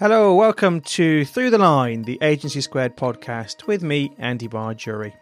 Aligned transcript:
Hello, 0.00 0.34
welcome 0.34 0.80
to 0.80 1.24
Through 1.24 1.50
the 1.50 1.58
Line, 1.58 2.02
the 2.02 2.18
Agency 2.20 2.60
Squared 2.60 2.96
podcast 2.96 3.68
with 3.68 3.84
me, 3.84 4.12
Andy 4.18 4.48
Bargery. 4.48 5.14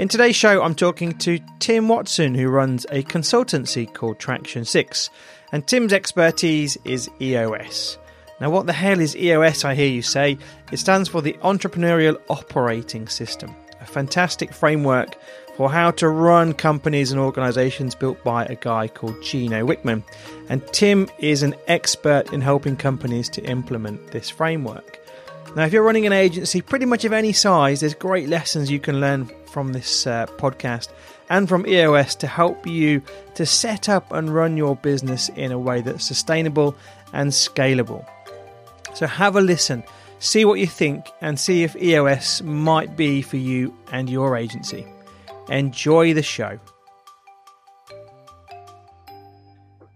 In 0.00 0.08
today's 0.08 0.34
show, 0.34 0.60
I'm 0.60 0.74
talking 0.74 1.16
to 1.18 1.38
Tim 1.60 1.86
Watson, 1.86 2.34
who 2.34 2.48
runs 2.48 2.84
a 2.86 3.04
consultancy 3.04 3.86
called 3.94 4.18
Traction 4.18 4.64
6, 4.64 5.10
and 5.52 5.64
Tim's 5.64 5.92
expertise 5.92 6.76
is 6.84 7.08
EOS. 7.20 7.96
Now, 8.40 8.50
what 8.50 8.66
the 8.66 8.72
hell 8.72 8.98
is 8.98 9.14
EOS, 9.14 9.64
I 9.64 9.76
hear 9.76 9.86
you 9.86 10.02
say? 10.02 10.36
It 10.72 10.78
stands 10.78 11.08
for 11.08 11.22
the 11.22 11.34
Entrepreneurial 11.34 12.20
Operating 12.28 13.06
System, 13.06 13.54
a 13.80 13.86
fantastic 13.86 14.52
framework 14.52 15.14
for 15.58 15.68
how 15.68 15.90
to 15.90 16.08
run 16.08 16.54
companies 16.54 17.10
and 17.10 17.20
organizations 17.20 17.92
built 17.92 18.22
by 18.22 18.44
a 18.44 18.54
guy 18.54 18.86
called 18.86 19.20
Gino 19.24 19.66
Wickman. 19.66 20.04
And 20.48 20.64
Tim 20.68 21.10
is 21.18 21.42
an 21.42 21.56
expert 21.66 22.32
in 22.32 22.40
helping 22.40 22.76
companies 22.76 23.28
to 23.30 23.42
implement 23.42 24.12
this 24.12 24.30
framework. 24.30 25.00
Now, 25.56 25.64
if 25.64 25.72
you're 25.72 25.82
running 25.82 26.06
an 26.06 26.12
agency 26.12 26.60
pretty 26.60 26.84
much 26.86 27.04
of 27.04 27.12
any 27.12 27.32
size, 27.32 27.80
there's 27.80 27.94
great 27.94 28.28
lessons 28.28 28.70
you 28.70 28.78
can 28.78 29.00
learn 29.00 29.28
from 29.50 29.72
this 29.72 30.06
uh, 30.06 30.26
podcast 30.26 30.90
and 31.28 31.48
from 31.48 31.66
EOS 31.66 32.14
to 32.14 32.28
help 32.28 32.64
you 32.64 33.02
to 33.34 33.44
set 33.44 33.88
up 33.88 34.12
and 34.12 34.32
run 34.32 34.56
your 34.56 34.76
business 34.76 35.28
in 35.30 35.50
a 35.50 35.58
way 35.58 35.80
that's 35.80 36.06
sustainable 36.06 36.76
and 37.12 37.32
scalable. 37.32 38.08
So, 38.94 39.08
have 39.08 39.34
a 39.34 39.40
listen, 39.40 39.82
see 40.20 40.44
what 40.44 40.60
you 40.60 40.68
think, 40.68 41.08
and 41.20 41.36
see 41.36 41.64
if 41.64 41.74
EOS 41.74 42.42
might 42.42 42.96
be 42.96 43.22
for 43.22 43.38
you 43.38 43.76
and 43.90 44.08
your 44.08 44.36
agency. 44.36 44.86
Enjoy 45.48 46.12
the 46.12 46.22
show. 46.22 46.58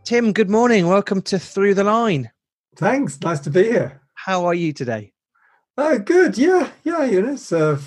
Tim, 0.05 0.33
good 0.33 0.51
morning. 0.51 0.89
Welcome 0.89 1.23
to 1.23 1.39
Through 1.39 1.75
the 1.75 1.85
Line. 1.85 2.31
Thanks. 2.77 3.21
Nice 3.21 3.41
to 3.41 3.51
be 3.51 3.65
here. 3.65 4.01
How 4.15 4.47
are 4.47 4.55
you 4.55 4.73
today? 4.73 5.13
Oh, 5.77 5.99
good. 5.99 6.39
Yeah, 6.39 6.71
yeah. 6.85 7.05
You 7.05 7.23
know, 7.23 7.33
it's 7.33 7.53
uh, 7.53 7.79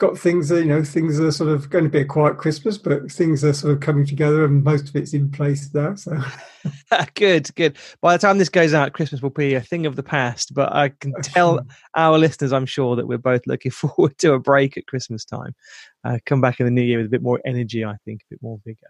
got 0.00 0.18
things. 0.18 0.50
You 0.50 0.64
know, 0.64 0.82
things 0.82 1.20
are 1.20 1.30
sort 1.30 1.50
of 1.50 1.70
going 1.70 1.84
to 1.84 1.90
be 1.90 2.00
a 2.00 2.04
quiet 2.04 2.38
Christmas, 2.38 2.76
but 2.76 3.12
things 3.12 3.44
are 3.44 3.52
sort 3.52 3.74
of 3.74 3.80
coming 3.80 4.04
together, 4.04 4.44
and 4.44 4.64
most 4.64 4.88
of 4.88 4.96
it's 4.96 5.14
in 5.14 5.30
place 5.30 5.72
now. 5.72 5.94
So 5.94 6.18
good, 7.14 7.54
good. 7.54 7.76
By 8.00 8.16
the 8.16 8.20
time 8.20 8.38
this 8.38 8.48
goes 8.48 8.74
out, 8.74 8.94
Christmas 8.94 9.22
will 9.22 9.30
be 9.30 9.54
a 9.54 9.60
thing 9.60 9.86
of 9.86 9.94
the 9.94 10.02
past. 10.02 10.54
But 10.54 10.74
I 10.74 10.88
can 10.88 11.12
tell 11.22 11.60
our 11.94 12.18
listeners, 12.18 12.52
I'm 12.52 12.66
sure, 12.66 12.96
that 12.96 13.06
we're 13.06 13.18
both 13.18 13.46
looking 13.46 13.70
forward 13.70 14.18
to 14.18 14.32
a 14.32 14.40
break 14.40 14.76
at 14.76 14.86
Christmas 14.86 15.24
time. 15.24 15.54
Uh, 16.02 16.18
come 16.26 16.40
back 16.40 16.58
in 16.58 16.66
the 16.66 16.72
new 16.72 16.82
year 16.82 16.98
with 16.98 17.06
a 17.06 17.10
bit 17.10 17.22
more 17.22 17.40
energy, 17.44 17.84
I 17.84 17.96
think, 18.04 18.22
a 18.22 18.34
bit 18.34 18.42
more 18.42 18.58
vigor. 18.64 18.88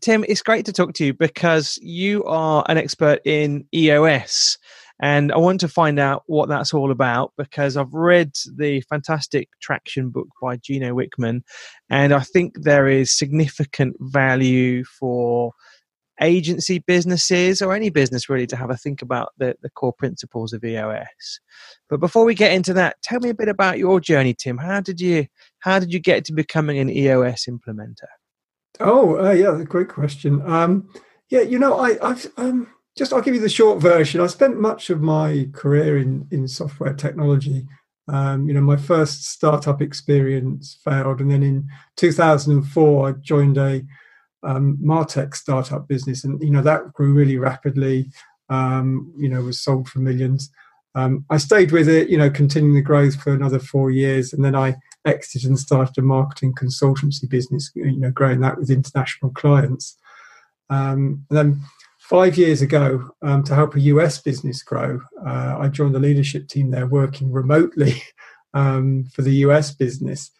Tim, 0.00 0.24
it's 0.26 0.42
great 0.42 0.64
to 0.66 0.72
talk 0.72 0.94
to 0.94 1.04
you 1.04 1.14
because 1.14 1.78
you 1.82 2.24
are 2.24 2.64
an 2.68 2.78
expert 2.78 3.20
in 3.24 3.66
EOS. 3.74 4.58
And 5.00 5.32
I 5.32 5.38
want 5.38 5.60
to 5.60 5.68
find 5.68 5.98
out 5.98 6.22
what 6.26 6.48
that's 6.48 6.72
all 6.72 6.90
about 6.90 7.32
because 7.36 7.76
I've 7.76 7.92
read 7.92 8.32
the 8.56 8.82
fantastic 8.82 9.48
traction 9.60 10.10
book 10.10 10.28
by 10.40 10.56
Gino 10.56 10.94
Wickman, 10.94 11.42
and 11.90 12.12
I 12.12 12.20
think 12.20 12.62
there 12.62 12.88
is 12.88 13.16
significant 13.16 13.96
value 14.00 14.84
for 14.84 15.52
agency 16.20 16.78
businesses 16.78 17.60
or 17.60 17.74
any 17.74 17.90
business 17.90 18.28
really 18.28 18.46
to 18.46 18.56
have 18.56 18.70
a 18.70 18.76
think 18.76 19.02
about 19.02 19.30
the, 19.38 19.56
the 19.62 19.70
core 19.70 19.92
principles 19.92 20.52
of 20.52 20.64
EOS. 20.64 21.40
But 21.88 22.00
before 22.00 22.24
we 22.24 22.34
get 22.34 22.52
into 22.52 22.72
that, 22.74 22.96
tell 23.02 23.20
me 23.20 23.30
a 23.30 23.34
bit 23.34 23.48
about 23.48 23.78
your 23.78 24.00
journey, 24.00 24.34
Tim. 24.34 24.58
How 24.58 24.80
did 24.80 25.00
you 25.00 25.26
how 25.60 25.78
did 25.78 25.92
you 25.92 25.98
get 25.98 26.24
to 26.26 26.32
becoming 26.32 26.78
an 26.78 26.90
EOS 26.90 27.46
implementer? 27.46 28.08
Oh, 28.80 29.24
uh, 29.24 29.32
yeah, 29.32 29.62
great 29.64 29.88
question. 29.88 30.42
Um, 30.42 30.88
yeah, 31.28 31.40
you 31.40 31.58
know, 31.58 31.78
I, 31.78 31.98
I've 32.02 32.26
um, 32.36 32.68
just 32.96 33.12
I'll 33.12 33.22
give 33.22 33.34
you 33.34 33.40
the 33.40 33.48
short 33.48 33.80
version. 33.80 34.20
I 34.20 34.26
spent 34.26 34.60
much 34.60 34.90
of 34.90 35.00
my 35.00 35.48
career 35.52 35.98
in 35.98 36.26
in 36.30 36.46
software 36.48 36.94
technology. 36.94 37.66
Um, 38.08 38.48
you 38.48 38.54
know, 38.54 38.60
my 38.60 38.76
first 38.76 39.24
startup 39.24 39.80
experience 39.80 40.78
failed, 40.84 41.20
and 41.20 41.30
then 41.30 41.42
in 41.42 41.68
2004, 41.96 43.08
I 43.08 43.12
joined 43.12 43.58
a 43.58 43.82
um, 44.42 44.78
Martech 44.82 45.34
startup 45.34 45.88
business, 45.88 46.24
and 46.24 46.42
you 46.42 46.50
know 46.50 46.62
that 46.62 46.92
grew 46.92 47.14
really 47.14 47.38
rapidly. 47.38 48.10
Um, 48.48 49.12
you 49.16 49.28
know, 49.28 49.40
was 49.40 49.60
sold 49.60 49.88
for 49.88 50.00
millions. 50.00 50.50
Um, 50.94 51.24
I 51.30 51.38
stayed 51.38 51.72
with 51.72 51.88
it, 51.88 52.10
you 52.10 52.18
know, 52.18 52.28
continuing 52.28 52.74
the 52.74 52.82
growth 52.82 53.18
for 53.22 53.32
another 53.32 53.58
four 53.58 53.90
years, 53.90 54.34
and 54.34 54.44
then 54.44 54.54
I 54.54 54.76
exited 55.06 55.48
and 55.48 55.58
started 55.58 55.96
a 55.96 56.02
marketing 56.02 56.52
consultancy 56.54 57.28
business. 57.28 57.70
You 57.74 57.96
know, 57.96 58.10
growing 58.10 58.40
that 58.40 58.58
with 58.58 58.70
international 58.70 59.30
clients. 59.30 59.96
Um, 60.68 61.24
and 61.30 61.38
then 61.38 61.60
five 62.12 62.36
years 62.36 62.60
ago, 62.60 63.08
um, 63.22 63.42
to 63.42 63.54
help 63.54 63.74
a 63.74 63.80
US 63.80 64.20
business 64.20 64.62
grow, 64.62 65.00
uh, 65.26 65.56
I 65.58 65.68
joined 65.68 65.94
the 65.94 65.98
leadership 65.98 66.46
team 66.46 66.70
there, 66.70 66.86
working 66.86 67.32
remotely 67.32 68.02
um, 68.54 69.04
for 69.14 69.22
the 69.22 69.36
US 69.46 69.72
business. 69.74 70.30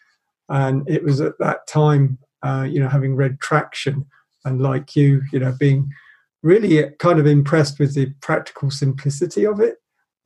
And 0.51 0.87
it 0.87 1.03
was 1.03 1.23
at 1.23 1.39
that 1.39 1.67
time 1.67 2.19
uh, 2.43 2.67
you 2.69 2.81
know, 2.81 2.89
having 2.89 3.15
read 3.15 3.41
Traction 3.41 4.05
and 4.45 4.61
like 4.61 4.97
you, 4.97 5.23
you 5.33 5.39
know, 5.39 5.55
being 5.59 5.89
really 6.43 6.91
kind 6.99 7.21
of 7.21 7.27
impressed 7.27 7.79
with 7.79 7.95
the 7.95 8.13
practical 8.21 8.71
simplicity 8.71 9.47
of 9.47 9.61
it. 9.61 9.77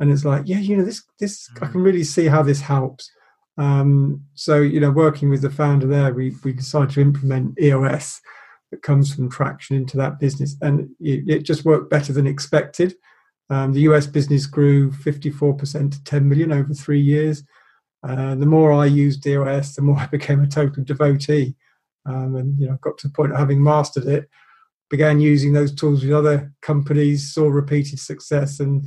And 0.01 0.11
it's 0.11 0.25
like, 0.25 0.43
yeah, 0.47 0.59
you 0.59 0.77
know, 0.77 0.85
this, 0.85 1.03
this, 1.21 1.49
mm. 1.51 1.67
I 1.67 1.71
can 1.71 1.83
really 1.83 2.05
see 2.05 2.27
how 2.27 2.43
this 2.43 2.61
helps. 2.61 3.11
Um, 3.59 4.23
so, 4.35 4.61
you 4.61 4.81
know, 4.81 4.91
working 4.91 5.31
with 5.31 5.43
the 5.43 5.51
founder 5.51 5.87
there, 5.87 6.13
we, 6.13 6.35
we 6.43 6.53
decided 6.53 6.91
to 6.91 7.01
implement 7.01 7.61
EOS 7.61 8.21
that 8.71 8.83
comes 8.83 9.15
from 9.15 9.31
Traction 9.31 9.77
into 9.77 9.97
that 9.97 10.19
business. 10.19 10.57
And 10.61 10.91
it, 11.01 11.29
it 11.29 11.43
just 11.43 11.65
worked 11.65 11.91
better 11.91 12.13
than 12.13 12.27
expected. 12.27 12.95
Um, 13.49 13.73
the 13.73 13.83
US 13.83 14.07
business 14.07 14.47
grew 14.47 14.91
54% 14.91 15.93
to 15.93 16.05
10 16.05 16.29
million 16.29 16.53
over 16.53 16.75
three 16.75 17.01
years. 17.01 17.45
Uh, 18.03 18.35
the 18.35 18.47
more 18.47 18.73
I 18.73 18.87
used 18.87 19.27
EOS, 19.27 19.77
the 19.77 19.83
more 19.83 19.99
I 20.01 20.07
became 20.07 20.43
a 20.43 20.49
total 20.49 20.85
devotee 20.85 21.55
um, 22.07 22.37
and 22.37 22.59
you 22.59 22.69
know 22.69 22.79
got 22.81 22.97
to 22.99 23.09
the 23.09 23.13
point 23.13 23.33
of 23.33 23.39
having 23.39 23.63
mastered 23.63 24.07
it 24.07 24.29
began 24.89 25.21
using 25.21 25.53
those 25.53 25.75
tools 25.75 26.05
with 26.05 26.13
other 26.13 26.53
companies 26.63 27.33
saw 27.33 27.49
repeated 27.49 27.99
success 27.99 28.61
and 28.61 28.87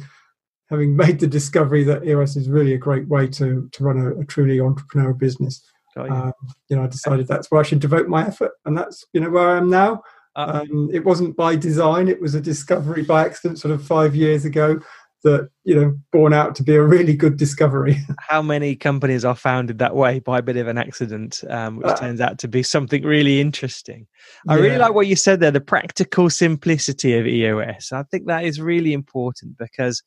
having 0.70 0.96
made 0.96 1.20
the 1.20 1.28
discovery 1.28 1.84
that 1.84 2.06
eos 2.06 2.36
is 2.36 2.50
really 2.50 2.74
a 2.74 2.78
great 2.78 3.08
way 3.08 3.28
to 3.28 3.70
to 3.72 3.84
run 3.84 4.00
a, 4.00 4.20
a 4.20 4.26
truly 4.26 4.58
entrepreneurial 4.58 5.18
business. 5.18 5.64
Um, 5.98 6.34
you. 6.70 6.76
know 6.76 6.84
i 6.84 6.88
decided 6.88 7.28
that's 7.28 7.50
where 7.50 7.60
i 7.60 7.64
should 7.64 7.80
devote 7.80 8.08
my 8.08 8.26
effort 8.26 8.52
and 8.66 8.78
that's 8.78 9.06
you 9.14 9.22
know 9.22 9.30
where 9.30 9.50
i 9.50 9.58
am 9.58 9.70
now 9.70 10.02
uh, 10.36 10.62
um, 10.72 10.90
it 10.94 11.04
wasn't 11.04 11.36
by 11.36 11.56
design 11.56 12.08
it 12.08 12.22
was 12.22 12.36
a 12.36 12.42
discovery 12.42 13.04
by 13.04 13.26
accident 13.26 13.60
sort 13.60 13.74
of 13.74 13.84
five 13.84 14.16
years 14.16 14.46
ago 14.46 14.80
that 15.24 15.50
you 15.66 15.76
know 15.76 15.98
born 16.12 16.34
out 16.34 16.56
to 16.56 16.64
be 16.64 16.76
a 16.76 16.82
really 16.82 17.14
good 17.14 17.38
discovery 17.38 17.98
how 18.20 18.42
many 18.42 18.76
companies 18.76 19.26
are 19.26 19.36
founded 19.36 19.80
that 19.80 19.96
way 19.96 20.20
by 20.20 20.40
a 20.40 20.42
bit 20.42 20.56
of 20.56 20.68
an 20.68 20.78
accident 20.78 21.44
um, 21.50 21.78
which 21.78 21.88
uh, 21.88 21.96
turns 21.96 22.22
out 22.22 22.40
to 22.40 22.48
be 22.48 22.64
something 22.64 23.04
really 23.04 23.42
interesting 23.42 24.08
i 24.48 24.56
yeah. 24.56 24.62
really 24.62 24.78
like 24.78 24.94
what 24.94 25.08
you 25.08 25.16
said 25.16 25.40
there 25.40 25.52
the 25.52 25.60
practical 25.60 26.30
simplicity 26.30 27.18
of 27.18 27.28
eos 27.28 27.92
i 27.92 28.04
think 28.04 28.28
that 28.28 28.46
is 28.46 28.62
really 28.62 28.94
important 28.94 29.58
because 29.58 30.02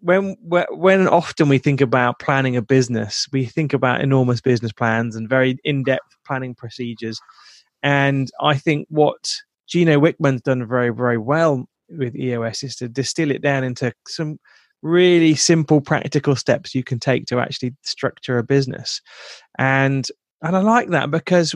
when 0.00 0.36
when 0.40 1.08
often 1.08 1.48
we 1.48 1.58
think 1.58 1.80
about 1.80 2.18
planning 2.18 2.56
a 2.56 2.62
business 2.62 3.26
we 3.32 3.44
think 3.44 3.72
about 3.72 4.00
enormous 4.00 4.40
business 4.40 4.72
plans 4.72 5.14
and 5.14 5.28
very 5.28 5.58
in-depth 5.64 6.16
planning 6.26 6.54
procedures. 6.54 7.20
And 7.82 8.30
i 8.40 8.54
think 8.56 8.86
what 8.90 9.30
Gino 9.70 10.00
Wickman's 10.00 10.42
done 10.42 10.66
very, 10.66 10.90
very 10.90 11.16
well 11.16 11.66
with 11.88 12.16
EOS 12.16 12.64
is 12.64 12.76
to 12.76 12.88
distill 12.88 13.30
it 13.30 13.40
down 13.40 13.64
into 13.64 13.92
some 14.06 14.38
really 14.82 15.34
simple 15.34 15.80
practical 15.80 16.34
steps 16.34 16.74
you 16.74 16.82
can 16.82 16.98
take 16.98 17.26
to 17.26 17.38
actually 17.38 17.74
structure 17.82 18.38
a 18.38 18.42
business. 18.42 19.00
And 19.58 20.06
and 20.42 20.56
I 20.56 20.60
like 20.60 20.88
that 20.88 21.10
because 21.10 21.54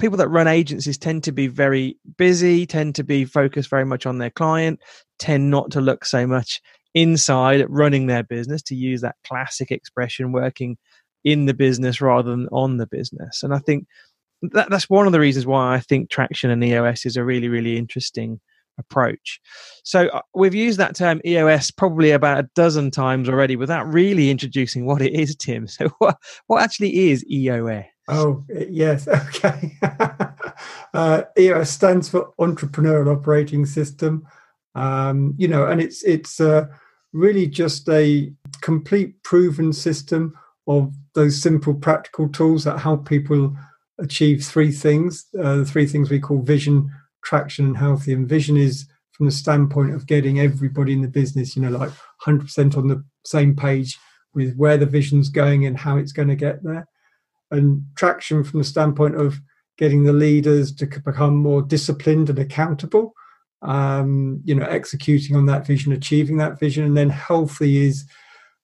people 0.00 0.16
that 0.18 0.28
run 0.28 0.48
agencies 0.48 0.98
tend 0.98 1.24
to 1.24 1.32
be 1.32 1.46
very 1.46 1.96
busy 2.16 2.66
tend 2.66 2.94
to 2.94 3.04
be 3.04 3.24
focused 3.24 3.68
very 3.68 3.84
much 3.84 4.06
on 4.06 4.18
their 4.18 4.30
client 4.30 4.80
tend 5.18 5.50
not 5.50 5.72
to 5.72 5.80
look 5.80 6.04
so 6.04 6.26
much 6.26 6.62
inside 6.94 7.64
running 7.68 8.06
their 8.06 8.22
business 8.22 8.62
to 8.62 8.74
use 8.74 9.00
that 9.00 9.16
classic 9.26 9.70
expression 9.70 10.32
working 10.32 10.76
in 11.24 11.46
the 11.46 11.54
business 11.54 12.00
rather 12.00 12.30
than 12.30 12.48
on 12.52 12.76
the 12.76 12.86
business 12.86 13.42
and 13.42 13.54
I 13.54 13.58
think 13.58 13.86
that, 14.40 14.70
that's 14.70 14.88
one 14.88 15.06
of 15.06 15.12
the 15.12 15.20
reasons 15.20 15.46
why 15.46 15.74
I 15.74 15.80
think 15.80 16.10
traction 16.10 16.50
and 16.50 16.62
EOS 16.62 17.06
is 17.06 17.16
a 17.16 17.24
really 17.24 17.48
really 17.48 17.76
interesting 17.76 18.40
approach. 18.78 19.40
So 19.84 20.06
uh, 20.08 20.22
we've 20.34 20.54
used 20.54 20.78
that 20.78 20.96
term 20.96 21.20
EOS 21.24 21.70
probably 21.70 22.12
about 22.12 22.38
a 22.38 22.48
dozen 22.54 22.90
times 22.90 23.28
already 23.28 23.56
without 23.56 23.92
really 23.92 24.30
introducing 24.30 24.86
what 24.86 25.02
it 25.02 25.12
is, 25.12 25.36
Tim. 25.36 25.66
So 25.66 25.88
what, 25.98 26.16
what 26.46 26.62
actually 26.62 27.10
is 27.10 27.24
EOS? 27.30 27.84
Oh, 28.08 28.44
yes. 28.48 29.06
Okay. 29.38 29.72
uh, 30.94 31.22
EOS 31.38 31.70
stands 31.70 32.08
for 32.08 32.32
Entrepreneurial 32.40 33.14
Operating 33.14 33.66
System. 33.66 34.26
Um, 34.78 35.34
you 35.36 35.48
know, 35.48 35.66
and 35.66 35.80
it's 35.80 36.02
it's 36.04 36.40
uh, 36.40 36.66
really 37.12 37.46
just 37.46 37.88
a 37.88 38.32
complete 38.60 39.22
proven 39.22 39.72
system 39.72 40.34
of 40.66 40.94
those 41.14 41.40
simple 41.40 41.74
practical 41.74 42.28
tools 42.28 42.64
that 42.64 42.78
help 42.78 43.08
people 43.08 43.56
achieve 43.98 44.44
three 44.44 44.70
things. 44.70 45.26
Uh, 45.38 45.56
the 45.56 45.64
three 45.64 45.86
things 45.86 46.10
we 46.10 46.20
call 46.20 46.42
vision, 46.42 46.90
traction 47.24 47.66
and 47.66 47.76
healthy. 47.76 48.12
And 48.12 48.28
vision 48.28 48.56
is 48.56 48.86
from 49.12 49.26
the 49.26 49.32
standpoint 49.32 49.94
of 49.94 50.06
getting 50.06 50.38
everybody 50.38 50.92
in 50.92 51.02
the 51.02 51.08
business, 51.08 51.56
you 51.56 51.62
know, 51.62 51.76
like 51.76 51.90
100% 52.24 52.76
on 52.76 52.86
the 52.86 53.04
same 53.24 53.56
page 53.56 53.98
with 54.32 54.54
where 54.56 54.76
the 54.76 54.86
vision's 54.86 55.28
going 55.28 55.66
and 55.66 55.76
how 55.76 55.96
it's 55.96 56.12
going 56.12 56.28
to 56.28 56.36
get 56.36 56.62
there. 56.62 56.86
And 57.50 57.82
traction 57.96 58.44
from 58.44 58.60
the 58.60 58.64
standpoint 58.64 59.16
of 59.16 59.40
getting 59.76 60.04
the 60.04 60.12
leaders 60.12 60.72
to 60.76 60.86
become 60.86 61.36
more 61.36 61.62
disciplined 61.62 62.30
and 62.30 62.38
accountable, 62.38 63.14
um, 63.62 64.40
you 64.44 64.54
know, 64.54 64.66
executing 64.66 65.36
on 65.36 65.46
that 65.46 65.66
vision, 65.66 65.92
achieving 65.92 66.36
that 66.38 66.58
vision. 66.58 66.84
And 66.84 66.96
then 66.96 67.10
healthy 67.10 67.86
is 67.86 68.04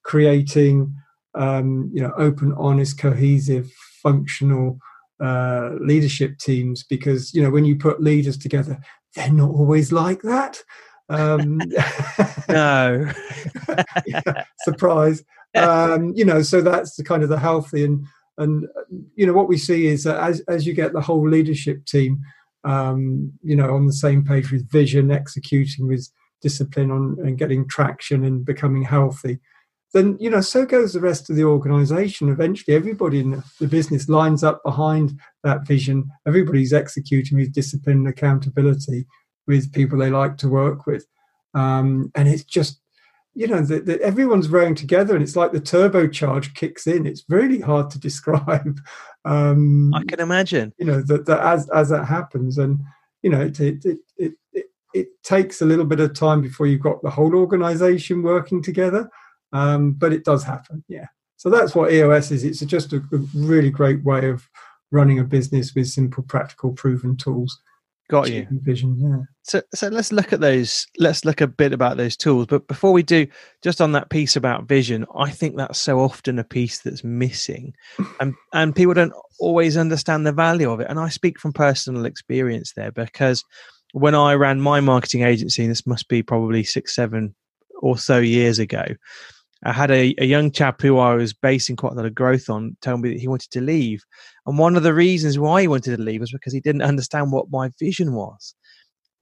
creating, 0.03 0.95
um, 1.35 1.91
you 1.93 2.03
know, 2.03 2.13
open, 2.17 2.55
honest, 2.57 2.99
cohesive, 2.99 3.71
functional 4.03 4.79
uh, 5.21 5.71
leadership 5.81 6.39
teams 6.39 6.83
because 6.83 7.33
you 7.33 7.43
know 7.43 7.49
when 7.49 7.65
you 7.65 7.77
put 7.77 8.03
leaders 8.03 8.37
together 8.37 8.77
they're 9.15 9.33
not 9.33 9.51
always 9.51 9.93
like 9.93 10.23
that. 10.23 10.61
Um, 11.09 11.59
no, 12.49 13.11
yeah, 14.07 14.45
surprise. 14.65 15.23
Um, 15.55 16.13
you 16.17 16.25
know, 16.25 16.43
so 16.43 16.61
that's 16.61 16.97
the 16.97 17.05
kind 17.05 17.23
of 17.23 17.29
the 17.29 17.39
healthy 17.39 17.85
and 17.85 18.05
and 18.39 18.67
you 19.15 19.27
know 19.27 19.33
what 19.33 19.49
we 19.49 19.57
see 19.57 19.87
is 19.87 20.05
that 20.05 20.21
as 20.21 20.41
as 20.49 20.67
you 20.67 20.75
get 20.75 20.93
the 20.93 21.01
whole 21.01 21.29
leadership 21.29 21.85
team, 21.85 22.21
um, 22.65 23.33
you 23.43 23.57
know, 23.57 23.75
on 23.75 23.87
the 23.87 23.93
same 23.93 24.25
page 24.25 24.51
with 24.51 24.71
vision, 24.71 25.11
executing 25.11 25.87
with 25.87 26.09
discipline 26.41 26.91
on 26.91 27.17
and 27.21 27.39
getting 27.39 27.67
traction 27.69 28.25
and 28.25 28.45
becoming 28.45 28.83
healthy, 28.83 29.39
then 29.95 30.17
you 30.21 30.29
know 30.29 30.41
so 30.41 30.67
goes 30.67 30.93
the 30.93 31.01
rest 31.01 31.31
of 31.31 31.37
the 31.37 31.45
organization. 31.45 32.29
Eventually 32.29 32.77
everybody 32.77 33.21
in 33.21 33.43
the 33.61 33.67
business 33.67 34.09
lines 34.09 34.43
up 34.45 34.63
behind 34.65 35.19
that 35.45 35.67
vision. 35.67 36.11
Everybody's 36.27 36.73
executing 36.73 37.39
with 37.39 37.55
discipline 37.55 37.99
and 37.99 38.09
accountability 38.09 39.07
with 39.47 39.73
people 39.73 39.99
they 39.99 40.11
like 40.11 40.37
to 40.39 40.49
work 40.49 40.87
with. 40.87 41.07
Um, 41.55 42.11
and 42.15 42.29
it's 42.29 42.45
just 42.45 42.81
you 43.35 43.47
know 43.47 43.63
that 43.63 44.01
everyone's 44.01 44.49
rowing 44.49 44.75
together 44.75 45.15
and 45.15 45.23
it's 45.23 45.37
like 45.37 45.53
the 45.53 45.61
turbocharge 45.61 46.55
kicks 46.55 46.87
in 46.87 47.07
it's 47.07 47.25
really 47.29 47.61
hard 47.61 47.91
to 47.91 47.99
describe 48.09 48.81
um, 49.25 49.93
i 49.95 50.03
can 50.05 50.21
imagine 50.21 50.73
you 50.79 50.85
know 50.85 51.03
that, 51.03 51.27
that 51.27 51.41
as 51.41 51.69
as 51.71 51.89
that 51.89 52.05
happens 52.05 52.59
and 52.59 52.81
you 53.23 53.31
know 53.31 53.41
it 53.41 53.59
it, 53.61 53.85
it 54.17 54.33
it 54.53 54.65
it 54.95 55.09
takes 55.25 55.61
a 55.61 55.67
little 55.67 55.85
bit 55.85 55.99
of 55.99 56.15
time 56.15 56.41
before 56.41 56.67
you've 56.67 56.81
got 56.81 57.03
the 57.03 57.11
whole 57.11 57.35
organization 57.35 58.23
working 58.23 58.63
together 58.63 59.11
um, 59.55 59.93
but 59.93 60.13
it 60.13 60.25
does 60.25 60.43
happen, 60.43 60.85
yeah. 60.89 61.07
So 61.37 61.49
that's 61.49 61.75
what 61.75 61.93
EOS 61.93 62.33
is. 62.33 62.45
It's 62.45 62.61
just 62.61 62.93
a, 62.93 62.97
a 62.97 63.19
really 63.35 63.71
great 63.71 64.03
way 64.03 64.29
of 64.29 64.49
running 64.91 65.21
a 65.21 65.25
business 65.25 65.75
with 65.75 65.87
simple, 65.87 66.25
practical, 66.25 66.73
proven 66.73 67.17
tools. 67.17 67.61
Got 68.11 68.31
you. 68.31 68.47
Vision, 68.51 68.97
yeah. 68.99 69.23
So, 69.43 69.63
so 69.75 69.89
let's 69.89 70.13
look 70.13 70.33
at 70.33 70.41
those. 70.41 70.87
Let's 70.99 71.25
look 71.25 71.41
a 71.41 71.47
bit 71.47 71.73
about 71.73 71.97
those 71.97 72.17
tools. 72.17 72.47
But 72.47 72.69
before 72.69 72.93
we 72.93 73.03
do, 73.03 73.27
just 73.63 73.81
on 73.81 73.93
that 73.93 74.11
piece 74.11 74.37
about 74.37 74.69
vision, 74.69 75.07
I 75.17 75.31
think 75.31 75.57
that's 75.57 75.79
so 75.79 76.01
often 76.01 76.39
a 76.39 76.45
piece 76.45 76.81
that's 76.81 77.03
missing, 77.03 77.73
and 78.21 78.35
and 78.53 78.77
people 78.77 78.95
don't 78.95 79.15
always 79.41 79.77
understand 79.79 80.27
the 80.27 80.33
value 80.33 80.71
of 80.71 80.81
it. 80.81 80.87
And 80.91 81.01
I 81.01 81.09
speak 81.09 81.41
from 81.41 81.55
personal 81.55 82.05
experience 82.05 82.75
there 82.77 82.93
because 82.93 83.43
when 83.93 84.15
I 84.15 84.35
ran 84.35 84.61
my 84.61 84.81
marketing 84.81 85.23
agency, 85.23 85.67
this 85.67 85.87
must 85.87 86.09
be 86.09 86.23
probably 86.23 86.63
six, 86.63 86.95
seven 86.95 87.35
or 87.81 87.97
so 87.97 88.19
years 88.19 88.59
ago, 88.59 88.85
I 89.65 89.73
had 89.73 89.91
a, 89.91 90.15
a 90.19 90.27
young 90.27 90.51
chap 90.51 90.83
who 90.83 90.99
I 90.99 91.15
was 91.15 91.33
basing 91.33 91.77
quite 91.77 91.93
a 91.93 91.97
lot 91.97 92.05
of 92.05 92.15
growth 92.15 92.51
on 92.51 92.77
tell 92.83 92.99
me 92.99 93.11
that 93.11 93.21
he 93.21 93.29
wanted 93.29 93.51
to 93.53 93.61
leave. 93.61 94.05
And 94.47 94.59
one 94.59 94.77
of 94.77 94.83
the 94.83 94.93
reasons 94.93 95.39
why 95.39 95.63
he 95.63 95.69
wanted 95.69 95.97
to 95.97 96.03
leave 96.03 96.21
was 96.21 96.33
because 96.33 96.53
he 96.53 96.61
didn't 96.61 96.83
understand 96.83 97.33
what 97.33 97.51
my 97.51 97.71
vision 97.79 98.13
was. 98.13 98.55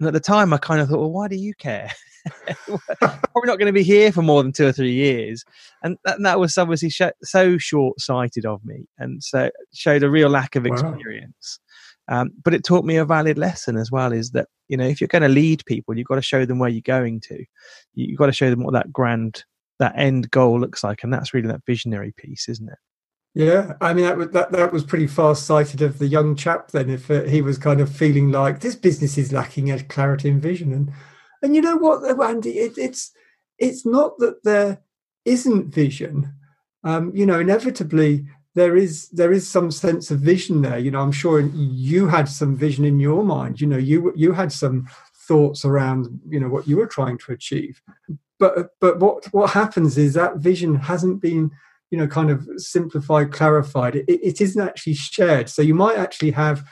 And 0.00 0.08
at 0.08 0.14
the 0.14 0.20
time, 0.20 0.52
I 0.52 0.58
kind 0.58 0.80
of 0.80 0.88
thought, 0.88 0.98
well, 0.98 1.12
why 1.12 1.28
do 1.28 1.36
you 1.36 1.54
care? 1.54 1.90
Probably 2.98 3.46
not 3.46 3.58
going 3.58 3.66
to 3.66 3.72
be 3.72 3.84
here 3.84 4.10
for 4.10 4.22
more 4.22 4.42
than 4.42 4.52
two 4.52 4.66
or 4.66 4.72
three 4.72 4.92
years. 4.92 5.44
And 5.84 5.96
that, 6.04 6.16
and 6.16 6.26
that 6.26 6.40
was 6.40 6.58
obviously 6.58 6.90
sh- 6.90 7.02
so 7.22 7.56
short 7.56 8.00
sighted 8.00 8.44
of 8.44 8.64
me 8.64 8.86
and 8.98 9.22
so 9.22 9.50
showed 9.72 10.02
a 10.02 10.10
real 10.10 10.28
lack 10.28 10.56
of 10.56 10.66
experience. 10.66 11.60
Wow. 12.08 12.22
Um, 12.22 12.30
but 12.42 12.52
it 12.52 12.64
taught 12.64 12.84
me 12.84 12.96
a 12.96 13.04
valid 13.04 13.38
lesson 13.38 13.76
as 13.76 13.92
well 13.92 14.12
is 14.12 14.32
that, 14.32 14.48
you 14.66 14.76
know, 14.76 14.86
if 14.86 15.00
you're 15.00 15.06
going 15.06 15.22
to 15.22 15.28
lead 15.28 15.64
people, 15.66 15.96
you've 15.96 16.08
got 16.08 16.16
to 16.16 16.22
show 16.22 16.44
them 16.44 16.58
where 16.58 16.68
you're 16.68 16.82
going 16.82 17.20
to. 17.20 17.44
You've 17.94 18.18
got 18.18 18.26
to 18.26 18.32
show 18.32 18.50
them 18.50 18.64
what 18.64 18.74
that 18.74 18.92
grand 18.92 19.44
that 19.78 19.94
end 19.96 20.30
goal 20.30 20.60
looks 20.60 20.84
like, 20.84 21.02
and 21.02 21.12
that's 21.12 21.34
really 21.34 21.48
that 21.48 21.66
visionary 21.66 22.12
piece, 22.16 22.48
isn't 22.48 22.68
it? 22.68 22.78
Yeah, 23.34 23.74
I 23.80 23.94
mean 23.94 24.04
that 24.04 24.32
that 24.32 24.52
that 24.52 24.72
was 24.72 24.84
pretty 24.84 25.06
far 25.06 25.34
sighted 25.34 25.80
of 25.80 25.98
the 25.98 26.06
young 26.06 26.36
chap. 26.36 26.70
Then, 26.70 26.90
if 26.90 27.10
uh, 27.10 27.22
he 27.22 27.40
was 27.40 27.56
kind 27.56 27.80
of 27.80 27.94
feeling 27.94 28.30
like 28.30 28.60
this 28.60 28.74
business 28.74 29.16
is 29.16 29.32
lacking 29.32 29.70
a 29.70 29.82
clarity 29.82 30.28
and 30.28 30.42
vision, 30.42 30.72
and 30.72 30.92
and 31.42 31.54
you 31.56 31.62
know 31.62 31.76
what, 31.76 32.04
Andy, 32.20 32.58
it, 32.58 32.76
it's 32.76 33.10
it's 33.58 33.86
not 33.86 34.18
that 34.18 34.44
there 34.44 34.82
isn't 35.24 35.74
vision. 35.74 36.34
Um, 36.84 37.12
you 37.14 37.24
know, 37.24 37.40
inevitably 37.40 38.26
there 38.54 38.76
is 38.76 39.08
there 39.10 39.32
is 39.32 39.48
some 39.48 39.70
sense 39.70 40.10
of 40.10 40.20
vision 40.20 40.60
there. 40.60 40.78
You 40.78 40.90
know, 40.90 41.00
I'm 41.00 41.12
sure 41.12 41.40
you 41.40 42.08
had 42.08 42.28
some 42.28 42.54
vision 42.54 42.84
in 42.84 43.00
your 43.00 43.24
mind. 43.24 43.60
You 43.60 43.66
know, 43.66 43.78
you 43.78 44.12
you 44.14 44.32
had 44.32 44.52
some 44.52 44.88
thoughts 45.28 45.64
around 45.64 46.20
you 46.28 46.40
know 46.40 46.48
what 46.48 46.66
you 46.66 46.76
were 46.76 46.86
trying 46.86 47.18
to 47.18 47.32
achieve. 47.32 47.80
But 48.38 48.70
but 48.80 48.98
what 48.98 49.26
what 49.32 49.50
happens 49.50 49.98
is 49.98 50.14
that 50.14 50.38
vision 50.38 50.74
hasn't 50.74 51.20
been 51.20 51.50
you 51.90 51.98
know 51.98 52.06
kind 52.06 52.30
of 52.30 52.46
simplified 52.56 53.32
clarified. 53.32 53.96
It, 53.96 54.06
it 54.08 54.40
isn't 54.40 54.60
actually 54.60 54.94
shared. 54.94 55.48
So 55.48 55.62
you 55.62 55.74
might 55.74 55.96
actually 55.96 56.32
have 56.32 56.64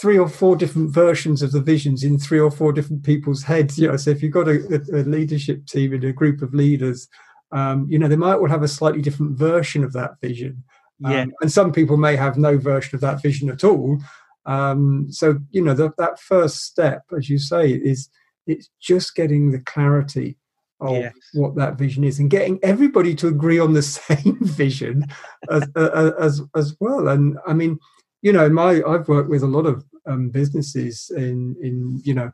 three 0.00 0.18
or 0.18 0.28
four 0.28 0.56
different 0.56 0.92
versions 0.92 1.42
of 1.42 1.52
the 1.52 1.60
visions 1.60 2.02
in 2.02 2.18
three 2.18 2.40
or 2.40 2.50
four 2.50 2.72
different 2.72 3.04
people's 3.04 3.42
heads. 3.42 3.78
You 3.78 3.88
know 3.88 3.96
so 3.96 4.10
if 4.10 4.22
you've 4.22 4.32
got 4.32 4.48
a, 4.48 4.82
a 4.92 5.04
leadership 5.04 5.66
team 5.66 5.92
and 5.94 6.04
a 6.04 6.12
group 6.12 6.42
of 6.42 6.54
leaders 6.54 7.08
um, 7.52 7.86
you 7.88 7.98
know 7.98 8.08
they 8.08 8.16
might 8.16 8.34
all 8.36 8.48
have 8.48 8.62
a 8.62 8.68
slightly 8.68 9.02
different 9.02 9.38
version 9.38 9.84
of 9.84 9.92
that 9.94 10.20
vision. 10.20 10.62
Um, 11.02 11.12
yeah. 11.12 11.24
and 11.40 11.50
some 11.50 11.72
people 11.72 11.96
may 11.96 12.14
have 12.14 12.36
no 12.36 12.58
version 12.58 12.94
of 12.94 13.00
that 13.00 13.22
vision 13.22 13.48
at 13.48 13.64
all 13.64 13.98
um, 14.46 15.06
so 15.10 15.38
you 15.50 15.62
know 15.62 15.74
the, 15.74 15.92
that 15.98 16.18
first 16.18 16.64
step 16.64 17.02
as 17.16 17.28
you 17.28 17.38
say 17.38 17.70
is 17.70 18.08
it's 18.46 18.70
just 18.80 19.14
getting 19.14 19.50
the 19.50 19.60
clarity 19.60 20.36
of 20.80 20.96
yes. 20.96 21.12
what 21.34 21.54
that 21.56 21.76
vision 21.76 22.04
is 22.04 22.18
and 22.18 22.30
getting 22.30 22.58
everybody 22.62 23.14
to 23.14 23.28
agree 23.28 23.58
on 23.58 23.74
the 23.74 23.82
same 24.00 24.38
vision 24.40 25.06
as, 25.50 25.68
uh, 25.76 26.12
as 26.18 26.40
as 26.56 26.76
well 26.80 27.08
and 27.08 27.38
i 27.46 27.52
mean 27.52 27.78
you 28.22 28.32
know 28.32 28.48
my 28.48 28.82
i've 28.86 29.08
worked 29.08 29.30
with 29.30 29.42
a 29.42 29.46
lot 29.46 29.66
of 29.66 29.84
um, 30.06 30.30
businesses 30.30 31.10
in 31.16 31.54
in 31.62 32.00
you 32.04 32.14
know 32.14 32.32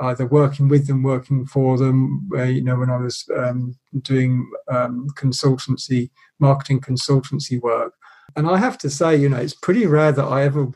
either 0.00 0.26
working 0.26 0.68
with 0.68 0.86
them 0.86 1.02
working 1.02 1.44
for 1.44 1.76
them 1.76 2.28
uh, 2.36 2.42
you 2.42 2.62
know 2.62 2.76
when 2.76 2.90
i 2.90 2.96
was 2.96 3.24
um, 3.36 3.76
doing 4.02 4.48
um, 4.70 5.08
consultancy 5.16 6.10
marketing 6.38 6.80
consultancy 6.80 7.60
work 7.60 7.94
and 8.36 8.48
i 8.48 8.56
have 8.56 8.78
to 8.78 8.88
say 8.88 9.16
you 9.16 9.28
know 9.28 9.38
it's 9.38 9.54
pretty 9.54 9.86
rare 9.86 10.12
that 10.12 10.24
i 10.24 10.44
ever 10.44 10.68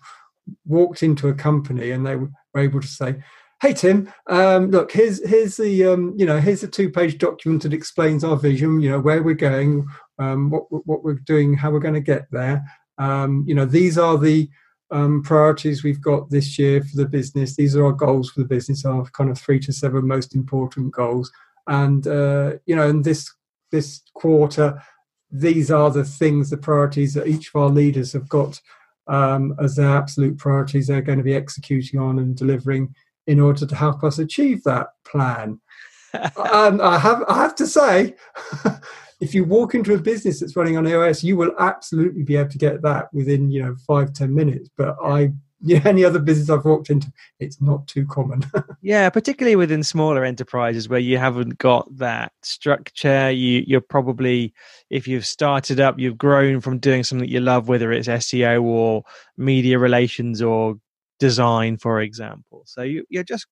walked 0.65 1.03
into 1.03 1.29
a 1.29 1.35
company 1.35 1.91
and 1.91 2.07
they 2.07 2.17
were 2.17 2.31
able 2.57 2.81
to 2.81 2.87
say 2.87 3.17
hey 3.63 3.73
Tim, 3.73 4.13
um, 4.27 4.73
look 4.73 4.91
here's 4.91 5.27
here's 5.27 5.57
the 5.57 5.87
um, 5.87 6.15
you 6.17 6.27
know 6.27 6.41
here's 6.41 6.65
a 6.65 6.69
two 6.69 6.91
page 6.91 7.17
document 7.19 7.63
that 7.63 7.73
explains 7.73 8.25
our 8.25 8.37
vision, 8.37 8.81
you 8.81 8.91
know 8.91 8.99
where 8.99 9.23
we're 9.23 9.35
going, 9.35 9.87
um, 10.19 10.51
what 10.51 10.65
what 10.69 11.05
we're 11.05 11.15
doing, 11.15 11.55
how 11.55 11.71
we're 11.71 11.79
going 11.79 11.95
to 11.95 12.01
get 12.01 12.27
there. 12.33 12.65
Um, 12.99 13.45
you 13.47 13.55
know 13.55 13.65
these 13.65 13.97
are 13.97 14.19
the 14.19 14.51
um, 14.91 15.23
priorities 15.23 15.85
we've 15.85 16.01
got 16.01 16.29
this 16.29 16.59
year 16.59 16.83
for 16.83 16.97
the 16.97 17.09
business. 17.09 17.55
These 17.55 17.77
are 17.77 17.87
our 17.87 17.93
goals 17.93 18.31
for 18.31 18.41
the 18.41 18.49
business, 18.49 18.85
our 18.85 19.05
kind 19.11 19.31
of 19.31 19.39
three 19.39 19.61
to 19.61 19.73
seven 19.73 20.07
most 20.07 20.35
important 20.35 20.93
goals. 20.93 21.31
And 21.69 22.05
uh, 22.07 22.55
you 22.67 22.75
know, 22.75 22.89
in 22.89 23.03
this 23.03 23.33
this 23.71 24.03
quarter, 24.15 24.83
these 25.31 25.71
are 25.71 25.91
the 25.91 26.05
things, 26.05 26.51
the 26.51 26.57
priorities 26.57 27.15
that 27.15 27.29
each 27.29 27.49
of 27.55 27.63
our 27.63 27.71
leaders 27.71 28.13
have 28.13 28.29
got 28.29 28.61
um, 29.09 29.55
as 29.61 29.77
their 29.77 29.97
absolute 29.97 30.39
priorities 30.39 30.87
they're 30.87 31.03
going 31.03 31.19
to 31.19 31.25
be 31.25 31.35
executing 31.35 31.99
on 31.99 32.19
and 32.19 32.37
delivering 32.37 32.95
in 33.27 33.41
order 33.41 33.67
to 33.67 33.75
help 33.75 34.03
us 34.05 34.19
achieve 34.19 34.63
that 34.65 34.89
plan. 35.05 35.61
and 36.13 36.83
I 36.83 36.99
have 36.99 37.25
I 37.29 37.35
have 37.37 37.55
to 37.57 37.67
say, 37.67 38.15
if 39.21 39.35
you 39.35 39.45
walk 39.45 39.75
into 39.75 39.95
a 39.95 39.99
business 39.99 40.41
that's 40.41 40.57
running 40.57 40.77
on 40.77 40.87
EOS, 40.87 41.25
you 41.25 41.37
will 41.37 41.55
absolutely 41.59 42.23
be 42.23 42.37
able 42.37 42.51
to 42.51 42.59
get 42.59 42.83
that 42.83 43.13
within 43.13 43.51
you 43.51 43.63
know 43.63 43.77
five 43.87 44.13
ten 44.13 44.35
minutes. 44.35 44.69
But 44.77 44.97
I 45.03 45.33
yeah, 45.65 45.81
any 45.85 46.05
other 46.05 46.19
business 46.19 46.51
I've 46.51 46.65
walked 46.65 46.91
into, 46.91 47.13
it's 47.39 47.61
not 47.61 47.87
too 47.87 48.05
common. 48.07 48.45
yeah, 48.83 49.09
particularly 49.11 49.57
within 49.57 49.83
smaller 49.83 50.25
enterprises 50.25 50.89
where 50.89 50.99
you 50.99 51.19
haven't 51.19 51.59
got 51.59 51.97
that 51.99 52.33
structure. 52.43 53.31
You, 53.31 53.63
you're 53.67 53.81
probably, 53.81 54.53
if 54.91 55.07
you've 55.07 55.27
started 55.27 55.79
up, 55.79 55.99
you've 55.99 56.19
grown 56.19 56.61
from 56.61 56.79
doing 56.79 57.05
something 57.05 57.29
you 57.29 57.41
love, 57.41 57.69
whether 57.69 57.93
it's 57.93 58.09
SEO 58.09 58.63
or 58.63 59.05
media 59.37 59.79
relations 59.79 60.43
or 60.43 60.77
design, 61.21 61.77
for 61.77 62.01
example. 62.01 62.65
So 62.67 62.83
you, 62.83 63.05
you're 63.09 63.23
just 63.23 63.47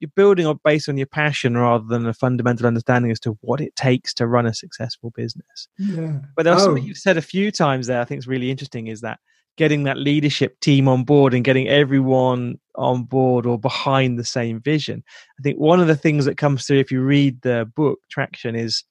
you're 0.00 0.10
building 0.14 0.46
on 0.46 0.60
based 0.62 0.88
on 0.88 0.96
your 0.96 1.08
passion 1.08 1.56
rather 1.56 1.84
than 1.84 2.06
a 2.06 2.14
fundamental 2.14 2.66
understanding 2.66 3.10
as 3.10 3.18
to 3.20 3.36
what 3.40 3.60
it 3.60 3.74
takes 3.74 4.14
to 4.14 4.28
run 4.28 4.46
a 4.46 4.54
successful 4.54 5.10
business. 5.16 5.68
Yeah. 5.76 6.20
But 6.36 6.44
there's 6.44 6.62
oh. 6.62 6.66
something 6.66 6.84
you've 6.84 6.98
said 6.98 7.16
a 7.16 7.22
few 7.22 7.50
times 7.50 7.88
there 7.88 8.00
I 8.00 8.04
think 8.04 8.20
is 8.20 8.28
really 8.28 8.50
interesting 8.50 8.86
is 8.86 9.00
that 9.00 9.18
getting 9.58 9.82
that 9.82 9.98
leadership 9.98 10.58
team 10.60 10.88
on 10.88 11.02
board 11.04 11.34
and 11.34 11.44
getting 11.44 11.68
everyone 11.68 12.58
on 12.76 13.02
board 13.02 13.44
or 13.44 13.58
behind 13.58 14.18
the 14.18 14.24
same 14.24 14.60
vision. 14.60 15.02
I 15.38 15.42
think 15.42 15.58
one 15.58 15.80
of 15.80 15.88
the 15.88 15.96
things 15.96 16.24
that 16.24 16.38
comes 16.38 16.64
through 16.64 16.78
if 16.78 16.92
you 16.92 17.02
read 17.02 17.42
the 17.42 17.70
book 17.76 17.98
Traction 18.08 18.54
is 18.54 18.84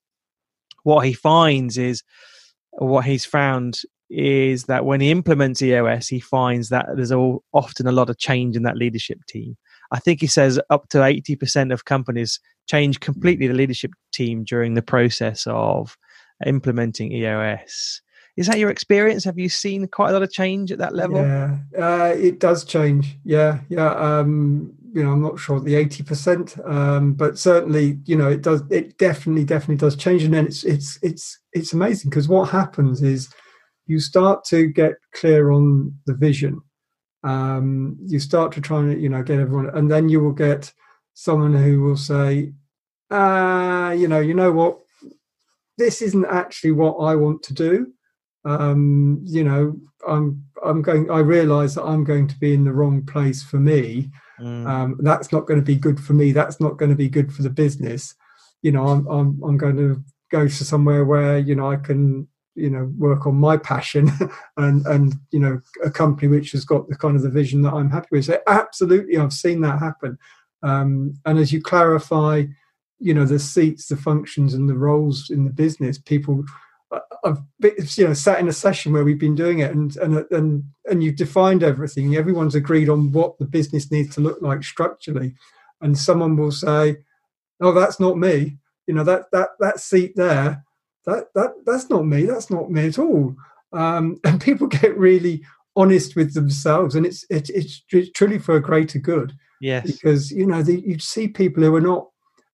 what 0.83 1.05
he 1.05 1.13
finds 1.13 1.77
is 1.77 2.03
what 2.73 3.05
he's 3.05 3.25
found 3.25 3.79
is 4.09 4.65
that 4.65 4.85
when 4.85 5.01
he 5.01 5.09
implements 5.09 5.61
EOS, 5.61 6.07
he 6.07 6.19
finds 6.19 6.69
that 6.69 6.85
there's 6.95 7.11
all, 7.11 7.43
often 7.53 7.87
a 7.87 7.91
lot 7.91 8.09
of 8.09 8.17
change 8.17 8.55
in 8.55 8.63
that 8.63 8.77
leadership 8.77 9.19
team. 9.27 9.57
I 9.91 9.99
think 9.99 10.19
he 10.19 10.27
says 10.27 10.59
up 10.69 10.89
to 10.89 10.97
80% 10.97 11.73
of 11.73 11.85
companies 11.85 12.39
change 12.69 12.99
completely 12.99 13.47
the 13.47 13.53
leadership 13.53 13.91
team 14.11 14.43
during 14.43 14.73
the 14.73 14.81
process 14.81 15.45
of 15.47 15.97
implementing 16.45 17.13
EOS. 17.13 18.01
Is 18.37 18.45
that 18.45 18.59
your 18.59 18.69
experience? 18.69 19.23
Have 19.23 19.39
you 19.39 19.49
seen 19.49 19.87
quite 19.87 20.11
a 20.11 20.13
lot 20.13 20.21
of 20.21 20.31
change 20.31 20.71
at 20.71 20.77
that 20.77 20.93
level? 20.93 21.17
Yeah, 21.17 21.57
uh, 21.77 22.13
it 22.15 22.39
does 22.39 22.63
change. 22.63 23.17
Yeah, 23.23 23.59
yeah. 23.67 23.89
Um, 23.93 24.73
you 24.93 25.03
know, 25.03 25.11
I'm 25.11 25.21
not 25.21 25.39
sure 25.39 25.59
the 25.59 25.73
80%, 25.73 26.69
um, 26.69 27.13
but 27.13 27.37
certainly, 27.37 27.99
you 28.05 28.15
know, 28.15 28.29
it 28.29 28.43
does. 28.43 28.61
It 28.69 28.97
definitely, 28.99 29.43
definitely 29.43 29.77
does 29.77 29.95
change. 29.95 30.23
And 30.23 30.33
then 30.33 30.45
it's 30.45 30.63
it's 30.63 30.99
it's 31.01 31.39
it's 31.51 31.73
amazing 31.73 32.11
because 32.11 32.27
what 32.27 32.49
happens 32.49 33.01
is 33.01 33.29
you 33.87 33.99
start 33.99 34.43
to 34.45 34.67
get 34.67 34.93
clear 35.13 35.49
on 35.51 35.95
the 36.05 36.13
vision. 36.13 36.61
Um, 37.23 37.97
you 38.05 38.19
start 38.19 38.51
to 38.53 38.61
try 38.61 38.79
and 38.79 39.01
you 39.01 39.09
know 39.09 39.23
get 39.23 39.39
everyone, 39.39 39.71
and 39.75 39.89
then 39.89 40.09
you 40.09 40.19
will 40.19 40.31
get 40.31 40.71
someone 41.15 41.55
who 41.55 41.81
will 41.81 41.97
say, 41.97 42.53
uh, 43.09 43.95
you 43.97 44.07
know, 44.07 44.19
you 44.19 44.35
know 44.35 44.51
what, 44.51 44.77
this 45.77 46.03
isn't 46.03 46.25
actually 46.25 46.71
what 46.71 46.97
I 46.97 47.15
want 47.15 47.41
to 47.43 47.53
do. 47.55 47.93
Um, 48.47 49.19
you 49.23 49.43
know, 49.43 49.75
I'm 50.07 50.43
I'm 50.63 50.81
going. 50.81 51.11
I 51.11 51.19
realise 51.19 51.75
that 51.75 51.83
I'm 51.83 52.05
going 52.05 52.27
to 52.27 52.39
be 52.39 52.53
in 52.53 52.63
the 52.63 52.71
wrong 52.71 53.05
place 53.05 53.43
for 53.43 53.57
me. 53.57 54.09
Mm. 54.39 54.67
Um, 54.67 54.97
that's 55.01 55.31
not 55.31 55.47
going 55.47 55.59
to 55.59 55.65
be 55.65 55.75
good 55.75 55.99
for 55.99 56.13
me. 56.13 56.31
That's 56.31 56.61
not 56.61 56.77
going 56.77 56.89
to 56.89 56.95
be 56.95 57.09
good 57.09 57.33
for 57.33 57.41
the 57.41 57.49
business. 57.49 58.15
You 58.61 58.71
know, 58.71 58.87
I'm 58.87 59.05
I'm 59.07 59.43
I'm 59.43 59.57
going 59.57 59.75
to 59.75 60.01
go 60.31 60.47
to 60.47 60.65
somewhere 60.65 61.03
where 61.03 61.37
you 61.39 61.55
know 61.55 61.69
I 61.69 61.75
can 61.75 62.27
you 62.55 62.69
know 62.69 62.91
work 62.97 63.27
on 63.27 63.35
my 63.35 63.57
passion 63.57 64.09
and 64.57 64.85
and 64.87 65.15
you 65.31 65.39
know 65.39 65.59
a 65.83 65.91
company 65.91 66.29
which 66.29 66.53
has 66.53 66.63
got 66.63 66.87
the 66.87 66.95
kind 66.95 67.17
of 67.17 67.23
the 67.23 67.29
vision 67.29 67.61
that 67.63 67.73
I'm 67.73 67.89
happy 67.89 68.07
with. 68.11 68.25
So 68.25 68.39
absolutely, 68.47 69.17
I've 69.17 69.33
seen 69.33 69.59
that 69.61 69.79
happen. 69.79 70.17
Um, 70.63 71.13
and 71.25 71.37
as 71.37 71.51
you 71.51 71.61
clarify 71.61 72.45
you 72.99 73.13
know 73.13 73.25
the 73.25 73.37
seats 73.37 73.87
the 73.87 73.95
functions 73.95 74.55
and 74.55 74.67
the 74.67 74.75
roles 74.75 75.29
in 75.29 75.45
the 75.45 75.51
business 75.51 75.99
people 75.99 76.43
I've 77.23 77.39
you 77.97 78.07
know 78.07 78.13
sat 78.13 78.39
in 78.39 78.47
a 78.47 78.53
session 78.53 78.93
where 78.93 79.03
we've 79.03 79.19
been 79.19 79.35
doing 79.35 79.59
it 79.59 79.71
and 79.71 79.95
and 79.97 80.25
and 80.31 80.63
and 80.85 81.03
you've 81.03 81.17
defined 81.17 81.63
everything. 81.63 82.15
Everyone's 82.15 82.55
agreed 82.55 82.89
on 82.89 83.11
what 83.11 83.37
the 83.39 83.45
business 83.45 83.91
needs 83.91 84.15
to 84.15 84.21
look 84.21 84.41
like 84.41 84.63
structurally. 84.63 85.35
And 85.81 85.97
someone 85.97 86.37
will 86.37 86.51
say 86.51 86.97
oh 87.61 87.73
that's 87.73 87.99
not 87.99 88.17
me. 88.17 88.57
You 88.85 88.93
know 88.93 89.03
that 89.03 89.25
that 89.31 89.49
that 89.59 89.79
seat 89.79 90.13
there 90.15 90.63
that 91.05 91.33
that 91.35 91.53
that's 91.65 91.89
not 91.89 92.05
me. 92.05 92.25
That's 92.25 92.49
not 92.49 92.71
me 92.71 92.87
at 92.87 92.99
all. 92.99 93.35
Um, 93.73 94.19
and 94.23 94.39
people 94.39 94.67
get 94.67 94.97
really 94.97 95.43
honest 95.75 96.15
with 96.15 96.33
themselves 96.33 96.95
and 96.95 97.05
it's 97.05 97.23
it, 97.29 97.49
it's, 97.51 97.83
it's 97.91 98.11
truly 98.11 98.39
for 98.39 98.55
a 98.55 98.61
greater 98.61 98.99
good. 98.99 99.33
Yes. 99.59 99.91
Because 99.91 100.31
you 100.31 100.45
know 100.45 100.61
the, 100.61 100.79
you 100.79 100.99
see 100.99 101.27
people 101.27 101.63
who 101.63 101.75
are 101.75 101.81
not 101.81 102.07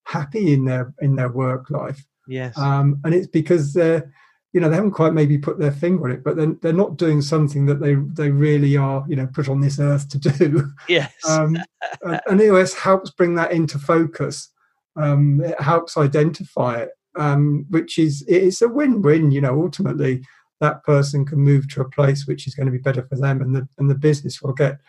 happy 0.05 0.53
in 0.53 0.65
their 0.65 0.93
in 1.01 1.15
their 1.15 1.29
work 1.29 1.69
life. 1.69 2.03
Yes. 2.27 2.57
Um, 2.57 3.01
and 3.03 3.13
it's 3.13 3.27
because 3.27 3.73
they're 3.73 4.11
you 4.53 4.62
know 4.62 4.69
they 4.69 4.75
haven't 4.75 4.91
quite 4.91 5.13
maybe 5.13 5.38
put 5.38 5.60
their 5.60 5.72
finger 5.72 6.05
on 6.05 6.12
it, 6.12 6.24
but 6.24 6.36
then 6.36 6.57
they're 6.62 6.74
not 6.74 6.98
doing 6.98 7.22
something 7.22 7.65
that 7.65 7.79
they 7.79 7.95
they 7.95 8.29
really 8.29 8.77
are 8.77 9.03
you 9.07 9.15
know 9.15 9.27
put 9.27 9.50
on 9.50 9.62
this 9.62 9.79
earth 9.79 10.07
to 10.10 10.19
do. 10.19 10.72
Yes. 10.88 11.12
Um, 11.27 11.57
and, 12.03 12.22
and 12.27 12.41
EOS 12.41 12.74
helps 12.74 13.10
bring 13.10 13.36
that 13.36 13.51
into 13.51 13.79
focus. 13.79 14.50
Um, 14.95 15.41
it 15.43 15.60
helps 15.60 15.98
identify 15.98 16.81
it, 16.81 16.89
um, 17.17 17.65
which 17.69 17.98
is 17.98 18.24
it's 18.27 18.62
a 18.62 18.67
win-win. 18.69 19.31
You 19.31 19.41
know, 19.41 19.62
ultimately 19.62 20.24
that 20.62 20.83
person 20.83 21.25
can 21.25 21.39
move 21.39 21.67
to 21.69 21.81
a 21.81 21.89
place 21.89 22.27
which 22.27 22.48
is 22.48 22.55
going 22.55 22.67
to 22.67 22.72
be 22.72 22.77
better 22.77 23.03
for 23.03 23.15
them, 23.15 23.41
and 23.41 23.55
the 23.55 23.67
and 23.77 23.89
the 23.89 23.95
business 23.95 24.41
will 24.41 24.53
get 24.53 24.79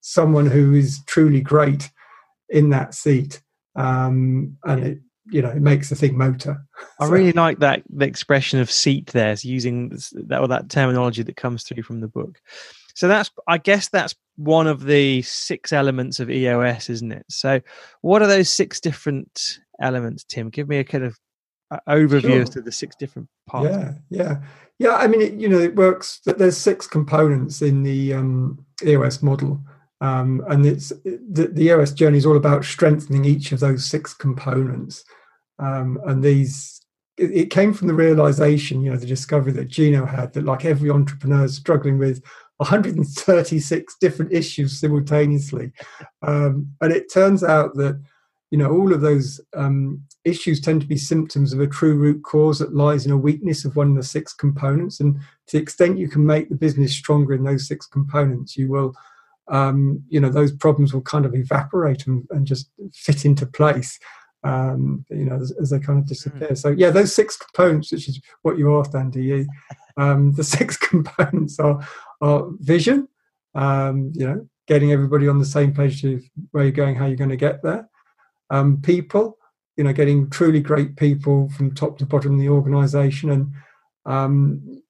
someone 0.00 0.46
who 0.46 0.74
is 0.74 1.00
truly 1.06 1.40
great 1.40 1.90
in 2.50 2.68
that 2.68 2.92
seat 2.94 3.40
um, 3.76 4.56
and 4.64 4.84
it 4.84 4.98
you 5.26 5.42
know 5.42 5.50
it 5.50 5.62
makes 5.62 5.88
the 5.88 5.96
thing 5.96 6.16
motor. 6.16 6.64
I 7.00 7.06
really 7.06 7.32
like 7.32 7.58
that 7.60 7.82
the 7.88 8.06
expression 8.06 8.60
of 8.60 8.70
seat 8.70 9.06
there, 9.08 9.36
so 9.36 9.48
using 9.48 9.96
that 10.12 10.40
or 10.40 10.48
that 10.48 10.68
terminology 10.68 11.22
that 11.22 11.36
comes 11.36 11.64
through 11.64 11.82
from 11.82 12.00
the 12.00 12.08
book. 12.08 12.40
So 12.94 13.08
that's 13.08 13.30
I 13.48 13.58
guess 13.58 13.88
that's 13.88 14.14
one 14.36 14.66
of 14.66 14.84
the 14.84 15.22
six 15.22 15.72
elements 15.72 16.20
of 16.20 16.30
EOS, 16.30 16.90
isn't 16.90 17.12
it? 17.12 17.24
So 17.28 17.60
what 18.02 18.22
are 18.22 18.28
those 18.28 18.50
six 18.50 18.80
different 18.80 19.58
elements, 19.80 20.24
Tim? 20.24 20.50
Give 20.50 20.68
me 20.68 20.78
a 20.78 20.84
kind 20.84 21.04
of 21.04 21.18
uh, 21.70 21.78
overview 21.88 22.22
sure. 22.22 22.42
as 22.42 22.50
to 22.50 22.60
the 22.60 22.72
six 22.72 22.94
different 22.96 23.28
parts. 23.46 23.70
Yeah, 23.70 23.94
yeah, 24.10 24.42
yeah. 24.78 24.94
I 24.96 25.06
mean, 25.06 25.22
it, 25.22 25.34
you 25.34 25.48
know, 25.48 25.58
it 25.58 25.74
works. 25.74 26.20
That 26.26 26.38
there's 26.38 26.56
six 26.56 26.86
components 26.86 27.62
in 27.62 27.82
the 27.82 28.14
um, 28.14 28.64
EOS 28.84 29.22
model. 29.22 29.60
Um, 30.04 30.44
and 30.50 30.66
it's 30.66 30.90
the, 31.04 31.48
the 31.50 31.62
EOS 31.62 31.92
journey 31.92 32.18
is 32.18 32.26
all 32.26 32.36
about 32.36 32.66
strengthening 32.66 33.24
each 33.24 33.52
of 33.52 33.60
those 33.60 33.86
six 33.86 34.12
components. 34.12 35.02
Um, 35.58 35.98
and 36.04 36.22
these, 36.22 36.82
it, 37.16 37.30
it, 37.30 37.50
came 37.50 37.72
from 37.72 37.88
the 37.88 37.94
realization, 37.94 38.82
you 38.82 38.90
know, 38.90 38.98
the 38.98 39.06
discovery 39.06 39.52
that 39.52 39.68
Gino 39.68 40.04
had 40.04 40.34
that 40.34 40.44
like 40.44 40.66
every 40.66 40.90
entrepreneur 40.90 41.46
is 41.46 41.56
struggling 41.56 41.96
with 41.96 42.22
136 42.58 43.96
different 43.98 44.30
issues 44.30 44.78
simultaneously. 44.78 45.72
Um, 46.20 46.68
and 46.82 46.92
it 46.92 47.10
turns 47.10 47.42
out 47.42 47.74
that, 47.76 47.98
you 48.50 48.58
know, 48.58 48.72
all 48.72 48.92
of 48.92 49.00
those 49.00 49.40
um, 49.56 50.02
issues 50.24 50.60
tend 50.60 50.82
to 50.82 50.86
be 50.86 50.98
symptoms 50.98 51.54
of 51.54 51.60
a 51.60 51.66
true 51.66 51.96
root 51.96 52.22
cause 52.24 52.58
that 52.58 52.74
lies 52.74 53.06
in 53.06 53.12
a 53.12 53.16
weakness 53.16 53.64
of 53.64 53.74
one 53.74 53.92
of 53.92 53.96
the 53.96 54.02
six 54.02 54.34
components. 54.34 55.00
And 55.00 55.18
to 55.46 55.56
the 55.56 55.62
extent 55.62 55.96
you 55.96 56.08
can 56.08 56.26
make 56.26 56.50
the 56.50 56.56
business 56.56 56.92
stronger 56.92 57.32
in 57.32 57.42
those 57.42 57.66
six 57.66 57.86
components, 57.86 58.54
you 58.54 58.68
will 58.68 58.94
um, 59.48 60.02
you 60.08 60.20
know 60.20 60.30
those 60.30 60.52
problems 60.52 60.94
will 60.94 61.02
kind 61.02 61.26
of 61.26 61.34
evaporate 61.34 62.06
and, 62.06 62.26
and 62.30 62.46
just 62.46 62.70
fit 62.92 63.24
into 63.24 63.46
place 63.46 63.98
um, 64.42 65.04
you 65.10 65.24
know 65.24 65.36
as, 65.36 65.52
as, 65.60 65.70
they 65.70 65.78
kind 65.78 65.98
of 65.98 66.06
disappear 66.06 66.48
mm. 66.48 66.58
so 66.58 66.70
yeah 66.70 66.90
those 66.90 67.14
six 67.14 67.36
components 67.36 67.92
which 67.92 68.08
is 68.08 68.20
what 68.42 68.58
you 68.58 68.78
asked 68.78 68.94
andy 68.94 69.46
um, 69.96 70.32
the 70.32 70.44
six 70.44 70.76
components 70.90 71.58
are, 71.58 71.86
are 72.20 72.48
vision 72.60 73.08
um, 73.54 74.12
you 74.14 74.26
know 74.26 74.46
getting 74.66 74.92
everybody 74.92 75.28
on 75.28 75.38
the 75.38 75.44
same 75.44 75.74
page 75.74 76.00
to 76.00 76.20
where 76.52 76.64
you're 76.64 76.72
going 76.72 76.94
how 76.94 77.06
you're 77.06 77.16
going 77.16 77.30
to 77.30 77.36
get 77.36 77.62
there 77.62 77.88
um, 78.50 78.80
people 78.80 79.38
you 79.76 79.84
know 79.84 79.92
getting 79.92 80.30
truly 80.30 80.60
great 80.60 80.96
people 80.96 81.48
from 81.50 81.74
top 81.74 81.98
to 81.98 82.06
bottom 82.06 82.34
of 82.34 82.40
the 82.40 82.48
organization 82.48 83.30
and 83.30 83.52
um, 84.06 84.82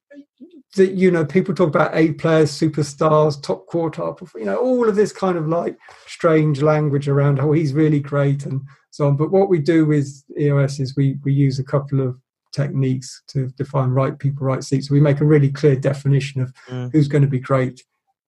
that 0.75 0.93
you 0.93 1.11
know 1.11 1.25
people 1.25 1.53
talk 1.53 1.69
about 1.69 1.95
A 1.95 2.13
players, 2.13 2.51
superstars, 2.51 3.41
top 3.41 3.67
quartile, 3.67 4.17
you 4.35 4.45
know, 4.45 4.57
all 4.57 4.87
of 4.87 4.95
this 4.95 5.11
kind 5.11 5.37
of 5.37 5.47
like 5.47 5.77
strange 6.07 6.61
language 6.61 7.07
around 7.07 7.39
oh 7.39 7.51
he's 7.51 7.73
really 7.73 7.99
great 7.99 8.45
and 8.45 8.61
so 8.91 9.07
on. 9.07 9.17
But 9.17 9.31
what 9.31 9.49
we 9.49 9.59
do 9.59 9.85
with 9.85 10.23
EOS 10.39 10.79
is 10.79 10.95
we 10.95 11.17
we 11.23 11.33
use 11.33 11.59
a 11.59 11.63
couple 11.63 12.01
of 12.01 12.17
techniques 12.53 13.21
to 13.27 13.47
define 13.57 13.89
right 13.89 14.17
people, 14.17 14.45
right 14.45 14.63
seats. 14.63 14.87
So 14.87 14.93
we 14.93 15.01
make 15.01 15.19
a 15.19 15.25
really 15.25 15.49
clear 15.49 15.75
definition 15.75 16.41
of 16.41 16.53
mm. 16.67 16.91
who's 16.91 17.09
going 17.09 17.21
to 17.21 17.27
be 17.27 17.39
great 17.39 17.83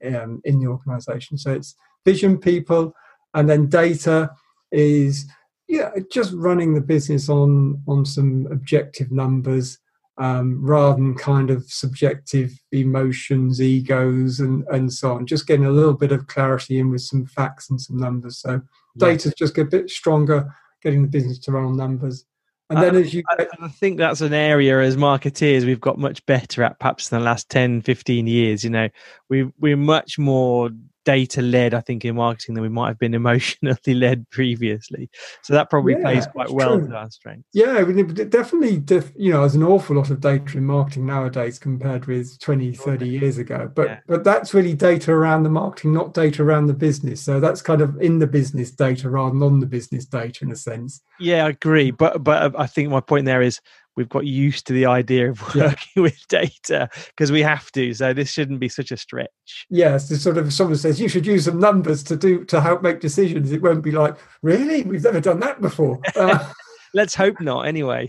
um, 0.06 0.42
in 0.44 0.60
the 0.60 0.68
organisation. 0.68 1.38
So 1.38 1.54
it's 1.54 1.76
vision 2.06 2.38
people, 2.38 2.94
and 3.34 3.50
then 3.50 3.68
data 3.68 4.32
is 4.72 5.26
yeah 5.68 5.92
just 6.12 6.34
running 6.34 6.74
the 6.74 6.82
business 6.82 7.30
on 7.30 7.82
on 7.88 8.06
some 8.06 8.48
objective 8.52 9.12
numbers 9.12 9.80
um, 10.18 10.64
rather 10.66 10.96
than 10.96 11.16
kind 11.16 11.50
of 11.50 11.64
subjective 11.70 12.60
emotions, 12.72 13.62
egos, 13.62 14.40
and, 14.40 14.66
and 14.72 14.92
so 14.92 15.14
on. 15.14 15.26
Just 15.28 15.48
getting 15.48 15.66
a 15.66 15.72
little 15.72 15.94
bit 15.94 16.12
of 16.12 16.28
clarity 16.28 16.80
in 16.80 16.90
with 16.90 17.02
some 17.02 17.26
facts 17.26 17.70
and 17.70 17.80
some 17.80 17.98
numbers. 17.98 18.38
So 18.38 18.62
yeah. 18.96 19.08
data's 19.08 19.34
just 19.36 19.56
get 19.56 19.68
a 19.68 19.70
bit 19.70 19.90
stronger, 19.90 20.54
getting 20.82 21.04
the 21.04 21.08
business 21.08 21.40
to 21.40 21.52
run 21.52 21.66
on 21.66 21.78
numbers. 21.78 22.26
And 22.70 22.84
then, 22.84 22.96
as 22.96 23.14
you, 23.14 23.24
I, 23.30 23.48
I, 23.62 23.68
think 23.70 23.98
that's 23.98 24.20
an 24.20 24.34
area 24.34 24.82
as 24.82 24.98
marketeers 24.98 25.64
we've 25.64 25.80
got 25.80 25.98
much 25.98 26.26
better 26.26 26.64
at, 26.64 26.78
perhaps 26.80 27.10
in 27.10 27.18
the 27.18 27.24
last 27.24 27.48
10, 27.50 27.82
15 27.82 28.28
years. 28.28 28.62
You 28.62 28.72
know, 28.72 28.90
we 29.30 29.50
we're 29.58 29.78
much 29.78 30.20
more 30.20 30.70
data 31.08 31.42
led, 31.42 31.74
I 31.74 31.80
think, 31.80 32.04
in 32.04 32.18
marketing 32.18 32.54
than 32.54 32.62
we 32.62 32.70
might 32.70 32.90
have 32.90 33.00
been 33.00 33.14
emotionally 33.24 33.94
led 33.94 34.30
previously. 34.30 35.10
So 35.42 35.54
that 35.54 35.70
probably 35.70 35.94
yeah, 35.94 36.02
plays 36.02 36.28
quite 36.28 36.50
well 36.50 36.78
true. 36.78 36.90
to 36.90 36.96
our 36.96 37.10
strength. 37.10 37.46
Yeah, 37.54 37.78
I 37.78 37.86
mean, 37.86 38.14
definitely, 38.14 38.84
you 39.16 39.32
know, 39.32 39.40
there's 39.40 39.56
an 39.56 39.64
awful 39.64 39.96
lot 39.96 40.10
of 40.10 40.20
data 40.20 40.58
in 40.58 40.66
marketing 40.66 41.06
nowadays 41.06 41.60
compared 41.60 42.08
with 42.08 42.38
20, 42.42 42.74
30 42.74 43.08
years 43.08 43.38
ago. 43.38 43.72
But 43.74 43.88
yeah. 43.88 44.00
but 44.06 44.26
that's 44.26 44.54
really 44.54 44.74
data 44.74 45.14
around 45.14 45.44
the 45.44 45.50
marketing, 45.50 45.94
not 45.94 46.14
data 46.14 46.44
around 46.44 46.68
the 46.68 46.74
business. 46.74 47.22
So 47.22 47.40
that's 47.40 47.62
kind 47.62 47.82
of 47.82 48.00
in 48.02 48.20
the 48.20 48.28
business 48.28 48.72
data 48.72 49.10
rather 49.10 49.32
than 49.32 49.44
on 49.44 49.62
the 49.62 49.66
business 49.66 50.04
data 50.04 50.44
in 50.44 50.52
a 50.52 50.58
sense. 50.58 51.02
Yeah, 51.22 51.46
I 51.46 51.50
agree. 51.50 51.92
But 51.92 52.22
but 52.22 52.44
uh, 52.44 52.58
I 52.58 52.68
think 52.68 52.90
my 52.90 53.00
point 53.00 53.26
there 53.26 53.42
is 53.42 53.62
we've 53.98 54.08
got 54.08 54.26
used 54.26 54.68
to 54.68 54.74
the 54.74 54.86
idea 54.86 55.32
of 55.32 55.42
working 55.56 55.76
yeah. 55.96 56.02
with 56.04 56.28
data 56.30 56.88
because 57.08 57.32
we 57.32 57.42
have 57.42 57.70
to. 57.74 57.94
So 57.94 58.14
this 58.14 58.32
shouldn't 58.32 58.60
be 58.60 58.70
such 58.70 58.92
a 58.92 58.98
stretch. 58.98 59.66
Yes, 59.70 60.08
the 60.08 60.18
sort 60.18 60.38
of 60.38 60.54
someone 60.54 60.78
says 60.78 61.02
you 61.02 61.10
should 61.10 61.26
use 61.26 61.46
some 61.46 61.60
numbers 61.60 62.04
to 62.04 62.16
do 62.16 62.46
to 62.46 62.62
help 62.62 62.82
make 62.82 63.02
decisions. 63.02 63.52
It 63.52 63.62
won't 63.62 63.84
be 63.84 63.92
like 63.92 64.16
really 64.44 64.84
we've 64.84 65.04
never 65.04 65.20
done 65.20 65.42
that 65.42 65.60
before. 65.60 66.00
Uh, 66.16 66.52
Let's 66.94 67.14
hope 67.16 67.40
not. 67.42 67.68
Anyway. 67.68 68.08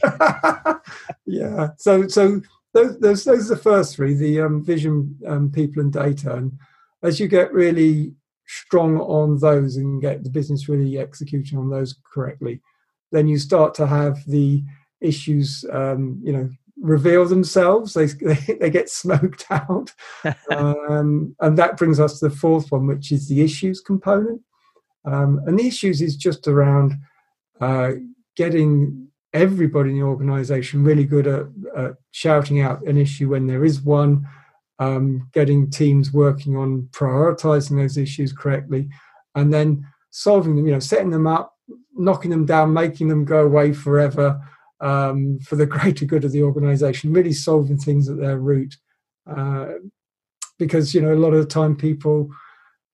yeah. 1.26 1.70
So 1.78 2.06
so 2.06 2.40
those, 2.72 2.98
those 3.00 3.24
those 3.24 3.50
are 3.50 3.54
the 3.54 3.60
first 3.60 3.96
three: 3.96 4.14
the 4.14 4.40
um, 4.40 4.64
vision, 4.64 5.18
um, 5.26 5.50
people, 5.50 5.82
and 5.82 5.92
data. 5.92 6.34
And 6.34 6.52
as 7.02 7.18
you 7.18 7.28
get 7.28 7.52
really 7.52 8.14
strong 8.46 8.98
on 8.98 9.38
those 9.38 9.76
and 9.76 10.00
get 10.00 10.24
the 10.24 10.30
business 10.30 10.68
really 10.68 10.98
executing 10.98 11.58
on 11.58 11.70
those 11.70 11.96
correctly, 12.12 12.60
then 13.12 13.28
you 13.28 13.38
start 13.38 13.74
to 13.74 13.86
have 13.86 14.24
the 14.26 14.62
issues, 15.00 15.64
um, 15.72 16.20
you 16.22 16.32
know, 16.32 16.50
reveal 16.80 17.26
themselves. 17.26 17.94
They 17.94 18.06
they, 18.20 18.54
they 18.60 18.70
get 18.70 18.90
smoked 18.90 19.46
out, 19.50 19.92
um, 20.50 21.34
and 21.40 21.58
that 21.58 21.76
brings 21.76 22.00
us 22.00 22.20
to 22.20 22.28
the 22.28 22.34
fourth 22.34 22.70
one, 22.70 22.86
which 22.86 23.12
is 23.12 23.28
the 23.28 23.42
issues 23.42 23.80
component. 23.80 24.42
Um, 25.04 25.40
and 25.46 25.58
the 25.58 25.66
issues 25.66 26.02
is 26.02 26.16
just 26.16 26.48
around 26.48 26.94
uh, 27.60 27.92
getting 28.36 29.08
everybody 29.32 29.90
in 29.90 29.98
the 29.98 30.04
organisation 30.04 30.84
really 30.84 31.04
good 31.04 31.26
at, 31.26 31.46
at, 31.76 31.92
shouting 32.10 32.60
out 32.60 32.82
an 32.86 32.96
issue 32.96 33.30
when 33.30 33.46
there 33.46 33.64
is 33.64 33.80
one. 33.80 34.26
Um, 34.80 35.28
getting 35.32 35.70
teams 35.70 36.12
working 36.12 36.56
on 36.56 36.88
prioritizing 36.92 37.76
those 37.76 37.96
issues 37.96 38.32
correctly, 38.32 38.88
and 39.34 39.52
then 39.52 39.84
solving 40.10 40.54
them. 40.54 40.66
You 40.66 40.74
know, 40.74 40.78
setting 40.78 41.10
them 41.10 41.26
up, 41.26 41.56
knocking 41.96 42.30
them 42.30 42.46
down, 42.46 42.72
making 42.72 43.08
them 43.08 43.24
go 43.24 43.44
away 43.44 43.72
forever, 43.72 44.40
um, 44.80 45.38
for 45.40 45.56
the 45.56 45.66
greater 45.74 46.04
good 46.04 46.24
of 46.24 46.32
the 46.32 46.42
organization, 46.42 47.12
really 47.12 47.32
solving 47.32 47.78
things 47.78 48.08
at 48.08 48.18
their 48.18 48.38
root. 48.38 48.76
Uh, 49.26 49.74
because, 50.58 50.94
you 50.94 51.00
know, 51.00 51.12
a 51.12 51.16
lot 51.16 51.34
of 51.34 51.40
the 51.40 51.46
time 51.46 51.76
people, 51.76 52.30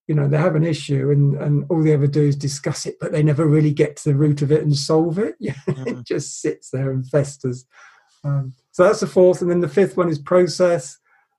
you 0.07 0.13
know, 0.13 0.27
they 0.27 0.37
have 0.37 0.55
an 0.55 0.65
issue 0.65 1.09
and, 1.09 1.35
and 1.35 1.65
all 1.69 1.81
they 1.81 1.93
ever 1.93 2.07
do 2.07 2.21
is 2.21 2.35
discuss 2.35 2.85
it, 2.85 2.95
but 2.99 3.11
they 3.11 3.23
never 3.23 3.47
really 3.47 3.73
get 3.73 3.95
to 3.95 4.09
the 4.09 4.15
root 4.15 4.41
of 4.41 4.51
it 4.51 4.61
and 4.61 4.75
solve 4.75 5.17
it. 5.17 5.35
Mm-hmm. 5.67 5.99
it 5.99 6.05
just 6.05 6.41
sits 6.41 6.69
there 6.69 6.91
and 6.91 7.07
festers. 7.09 7.65
Um, 8.23 8.53
so 8.71 8.83
that's 8.83 8.99
the 8.99 9.07
fourth. 9.07 9.41
And 9.41 9.49
then 9.49 9.61
the 9.61 9.67
fifth 9.67 9.97
one 9.97 10.09
is 10.09 10.19
process. 10.19 10.97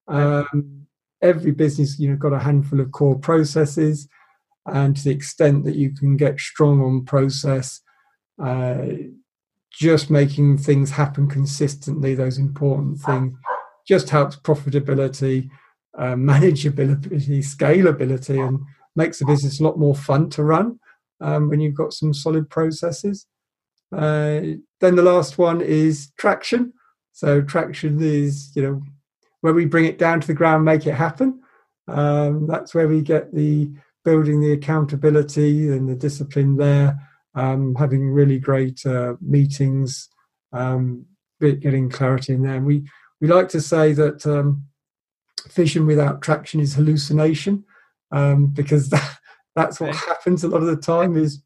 Um, 0.09 0.87
every 1.23 1.53
business, 1.53 1.99
you 1.99 2.11
know, 2.11 2.17
got 2.17 2.33
a 2.33 2.39
handful 2.39 2.81
of 2.81 2.93
core 2.93 3.19
processes. 3.19 4.09
And 4.67 4.97
to 4.97 5.05
the 5.05 5.11
extent 5.11 5.65
that 5.65 5.77
you 5.77 5.91
can 5.93 6.17
get 6.17 6.41
strong 6.41 6.83
on 6.83 7.05
process, 7.05 7.81
uh, 8.43 8.87
just 9.77 10.09
making 10.11 10.57
things 10.57 10.91
happen 10.91 11.29
consistently, 11.29 12.15
those 12.15 12.39
important 12.39 12.99
things, 12.99 13.37
just 13.87 14.09
helps 14.09 14.35
profitability, 14.37 15.51
uh, 15.99 16.15
manageability, 16.15 17.39
scalability, 17.39 18.47
and 18.47 18.61
makes 18.97 19.19
the 19.19 19.27
business 19.27 19.61
a 19.61 19.65
lot 19.65 19.79
more 19.79 19.95
fun 19.95 20.31
to 20.31 20.43
run 20.43 20.81
um, 21.21 21.51
when 21.51 21.61
you've 21.61 21.75
got 21.75 21.93
some 21.93 22.15
solid 22.15 22.49
processes. 22.49 23.27
Uh, 23.93 24.41
then 24.81 24.97
the 24.97 25.03
last 25.03 25.37
one 25.37 25.61
is 25.61 26.11
traction. 26.17 26.73
So 27.13 27.43
traction 27.43 28.01
is, 28.01 28.53
you 28.57 28.63
know, 28.63 28.83
where 29.43 29.53
we 29.53 29.67
bring 29.67 29.85
it 29.85 29.99
down 29.99 30.23
to 30.23 30.27
the 30.27 30.35
ground, 30.35 30.65
make 30.65 30.87
it 30.87 30.95
happen. 30.95 31.41
Um, 31.87 32.47
that's 32.47 32.75
where 32.75 32.89
we 32.89 33.03
get 33.03 33.35
the 33.35 33.71
building 34.05 34.41
the 34.41 34.53
accountability 34.53 35.69
and 35.69 35.89
the 35.89 35.95
discipline 35.95 36.57
there 36.57 36.99
um, 37.37 37.75
having 37.75 38.11
really 38.11 38.39
great 38.39 38.85
uh, 38.85 39.15
meetings, 39.21 40.09
um, 40.53 41.05
getting 41.41 41.91
clarity 41.91 42.33
in 42.33 42.43
there. 42.43 42.57
And 42.57 42.67
we, 42.67 42.89
we 43.21 43.29
like 43.29 43.49
to 43.51 43.61
say 43.61 43.93
that 43.93 44.27
um, 44.27 44.65
vision 45.51 45.87
without 45.87 46.23
traction 46.23 46.61
is 46.61 46.75
hallucination 46.75 47.65
um, 48.11 48.47
because 48.47 48.89
that, 48.91 49.19
that's 49.55 49.79
what 49.79 49.95
happens 49.95 50.43
a 50.43 50.49
lot 50.49 50.63
of 50.63 50.67
the 50.67 50.77
time 50.77 51.17
is 51.17 51.43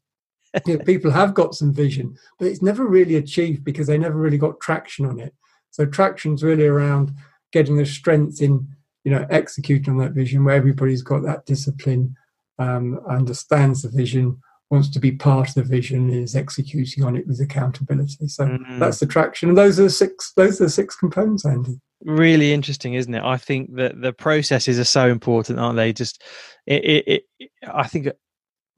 you 0.65 0.77
know, 0.77 0.83
people 0.83 1.11
have 1.11 1.33
got 1.33 1.55
some 1.55 1.73
vision, 1.73 2.17
but 2.39 2.47
it's 2.47 2.61
never 2.61 2.85
really 2.85 3.15
achieved 3.15 3.63
because 3.63 3.87
they 3.87 3.97
never 3.97 4.17
really 4.17 4.37
got 4.37 4.59
traction 4.59 5.05
on 5.05 5.19
it. 5.19 5.33
So 5.71 5.85
traction's 5.85 6.43
really 6.43 6.65
around 6.65 7.13
getting 7.53 7.77
the 7.77 7.85
strength 7.85 8.41
in, 8.41 8.67
you 9.03 9.11
know, 9.11 9.25
executing 9.29 9.93
on 9.93 9.99
that 9.99 10.11
vision 10.11 10.43
where 10.43 10.55
everybody's 10.55 11.03
got 11.03 11.23
that 11.23 11.45
discipline, 11.45 12.15
um, 12.59 12.99
understands 13.07 13.81
the 13.81 13.89
vision, 13.89 14.41
wants 14.71 14.89
to 14.89 14.99
be 14.99 15.11
part 15.11 15.49
of 15.49 15.53
the 15.55 15.63
vision 15.63 16.09
and 16.09 16.23
is 16.23 16.35
executing 16.35 17.03
on 17.03 17.17
it 17.17 17.27
with 17.27 17.41
accountability. 17.41 18.27
So 18.29 18.45
mm. 18.47 18.79
that's 18.79 18.99
the 18.99 19.05
traction. 19.05 19.49
And 19.49 19.57
those 19.57 19.79
are 19.79 19.83
the 19.83 19.89
six 19.89 20.31
those 20.37 20.61
are 20.61 20.65
the 20.65 20.69
six 20.69 20.95
components, 20.95 21.45
Andy. 21.45 21.79
Really 22.03 22.53
interesting, 22.53 22.93
isn't 22.93 23.13
it? 23.13 23.23
I 23.23 23.37
think 23.37 23.75
that 23.75 24.01
the 24.01 24.13
processes 24.13 24.79
are 24.79 24.85
so 24.85 25.09
important, 25.09 25.59
aren't 25.59 25.75
they? 25.75 25.93
Just 25.93 26.23
it, 26.65 26.83
it, 26.85 27.23
it 27.39 27.49
I 27.71 27.87
think 27.87 28.07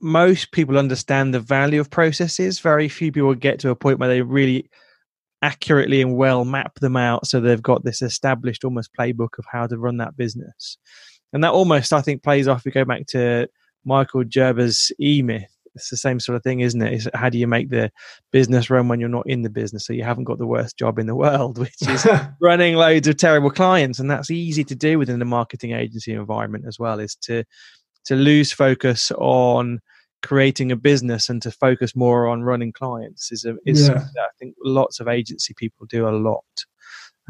most 0.01 0.51
people 0.51 0.77
understand 0.77 1.33
the 1.33 1.39
value 1.39 1.79
of 1.79 1.89
processes. 1.89 2.59
Very 2.59 2.89
few 2.89 3.11
people 3.11 3.33
get 3.35 3.59
to 3.59 3.69
a 3.69 3.75
point 3.75 3.99
where 3.99 4.09
they 4.09 4.21
really 4.21 4.69
accurately 5.41 6.01
and 6.01 6.15
well 6.15 6.45
map 6.45 6.79
them 6.79 6.95
out 6.95 7.27
so 7.27 7.39
they've 7.39 7.61
got 7.61 7.83
this 7.83 8.01
established 8.01 8.63
almost 8.63 8.89
playbook 8.97 9.37
of 9.37 9.45
how 9.51 9.67
to 9.67 9.77
run 9.77 9.97
that 9.97 10.17
business. 10.17 10.77
And 11.33 11.43
that 11.43 11.51
almost 11.51 11.93
I 11.93 12.01
think 12.01 12.23
plays 12.23 12.47
off 12.47 12.65
we 12.65 12.71
go 12.71 12.85
back 12.85 13.05
to 13.07 13.47
Michael 13.85 14.23
Gerber's 14.23 14.91
E 14.99 15.21
Myth 15.21 15.52
it's 15.75 15.89
the 15.89 15.97
same 15.97 16.19
sort 16.19 16.35
of 16.35 16.43
thing, 16.43 16.59
isn't 16.59 16.81
it? 16.81 16.93
Is 16.93 17.09
how 17.13 17.29
do 17.29 17.37
you 17.37 17.47
make 17.47 17.69
the 17.69 17.91
business 18.31 18.69
run 18.69 18.87
when 18.87 18.99
you're 18.99 19.09
not 19.09 19.27
in 19.27 19.41
the 19.41 19.49
business? 19.49 19.85
So 19.85 19.93
you 19.93 20.03
haven't 20.03 20.25
got 20.25 20.37
the 20.37 20.47
worst 20.47 20.77
job 20.77 20.99
in 20.99 21.07
the 21.07 21.15
world, 21.15 21.57
which 21.59 21.75
is 21.81 22.07
running 22.41 22.75
loads 22.75 23.07
of 23.07 23.17
terrible 23.17 23.49
clients, 23.49 23.99
and 23.99 24.09
that's 24.09 24.31
easy 24.31 24.63
to 24.65 24.75
do 24.75 24.99
within 24.99 25.19
the 25.19 25.25
marketing 25.25 25.71
agency 25.71 26.13
environment 26.13 26.65
as 26.67 26.79
well. 26.79 26.99
Is 26.99 27.15
to 27.23 27.43
to 28.05 28.15
lose 28.15 28.51
focus 28.51 29.11
on 29.17 29.79
creating 30.23 30.71
a 30.71 30.75
business 30.75 31.29
and 31.29 31.41
to 31.41 31.51
focus 31.51 31.95
more 31.95 32.27
on 32.27 32.43
running 32.43 32.71
clients 32.71 33.31
is 33.31 33.45
a 33.45 33.55
is 33.65 33.89
yeah. 33.89 33.95
I 34.17 34.27
think 34.39 34.55
lots 34.63 34.99
of 34.99 35.07
agency 35.07 35.53
people 35.55 35.85
do 35.87 36.07
a 36.07 36.11
lot. 36.11 36.43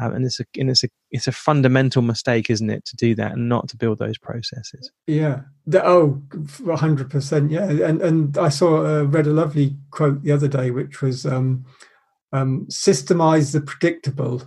Um, 0.00 0.12
and 0.14 0.24
it's 0.24 0.40
a 0.40 0.44
and 0.58 0.70
it's 0.70 0.82
a 0.82 0.88
it's 1.10 1.28
a 1.28 1.32
fundamental 1.32 2.02
mistake, 2.02 2.50
isn't 2.50 2.70
it, 2.70 2.84
to 2.86 2.96
do 2.96 3.14
that 3.14 3.32
and 3.32 3.48
not 3.48 3.68
to 3.68 3.76
build 3.76 3.98
those 3.98 4.18
processes? 4.18 4.90
Yeah. 5.06 5.42
The, 5.66 5.86
oh, 5.86 6.20
hundred 6.74 7.10
percent. 7.10 7.50
Yeah. 7.50 7.70
And 7.70 8.02
and 8.02 8.38
I 8.38 8.48
saw 8.48 8.84
uh, 8.84 9.02
read 9.04 9.26
a 9.26 9.32
lovely 9.32 9.76
quote 9.90 10.22
the 10.22 10.32
other 10.32 10.48
day, 10.48 10.72
which 10.72 11.00
was 11.00 11.24
um, 11.24 11.64
um, 12.32 12.66
systemize 12.66 13.52
the 13.52 13.60
predictable 13.60 14.42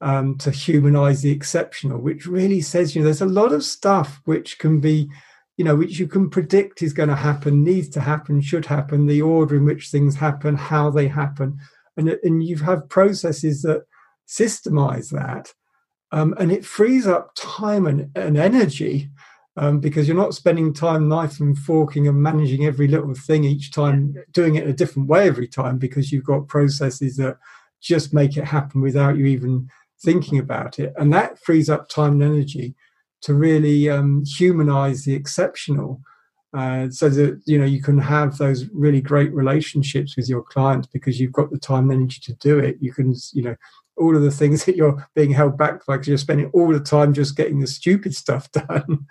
um, 0.00 0.38
to 0.38 0.50
humanize 0.50 1.20
the 1.20 1.30
exceptional, 1.30 1.98
which 1.98 2.26
really 2.26 2.62
says 2.62 2.94
you 2.94 3.02
know 3.02 3.06
there's 3.06 3.20
a 3.20 3.26
lot 3.26 3.52
of 3.52 3.64
stuff 3.64 4.20
which 4.24 4.58
can 4.58 4.80
be 4.80 5.10
you 5.58 5.64
know 5.64 5.76
which 5.76 5.98
you 5.98 6.06
can 6.08 6.30
predict 6.30 6.82
is 6.82 6.94
going 6.94 7.10
to 7.10 7.16
happen, 7.16 7.62
needs 7.62 7.90
to 7.90 8.00
happen, 8.00 8.40
should 8.40 8.64
happen, 8.64 9.06
the 9.06 9.20
order 9.20 9.56
in 9.56 9.66
which 9.66 9.88
things 9.88 10.16
happen, 10.16 10.56
how 10.56 10.88
they 10.88 11.06
happen, 11.06 11.58
and 11.98 12.08
and 12.08 12.42
you 12.42 12.56
have 12.56 12.88
processes 12.88 13.60
that 13.60 13.84
systemize 14.26 15.10
that. 15.10 15.52
Um, 16.12 16.34
and 16.38 16.52
it 16.52 16.64
frees 16.64 17.06
up 17.06 17.32
time 17.36 17.86
and, 17.86 18.10
and 18.16 18.36
energy 18.36 19.10
um, 19.56 19.80
because 19.80 20.06
you're 20.06 20.16
not 20.16 20.34
spending 20.34 20.72
time 20.72 21.08
knife 21.08 21.40
and 21.40 21.58
forking 21.58 22.06
and 22.06 22.22
managing 22.22 22.64
every 22.64 22.88
little 22.88 23.14
thing 23.14 23.44
each 23.44 23.72
time, 23.72 24.14
doing 24.32 24.56
it 24.56 24.66
a 24.66 24.72
different 24.72 25.08
way 25.08 25.26
every 25.26 25.48
time 25.48 25.78
because 25.78 26.12
you've 26.12 26.24
got 26.24 26.48
processes 26.48 27.16
that 27.16 27.38
just 27.80 28.12
make 28.12 28.36
it 28.36 28.44
happen 28.44 28.80
without 28.80 29.16
you 29.16 29.26
even 29.26 29.68
thinking 30.04 30.38
about 30.38 30.78
it. 30.78 30.92
And 30.96 31.12
that 31.14 31.38
frees 31.38 31.70
up 31.70 31.88
time 31.88 32.12
and 32.12 32.22
energy 32.22 32.74
to 33.22 33.34
really 33.34 33.88
um, 33.88 34.24
humanize 34.24 35.04
the 35.04 35.14
exceptional. 35.14 36.00
Uh, 36.56 36.88
so 36.88 37.10
that 37.10 37.38
you 37.44 37.58
know 37.58 37.66
you 37.66 37.82
can 37.82 37.98
have 37.98 38.38
those 38.38 38.66
really 38.72 39.00
great 39.00 39.30
relationships 39.34 40.16
with 40.16 40.26
your 40.26 40.42
clients 40.42 40.86
because 40.86 41.20
you've 41.20 41.32
got 41.32 41.50
the 41.50 41.58
time 41.58 41.90
and 41.90 42.00
energy 42.00 42.20
to 42.22 42.32
do 42.34 42.58
it. 42.58 42.76
You 42.80 42.94
can 42.94 43.14
you 43.32 43.42
know 43.42 43.56
all 43.96 44.14
of 44.14 44.22
the 44.22 44.30
things 44.30 44.64
that 44.64 44.76
you're 44.76 45.06
being 45.14 45.30
held 45.30 45.56
back 45.56 45.84
by 45.86 45.94
because 45.94 46.08
you're 46.08 46.18
spending 46.18 46.50
all 46.52 46.72
the 46.72 46.80
time 46.80 47.14
just 47.14 47.36
getting 47.36 47.60
the 47.60 47.66
stupid 47.66 48.14
stuff 48.14 48.50
done. 48.52 49.06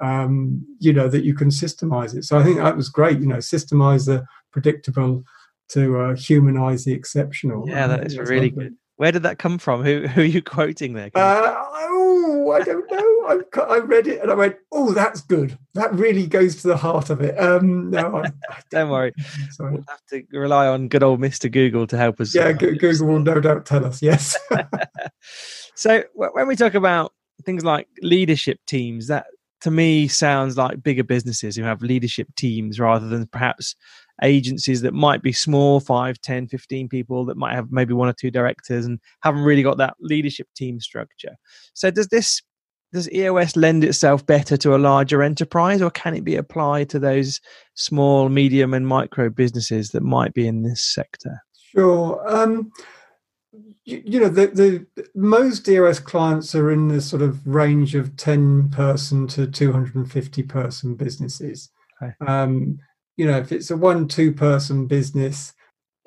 um, 0.00 0.64
you 0.78 0.92
know 0.92 1.08
that 1.08 1.24
you 1.24 1.34
can 1.34 1.48
systemize 1.48 2.14
it. 2.14 2.24
So 2.24 2.38
I 2.38 2.42
think 2.42 2.58
that 2.58 2.76
was 2.76 2.88
great. 2.88 3.18
You 3.18 3.26
know, 3.26 3.36
systemize 3.38 4.06
the 4.06 4.24
predictable 4.52 5.24
to 5.68 5.98
uh, 5.98 6.14
humanize 6.14 6.84
the 6.84 6.92
exceptional. 6.92 7.68
Yeah, 7.68 7.86
that 7.86 8.06
is 8.06 8.18
really 8.18 8.50
good. 8.50 8.76
Where 8.96 9.12
did 9.12 9.24
that 9.24 9.38
come 9.38 9.58
from? 9.58 9.84
Who 9.84 10.06
who 10.06 10.22
are 10.22 10.24
you 10.24 10.42
quoting 10.42 10.94
there? 10.94 11.10
Uh, 11.14 11.54
oh, 11.56 12.35
I 12.52 12.60
don't 12.60 12.90
know. 12.90 13.26
I, 13.26 13.60
I, 13.60 13.78
read 13.78 14.06
it 14.06 14.20
and 14.20 14.30
I 14.30 14.34
went, 14.34 14.56
"Oh, 14.72 14.92
that's 14.92 15.20
good. 15.20 15.58
That 15.74 15.92
really 15.94 16.26
goes 16.26 16.56
to 16.62 16.68
the 16.68 16.76
heart 16.76 17.10
of 17.10 17.20
it." 17.20 17.38
Um, 17.38 17.90
no, 17.90 18.16
I, 18.16 18.32
I 18.50 18.60
don't 18.70 18.90
worry. 18.90 19.12
Sorry. 19.50 19.72
We'll 19.72 19.84
have 19.88 20.04
to 20.10 20.24
rely 20.32 20.66
on 20.66 20.88
good 20.88 21.02
old 21.02 21.20
Mister 21.20 21.48
Google 21.48 21.86
to 21.88 21.96
help 21.96 22.20
us. 22.20 22.34
Yeah, 22.34 22.52
Google 22.52 23.06
will 23.06 23.20
no 23.20 23.40
doubt 23.40 23.66
tell 23.66 23.84
us. 23.84 24.02
Yes. 24.02 24.36
so 25.74 26.02
when 26.14 26.46
we 26.46 26.56
talk 26.56 26.74
about 26.74 27.12
things 27.44 27.64
like 27.64 27.88
leadership 28.02 28.60
teams, 28.66 29.08
that 29.08 29.26
to 29.62 29.70
me 29.70 30.08
sounds 30.08 30.56
like 30.56 30.82
bigger 30.82 31.04
businesses 31.04 31.56
who 31.56 31.62
have 31.62 31.82
leadership 31.82 32.28
teams 32.36 32.78
rather 32.78 33.08
than 33.08 33.26
perhaps 33.26 33.74
agencies 34.22 34.82
that 34.82 34.94
might 34.94 35.22
be 35.22 35.32
small 35.32 35.80
5 35.80 36.20
10 36.20 36.48
15 36.48 36.88
people 36.88 37.24
that 37.26 37.36
might 37.36 37.54
have 37.54 37.70
maybe 37.70 37.92
one 37.92 38.08
or 38.08 38.14
two 38.14 38.30
directors 38.30 38.86
and 38.86 38.98
haven't 39.22 39.42
really 39.42 39.62
got 39.62 39.78
that 39.78 39.94
leadership 40.00 40.48
team 40.56 40.80
structure. 40.80 41.36
So 41.74 41.90
does 41.90 42.08
this 42.08 42.42
does 42.92 43.10
eos 43.10 43.56
lend 43.56 43.84
itself 43.84 44.24
better 44.24 44.56
to 44.56 44.74
a 44.74 44.78
larger 44.78 45.22
enterprise 45.22 45.82
or 45.82 45.90
can 45.90 46.14
it 46.14 46.24
be 46.24 46.36
applied 46.36 46.88
to 46.90 46.98
those 46.98 47.40
small 47.74 48.28
medium 48.28 48.72
and 48.72 48.86
micro 48.86 49.28
businesses 49.28 49.90
that 49.90 50.02
might 50.02 50.32
be 50.32 50.46
in 50.46 50.62
this 50.62 50.82
sector? 50.82 51.42
Sure. 51.72 52.22
Um, 52.26 52.72
you, 53.84 54.02
you, 54.04 54.20
know 54.20 54.28
the, 54.28 54.46
the 54.46 55.08
most 55.14 55.68
eos 55.68 55.98
clients 55.98 56.54
are 56.54 56.70
in 56.70 56.88
the 56.88 57.00
sort 57.00 57.22
of 57.22 57.46
range 57.46 57.94
of 57.94 58.16
10 58.16 58.70
person 58.70 59.26
to 59.28 59.46
250 59.46 60.42
person 60.44 60.94
businesses. 60.94 61.70
Okay. 62.02 62.12
um, 62.26 62.78
you 63.16 63.26
know 63.26 63.38
if 63.38 63.52
it's 63.52 63.70
a 63.70 63.76
one 63.76 64.06
two 64.08 64.32
person 64.32 64.86
business 64.86 65.52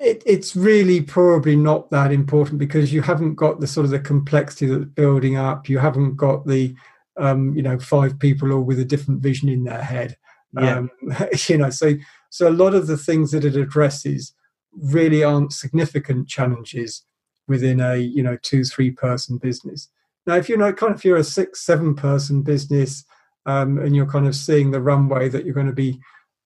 it, 0.00 0.22
it's 0.24 0.56
really 0.56 1.02
probably 1.02 1.54
not 1.54 1.90
that 1.90 2.10
important 2.10 2.58
because 2.58 2.92
you 2.92 3.02
haven't 3.02 3.34
got 3.34 3.60
the 3.60 3.66
sort 3.66 3.84
of 3.84 3.90
the 3.90 4.00
complexity 4.00 4.66
that's 4.66 4.86
building 4.86 5.36
up. 5.36 5.68
You 5.68 5.78
haven't 5.78 6.16
got 6.16 6.46
the 6.46 6.74
um, 7.18 7.54
you 7.54 7.62
know 7.62 7.78
five 7.78 8.18
people 8.18 8.52
all 8.52 8.62
with 8.62 8.80
a 8.80 8.84
different 8.84 9.20
vision 9.20 9.48
in 9.50 9.64
their 9.64 9.82
head. 9.82 10.16
Yeah. 10.58 10.78
Um, 10.78 10.90
you 11.48 11.58
know 11.58 11.70
so 11.70 11.94
so 12.30 12.48
a 12.48 12.50
lot 12.50 12.74
of 12.74 12.86
the 12.86 12.96
things 12.96 13.30
that 13.32 13.44
it 13.44 13.56
addresses 13.56 14.32
really 14.72 15.22
aren't 15.22 15.52
significant 15.52 16.28
challenges 16.28 17.04
within 17.46 17.80
a 17.80 17.96
you 17.96 18.22
know 18.22 18.38
two 18.40 18.64
three 18.64 18.90
person 18.90 19.36
business. 19.36 19.90
Now 20.26 20.36
if 20.36 20.48
you're 20.48 20.58
not 20.58 20.78
kind 20.78 20.94
of 20.94 20.98
if 20.98 21.04
you're 21.04 21.18
a 21.18 21.24
six 21.24 21.60
seven 21.60 21.94
person 21.94 22.40
business 22.40 23.04
um, 23.44 23.78
and 23.78 23.94
you're 23.94 24.10
kind 24.10 24.26
of 24.26 24.34
seeing 24.34 24.70
the 24.70 24.80
runway 24.80 25.28
that 25.28 25.44
you're 25.44 25.54
going 25.54 25.66
to 25.66 25.72
be 25.72 26.00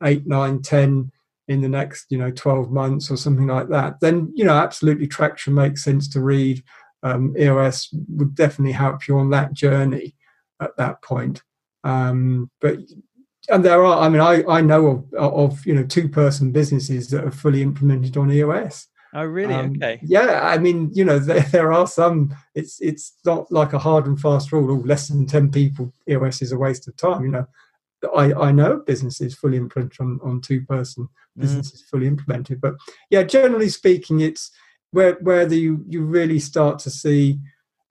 eight, 0.05 0.27
nine, 0.27 0.63
ten 0.63 1.11
in 1.49 1.61
the 1.61 1.69
next, 1.69 2.07
you 2.11 2.19
know, 2.19 2.31
12 2.31 2.71
months 2.71 3.11
or 3.11 3.17
something 3.17 3.47
like 3.47 3.69
that, 3.69 4.01
then, 4.01 4.33
you 4.35 4.45
know, 4.45 4.55
absolutely 4.55 5.07
traction 5.07 5.55
makes 5.55 5.85
sense 5.85 6.09
to 6.09 6.21
read. 6.21 6.63
Um, 7.03 7.35
EOS 7.39 7.95
would 8.09 8.35
definitely 8.35 8.73
help 8.73 9.07
you 9.07 9.19
on 9.19 9.31
that 9.31 9.53
journey 9.53 10.15
at 10.61 10.77
that 10.79 11.03
point. 11.03 11.43
Um, 11.85 12.51
but 12.63 12.79
and 13.51 13.65
there 13.65 13.85
are, 13.85 14.01
I 14.01 14.09
mean, 14.09 14.23
I, 14.23 14.43
I 14.49 14.61
know 14.63 14.87
of, 14.87 15.15
of 15.15 15.67
you 15.67 15.75
know 15.75 15.85
two 15.85 16.09
person 16.09 16.51
businesses 16.51 17.11
that 17.11 17.25
are 17.25 17.31
fully 17.31 17.61
implemented 17.63 18.17
on 18.17 18.33
EOS. 18.33 18.89
Oh, 19.13 19.25
really? 19.25 19.55
Um, 19.55 19.75
okay. 19.77 20.01
Yeah, 20.03 20.41
I 20.43 20.59
mean, 20.59 20.91
you 20.93 21.05
know, 21.05 21.19
there, 21.19 21.41
there 21.53 21.73
are 21.73 21.87
some. 21.87 22.35
It's 22.55 22.81
it's 22.81 23.13
not 23.25 23.51
like 23.53 23.73
a 23.73 23.79
hard 23.79 24.07
and 24.07 24.21
fast 24.21 24.51
rule. 24.51 24.71
Oh, 24.71 24.83
less 24.87 25.09
than 25.09 25.27
ten 25.27 25.51
people, 25.51 25.93
EOS 26.09 26.43
is 26.43 26.53
a 26.53 26.59
waste 26.59 26.89
of 26.89 26.97
time. 26.97 27.23
You 27.25 27.31
know, 27.31 27.47
I, 28.15 28.49
I 28.49 28.53
know 28.53 28.83
businesses 28.87 29.35
fully 29.35 29.57
implemented 29.57 30.01
on, 30.01 30.21
on 30.23 30.41
two 30.41 30.63
person 30.63 31.09
businesses 31.37 31.83
mm. 31.83 31.87
fully 31.87 32.07
implemented. 32.07 32.61
But 32.61 32.75
yeah, 33.11 33.23
generally 33.23 33.69
speaking, 33.69 34.21
it's 34.21 34.51
where 34.91 35.15
where 35.21 35.47
the, 35.47 35.59
you, 35.59 35.85
you 35.89 36.05
really 36.05 36.39
start 36.39 36.79
to 36.81 36.91
see 36.91 37.39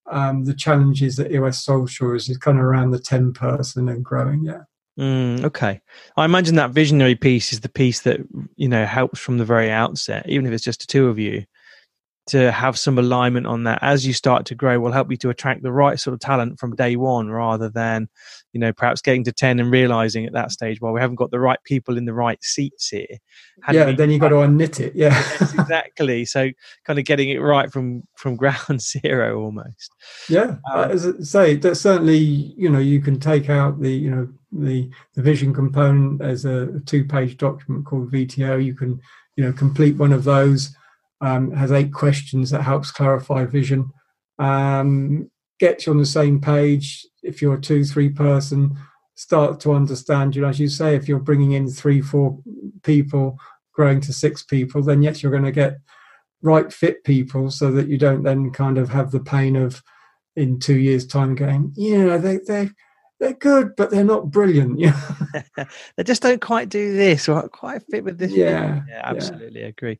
um, 0.10 0.46
the 0.46 0.54
challenges 0.54 1.16
that 1.18 1.32
EOS 1.32 1.64
Social 1.64 2.16
is, 2.16 2.30
is 2.30 2.38
kind 2.38 2.58
of 2.58 2.64
around 2.64 2.92
the 2.92 3.00
10 3.00 3.34
person 3.34 3.90
and 3.90 4.04
growing. 4.04 4.44
Yeah. 4.44 4.62
Mm, 5.00 5.44
okay. 5.46 5.82
I 6.18 6.26
imagine 6.26 6.56
that 6.56 6.72
visionary 6.72 7.16
piece 7.16 7.52
is 7.52 7.62
the 7.62 7.70
piece 7.70 8.02
that, 8.02 8.20
you 8.56 8.68
know, 8.68 8.86
helps 8.86 9.20
from 9.20 9.38
the 9.38 9.46
very 9.46 9.72
outset, 9.72 10.28
even 10.30 10.46
if 10.46 10.54
it's 10.54 10.64
just 10.64 10.82
the 10.82 10.88
two 10.88 11.08
of 11.08 11.18
you 11.18 11.46
to 12.26 12.52
have 12.52 12.78
some 12.78 12.98
alignment 12.98 13.46
on 13.46 13.64
that 13.64 13.80
as 13.82 14.08
you 14.08 14.14
start 14.14 14.46
to 14.46 14.56
grow 14.56 14.80
will 14.80 14.92
help 14.92 15.12
you 15.12 15.18
to 15.18 15.30
attract 15.30 15.62
the 15.62 15.72
right 15.72 16.00
sort 16.00 16.14
of 16.14 16.20
talent 16.22 16.58
from 16.58 16.76
day 16.76 16.96
one 16.96 17.30
rather 17.30 17.70
than 17.70 18.08
you 18.54 18.60
know 18.60 18.72
perhaps 18.72 19.02
getting 19.02 19.24
to 19.26 19.32
10 19.32 19.60
and 19.60 19.72
realizing 19.72 20.26
at 20.26 20.32
that 20.32 20.52
stage 20.52 20.80
well 20.80 20.94
we 20.94 21.02
haven't 21.02 21.18
got 21.18 21.32
the 21.32 21.40
right 21.40 21.60
people 21.66 21.98
in 21.98 22.06
the 22.06 22.14
right 22.14 22.42
seats 22.44 22.90
here. 22.90 23.06
Yeah 23.72 23.92
then 23.92 24.10
you've 24.10 24.22
got 24.22 24.30
to 24.30 24.36
unknit 24.36 24.80
it 24.80 24.96
yeah. 24.96 25.10
Yes, 25.10 25.54
exactly. 25.54 26.26
So 26.26 26.50
kind 26.86 26.98
of 26.98 27.06
getting 27.06 27.30
it 27.30 27.40
right 27.40 27.72
from 27.72 28.04
from 28.16 28.36
ground 28.38 28.82
zero 28.82 29.42
almost. 29.42 29.92
Yeah 30.30 30.58
um, 30.72 30.92
as 30.92 31.06
I 31.06 31.12
say 31.22 31.56
that 31.58 31.76
certainly 31.76 32.18
you 32.18 32.70
know 32.70 32.80
you 32.80 33.02
can 33.02 33.20
take 33.20 33.50
out 33.50 33.82
the 33.82 33.92
you 33.92 34.10
know 34.10 34.30
the 34.52 34.90
the 35.16 35.22
vision 35.22 35.54
component 35.54 36.22
as 36.22 36.46
a 36.46 36.80
two 36.86 37.04
page 37.04 37.38
document 37.38 37.86
called 37.86 38.12
vto 38.12 38.64
you 38.64 38.76
can 38.76 39.02
you 39.36 39.44
know 39.44 39.52
complete 39.52 39.98
one 39.98 40.14
of 40.14 40.24
those 40.24 40.76
um, 41.24 41.52
has 41.52 41.72
eight 41.72 41.94
questions 41.94 42.52
that 42.52 42.64
helps 42.64 42.92
clarify 42.92 43.46
vision. 43.46 43.90
Um, 44.40 45.32
gets 45.60 45.86
you 45.86 45.94
on 45.94 45.98
the 45.98 46.06
same 46.06 46.42
page. 46.42 47.08
If 47.24 47.42
you're 47.42 47.56
a 47.56 47.62
two, 47.62 47.86
three 47.86 48.10
person, 48.10 48.78
start 49.16 49.62
to 49.62 49.72
understand. 49.72 50.36
You 50.36 50.46
as 50.46 50.60
you 50.60 50.68
say, 50.68 50.96
if 50.96 51.08
you're 51.08 51.20
bringing 51.20 51.54
in 51.54 51.70
three, 51.70 52.02
four 52.02 52.38
people, 52.84 53.38
growing 53.72 54.02
to 54.02 54.12
six 54.12 54.44
people, 54.44 54.84
then 54.84 55.02
yes, 55.02 55.24
you're 55.24 55.32
going 55.32 55.44
to 55.44 55.52
get 55.52 55.78
right 56.42 56.74
fit 56.74 57.04
people, 57.06 57.50
so 57.50 57.72
that 57.72 57.88
you 57.88 57.98
don't 57.98 58.24
then 58.24 58.52
kind 58.52 58.78
of 58.78 58.90
have 58.90 59.12
the 59.12 59.22
pain 59.22 59.56
of 59.56 59.82
in 60.36 60.60
two 60.60 60.78
years' 60.78 61.08
time 61.08 61.36
going, 61.36 61.72
yeah, 61.76 62.18
they 62.18 62.40
they 62.46 62.70
they're 63.24 63.34
good, 63.34 63.76
but 63.78 63.90
they're 63.90 64.04
not 64.04 64.30
brilliant. 64.30 64.80
Yeah, 64.84 65.00
they 65.98 66.04
just 66.04 66.22
don't 66.22 66.42
quite 66.42 66.68
do 66.68 66.94
this 66.94 67.30
or 67.30 67.48
quite 67.48 67.84
fit 67.90 68.04
with 68.04 68.18
this. 68.18 68.32
Yeah, 68.32 68.82
yeah 68.88 69.02
absolutely 69.04 69.62
yeah. 69.62 69.68
agree. 69.68 70.00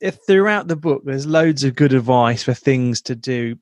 If 0.00 0.18
throughout 0.26 0.68
the 0.68 0.76
book, 0.76 1.02
there's 1.04 1.26
loads 1.26 1.62
of 1.64 1.74
good 1.74 1.92
advice 1.92 2.42
for 2.42 2.54
things 2.54 3.02
to 3.02 3.14
do 3.14 3.56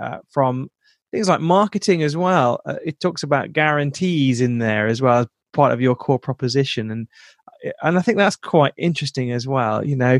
uh, 0.00 0.18
from 0.30 0.70
things 1.12 1.28
like 1.28 1.40
marketing 1.40 2.02
as 2.02 2.16
well. 2.16 2.60
Uh, 2.66 2.76
it 2.84 2.98
talks 3.00 3.22
about 3.22 3.52
guarantees 3.52 4.40
in 4.40 4.58
there 4.58 4.88
as 4.88 5.00
well 5.00 5.20
as 5.20 5.26
part 5.52 5.72
of 5.72 5.80
your 5.80 5.94
core 5.94 6.18
proposition, 6.18 6.90
and 6.90 7.06
uh, 7.64 7.70
and 7.82 7.98
I 7.98 8.02
think 8.02 8.18
that's 8.18 8.36
quite 8.36 8.72
interesting 8.76 9.30
as 9.30 9.46
well. 9.46 9.86
You 9.86 9.96
know, 9.96 10.18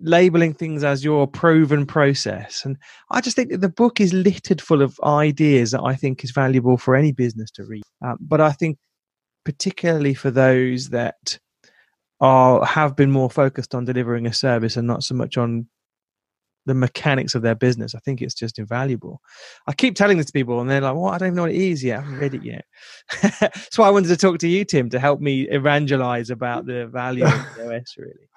labeling 0.00 0.54
things 0.54 0.82
as 0.84 1.04
your 1.04 1.26
proven 1.26 1.86
process. 1.86 2.64
And 2.64 2.76
I 3.10 3.20
just 3.20 3.36
think 3.36 3.50
that 3.50 3.60
the 3.60 3.68
book 3.68 4.00
is 4.00 4.12
littered 4.12 4.60
full 4.60 4.82
of 4.82 4.98
ideas 5.04 5.70
that 5.72 5.82
I 5.82 5.94
think 5.94 6.24
is 6.24 6.30
valuable 6.30 6.76
for 6.76 6.96
any 6.96 7.12
business 7.12 7.50
to 7.52 7.64
read. 7.64 7.82
Um, 8.04 8.16
but 8.20 8.40
I 8.40 8.52
think 8.52 8.78
particularly 9.44 10.14
for 10.14 10.30
those 10.30 10.90
that 10.90 11.38
are 12.20 12.64
have 12.64 12.96
been 12.96 13.10
more 13.10 13.30
focused 13.30 13.74
on 13.74 13.84
delivering 13.84 14.26
a 14.26 14.32
service 14.32 14.76
and 14.76 14.86
not 14.86 15.02
so 15.02 15.14
much 15.14 15.36
on 15.36 15.66
the 16.66 16.74
mechanics 16.74 17.34
of 17.34 17.42
their 17.42 17.54
business. 17.54 17.94
I 17.94 18.00
think 18.00 18.20
it's 18.20 18.34
just 18.34 18.58
invaluable. 18.58 19.20
I 19.66 19.72
keep 19.72 19.96
telling 19.96 20.18
this 20.18 20.26
to 20.26 20.32
people, 20.32 20.60
and 20.60 20.68
they're 20.68 20.80
like, 20.80 20.94
"Well, 20.94 21.06
I 21.06 21.18
don't 21.18 21.28
even 21.28 21.36
know 21.36 21.42
what 21.42 21.52
it 21.52 21.56
is 21.56 21.82
yet. 21.82 21.98
I 21.98 22.02
haven't 22.02 22.18
read 22.18 22.34
it 22.34 22.44
yet." 22.44 22.64
so 23.72 23.82
I 23.82 23.90
wanted 23.90 24.08
to 24.08 24.16
talk 24.16 24.38
to 24.40 24.48
you, 24.48 24.64
Tim, 24.64 24.90
to 24.90 25.00
help 25.00 25.20
me 25.20 25.48
evangelize 25.48 26.30
about 26.30 26.66
the 26.66 26.86
value 26.86 27.24
of 27.24 27.32
EOS. 27.58 27.94
Really, 27.96 28.28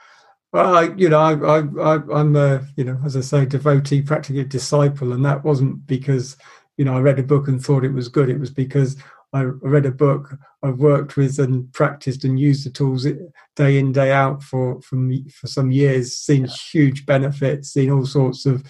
well, 0.53 0.75
I, 0.75 0.83
you 0.95 1.09
know, 1.09 1.19
I, 1.19 1.61
I, 1.81 1.99
I'm 2.13 2.35
a, 2.35 2.63
you 2.77 2.83
know, 2.83 2.99
as 3.03 3.17
I 3.17 3.21
say, 3.21 3.45
devotee, 3.45 4.03
practically 4.03 4.41
a 4.41 4.45
disciple, 4.45 5.11
and 5.11 5.25
that 5.25 5.43
wasn't 5.43 5.85
because, 5.87 6.37
you 6.77 6.85
know, 6.85 6.95
I 6.95 6.99
read 6.99 7.17
a 7.17 7.23
book 7.23 7.47
and 7.47 7.61
thought 7.61 7.83
it 7.83 7.91
was 7.91 8.07
good. 8.07 8.29
It 8.29 8.39
was 8.39 8.51
because 8.51 8.95
I 9.33 9.41
read 9.41 9.87
a 9.87 9.91
book, 9.91 10.35
I've 10.61 10.77
worked 10.77 11.17
with 11.17 11.39
and 11.39 11.73
practiced 11.73 12.23
and 12.23 12.39
used 12.39 12.67
the 12.67 12.69
tools 12.69 13.07
day 13.55 13.79
in 13.79 13.91
day 13.91 14.11
out 14.11 14.43
for 14.43 14.79
for 14.83 14.95
for 15.31 15.47
some 15.47 15.71
years, 15.71 16.15
seen 16.15 16.47
huge 16.71 17.07
benefits, 17.07 17.73
seen 17.73 17.89
all 17.89 18.05
sorts 18.05 18.45
of, 18.45 18.63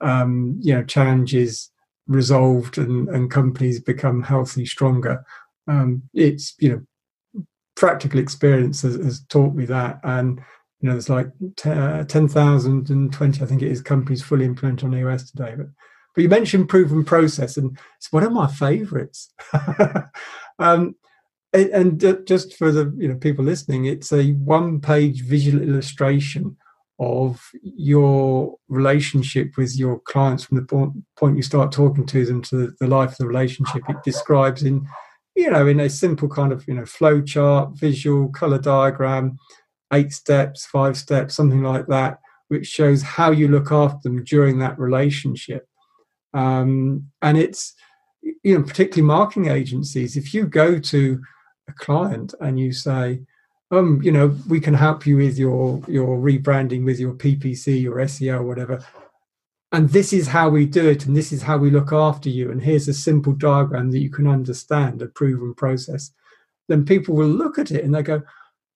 um, 0.00 0.58
you 0.60 0.74
know, 0.74 0.82
challenges 0.82 1.70
resolved, 2.08 2.76
and 2.76 3.08
and 3.08 3.30
companies 3.30 3.80
become 3.80 4.20
healthy, 4.20 4.66
stronger. 4.66 5.24
Um, 5.68 6.02
it's 6.12 6.54
you 6.58 6.70
know, 6.70 7.44
practical 7.76 8.18
experience 8.18 8.82
has, 8.82 8.96
has 8.96 9.24
taught 9.28 9.54
me 9.54 9.64
that, 9.66 10.00
and 10.02 10.40
you 10.80 10.88
know, 10.88 10.92
there's 10.92 11.10
like 11.10 11.28
uh, 11.64 12.04
10,020, 12.04 13.42
I 13.42 13.46
think 13.46 13.62
it 13.62 13.70
is, 13.70 13.82
companies 13.82 14.22
fully 14.22 14.46
implemented 14.46 14.86
on 14.86 14.94
EOS 14.94 15.30
today. 15.30 15.54
But, 15.56 15.66
but 16.14 16.22
you 16.22 16.28
mentioned 16.28 16.68
proven 16.68 17.04
process, 17.04 17.56
and 17.56 17.78
it's 17.98 18.10
one 18.10 18.22
of 18.22 18.32
my 18.32 18.46
favorites. 18.46 19.32
um, 20.58 20.94
and, 21.52 21.70
and 21.70 22.26
just 22.26 22.56
for 22.56 22.72
the 22.72 22.94
you 22.96 23.08
know 23.08 23.16
people 23.16 23.44
listening, 23.44 23.84
it's 23.84 24.12
a 24.12 24.32
one-page 24.32 25.22
visual 25.22 25.62
illustration 25.62 26.56
of 26.98 27.50
your 27.62 28.56
relationship 28.68 29.56
with 29.56 29.76
your 29.76 30.00
clients 30.00 30.44
from 30.44 30.58
the 30.58 30.92
point 31.16 31.36
you 31.36 31.42
start 31.42 31.72
talking 31.72 32.06
to 32.06 32.26
them 32.26 32.42
to 32.42 32.74
the 32.78 32.86
life 32.86 33.12
of 33.12 33.18
the 33.18 33.26
relationship. 33.26 33.82
It 33.88 33.96
describes 34.04 34.62
in 34.62 34.86
you 35.34 35.50
know 35.50 35.66
in 35.66 35.80
a 35.80 35.90
simple 35.90 36.28
kind 36.28 36.52
of 36.52 36.66
you 36.66 36.74
know 36.74 36.86
flow 36.86 37.20
chart, 37.20 37.72
visual 37.74 38.28
color 38.30 38.58
diagram 38.58 39.38
eight 39.92 40.12
steps, 40.12 40.66
five 40.66 40.96
steps, 40.96 41.34
something 41.34 41.62
like 41.62 41.86
that, 41.86 42.20
which 42.48 42.66
shows 42.66 43.02
how 43.02 43.30
you 43.30 43.48
look 43.48 43.72
after 43.72 44.00
them 44.02 44.24
during 44.24 44.58
that 44.58 44.78
relationship. 44.78 45.68
Um, 46.34 47.10
and 47.22 47.36
it's, 47.36 47.74
you 48.22 48.58
know, 48.58 48.64
particularly 48.64 49.06
marketing 49.06 49.48
agencies, 49.48 50.16
if 50.16 50.34
you 50.34 50.46
go 50.46 50.78
to 50.78 51.20
a 51.68 51.72
client 51.72 52.34
and 52.40 52.58
you 52.58 52.72
say, 52.72 53.20
um, 53.70 54.02
you 54.02 54.10
know, 54.10 54.36
we 54.48 54.60
can 54.60 54.74
help 54.74 55.06
you 55.06 55.16
with 55.16 55.38
your 55.38 55.80
your 55.86 56.18
rebranding 56.18 56.84
with 56.84 56.98
your 56.98 57.14
PPC, 57.14 57.80
your 57.80 57.96
SEO, 57.96 58.44
whatever. 58.44 58.84
And 59.72 59.88
this 59.88 60.12
is 60.12 60.26
how 60.26 60.48
we 60.48 60.66
do 60.66 60.88
it, 60.88 61.06
and 61.06 61.16
this 61.16 61.32
is 61.32 61.42
how 61.42 61.56
we 61.56 61.70
look 61.70 61.92
after 61.92 62.28
you. 62.28 62.50
And 62.50 62.60
here's 62.60 62.88
a 62.88 62.94
simple 62.94 63.32
diagram 63.32 63.92
that 63.92 64.00
you 64.00 64.10
can 64.10 64.26
understand, 64.26 65.00
a 65.00 65.06
proven 65.06 65.54
process. 65.54 66.10
Then 66.68 66.84
people 66.84 67.14
will 67.14 67.28
look 67.28 67.58
at 67.58 67.70
it 67.70 67.84
and 67.84 67.94
they 67.94 68.02
go, 68.02 68.22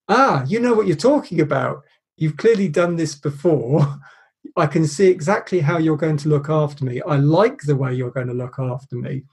ah, 0.08 0.44
you 0.46 0.60
know 0.60 0.74
what 0.74 0.86
you're 0.86 0.96
talking 0.96 1.40
about. 1.40 1.82
You've 2.16 2.36
clearly 2.36 2.68
done 2.68 2.96
this 2.96 3.14
before. 3.14 3.98
I 4.56 4.66
can 4.66 4.86
see 4.86 5.08
exactly 5.08 5.60
how 5.60 5.78
you're 5.78 5.96
going 5.96 6.18
to 6.18 6.28
look 6.28 6.48
after 6.48 6.84
me. 6.84 7.00
I 7.02 7.16
like 7.16 7.62
the 7.62 7.76
way 7.76 7.94
you're 7.94 8.10
going 8.10 8.26
to 8.28 8.34
look 8.34 8.58
after 8.58 8.96
me. 8.96 9.24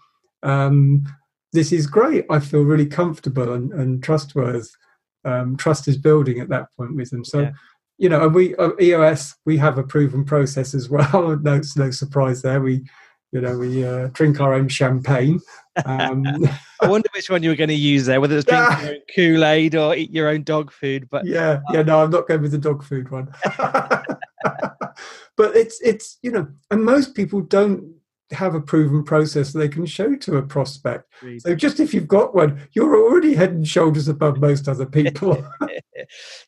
Um, 0.42 1.06
this 1.54 1.72
is 1.72 1.86
great. 1.86 2.26
I 2.30 2.40
feel 2.40 2.64
really 2.64 2.86
comfortable 2.86 3.54
and, 3.54 3.72
and 3.74 4.04
trustworthy. 4.04 4.68
Um, 5.24 5.58
trust 5.58 5.88
is 5.88 5.98
building 5.98 6.40
at 6.40 6.50
that 6.50 6.68
point 6.78 6.96
with 6.96 7.12
them. 7.12 7.24
So, 7.24 7.42
yeah. 7.42 7.52
you 7.98 8.10
know, 8.10 8.24
and 8.24 8.34
we 8.34 8.56
uh, 8.56 8.72
EOS 8.80 9.36
we 9.46 9.58
have 9.58 9.78
a 9.78 9.84
proven 9.84 10.24
process 10.24 10.74
as 10.74 10.90
well. 10.90 11.38
no, 11.42 11.62
no 11.76 11.92
surprise 11.92 12.42
there. 12.42 12.62
We, 12.62 12.84
you 13.32 13.40
know, 13.40 13.58
we 13.58 13.86
uh, 13.86 14.08
drink 14.12 14.42
our 14.42 14.54
own 14.54 14.68
champagne. 14.68 15.40
Um, 15.86 16.24
I 16.82 16.88
wonder 16.88 17.10
which 17.16 17.30
one 17.30 17.44
you 17.44 17.50
were 17.50 17.56
going 17.56 17.70
to 17.70 17.74
use 17.74 18.06
there, 18.06 18.20
whether 18.20 18.38
it's 18.38 18.46
drink 18.46 18.70
your 18.82 18.92
own 18.92 19.00
Kool 19.16 19.46
Aid 19.46 19.76
or 19.76 19.96
eat 19.96 20.12
your 20.12 20.28
own 20.28 20.44
dog 20.44 20.72
food. 20.72 21.08
But 21.10 21.26
yeah, 21.26 21.62
yeah, 21.72 21.84
no, 21.84 22.04
I'm 22.04 22.12
not 22.12 22.28
going 22.28 22.42
with 22.42 22.52
the 22.52 22.58
dog 22.58 22.84
food 22.84 23.10
one. 23.10 23.34
but 25.38 25.56
it's 25.56 25.80
it's 25.82 26.18
you 26.22 26.32
know, 26.32 26.48
and 26.70 26.84
most 26.84 27.16
people 27.16 27.42
don't 27.42 27.96
have 28.32 28.56
a 28.56 28.62
proven 28.62 29.04
process 29.04 29.52
they 29.52 29.68
can 29.68 29.86
show 29.86 30.16
to 30.16 30.38
a 30.38 30.42
prospect. 30.42 31.12
So 31.40 31.54
just 31.54 31.80
if 31.80 31.94
you've 31.94 32.08
got 32.08 32.34
one, 32.34 32.68
you're 32.74 32.96
already 32.96 33.34
head 33.36 33.52
and 33.52 33.68
shoulders 33.68 34.08
above 34.08 34.40
most 34.40 34.68
other 34.68 34.86
people. 34.86 35.46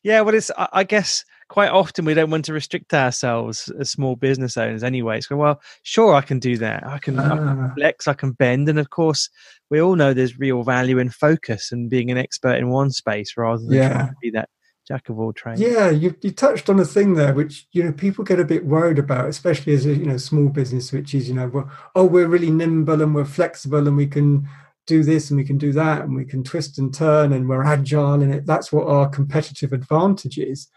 yeah, 0.02 0.20
well, 0.20 0.34
it's 0.34 0.50
I 0.56 0.84
guess 0.84 1.24
quite 1.48 1.70
often 1.70 2.04
we 2.04 2.14
don't 2.14 2.30
want 2.30 2.44
to 2.46 2.52
restrict 2.52 2.94
ourselves 2.94 3.70
as 3.78 3.90
small 3.90 4.16
business 4.16 4.56
owners 4.56 4.82
anyway. 4.82 5.20
So, 5.20 5.36
well, 5.36 5.60
sure, 5.82 6.14
I 6.14 6.20
can 6.20 6.38
do 6.38 6.56
that. 6.58 6.86
I 6.86 6.98
can, 6.98 7.18
I 7.18 7.28
can 7.28 7.48
ah. 7.48 7.74
flex, 7.74 8.08
I 8.08 8.14
can 8.14 8.32
bend, 8.32 8.68
and 8.68 8.78
of 8.78 8.90
course, 8.90 9.28
we 9.70 9.80
all 9.80 9.96
know 9.96 10.12
there's 10.12 10.38
real 10.38 10.62
value 10.62 10.98
in 10.98 11.10
focus 11.10 11.72
and 11.72 11.90
being 11.90 12.10
an 12.10 12.18
expert 12.18 12.56
in 12.56 12.68
one 12.68 12.90
space 12.90 13.36
rather 13.36 13.62
than 13.62 13.72
yeah. 13.72 13.92
trying 13.92 14.08
to 14.08 14.14
be 14.22 14.30
that 14.30 14.48
jack 14.86 15.08
of 15.08 15.18
all 15.18 15.32
trades. 15.32 15.60
Yeah, 15.60 15.90
you, 15.90 16.14
you 16.20 16.30
touched 16.30 16.68
on 16.68 16.78
a 16.78 16.84
thing 16.84 17.14
there, 17.14 17.32
which 17.32 17.66
you 17.72 17.82
know 17.82 17.92
people 17.92 18.24
get 18.24 18.40
a 18.40 18.44
bit 18.44 18.66
worried 18.66 18.98
about, 18.98 19.28
especially 19.28 19.74
as 19.74 19.86
a 19.86 19.94
you 19.94 20.06
know 20.06 20.16
small 20.16 20.48
business, 20.48 20.92
which 20.92 21.14
is 21.14 21.28
you 21.28 21.34
know, 21.34 21.48
well, 21.48 21.70
oh, 21.94 22.04
we're 22.04 22.28
really 22.28 22.50
nimble 22.50 23.02
and 23.02 23.14
we're 23.14 23.24
flexible 23.24 23.86
and 23.86 23.96
we 23.96 24.06
can 24.06 24.48
do 24.86 25.02
this 25.02 25.30
and 25.30 25.38
we 25.38 25.44
can 25.44 25.56
do 25.56 25.72
that 25.72 26.02
and 26.02 26.14
we 26.14 26.24
can 26.24 26.44
twist 26.44 26.78
and 26.78 26.92
turn 26.92 27.32
and 27.32 27.48
we're 27.48 27.64
agile 27.64 28.20
and 28.20 28.34
it, 28.34 28.46
that's 28.46 28.70
what 28.70 28.86
our 28.86 29.08
competitive 29.08 29.72
advantage 29.72 30.38
is. 30.38 30.68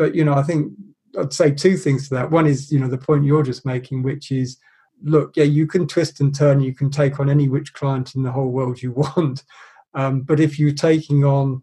But 0.00 0.14
you 0.14 0.24
know, 0.24 0.32
I 0.32 0.42
think 0.42 0.72
I'd 1.18 1.34
say 1.34 1.50
two 1.50 1.76
things 1.76 2.08
to 2.08 2.14
that. 2.14 2.30
One 2.30 2.46
is 2.46 2.72
you 2.72 2.78
know 2.78 2.88
the 2.88 2.96
point 2.96 3.26
you're 3.26 3.42
just 3.42 3.66
making, 3.66 4.02
which 4.02 4.32
is 4.32 4.56
look, 5.02 5.36
yeah, 5.36 5.44
you 5.44 5.66
can 5.66 5.86
twist 5.86 6.22
and 6.22 6.34
turn, 6.34 6.60
you 6.60 6.74
can 6.74 6.90
take 6.90 7.20
on 7.20 7.28
any 7.28 7.50
which 7.50 7.74
client 7.74 8.14
in 8.14 8.22
the 8.22 8.32
whole 8.32 8.48
world 8.48 8.80
you 8.80 8.92
want. 9.16 9.44
Um, 9.92 10.22
but 10.22 10.40
if 10.40 10.58
you're 10.58 10.72
taking 10.72 11.22
on 11.22 11.62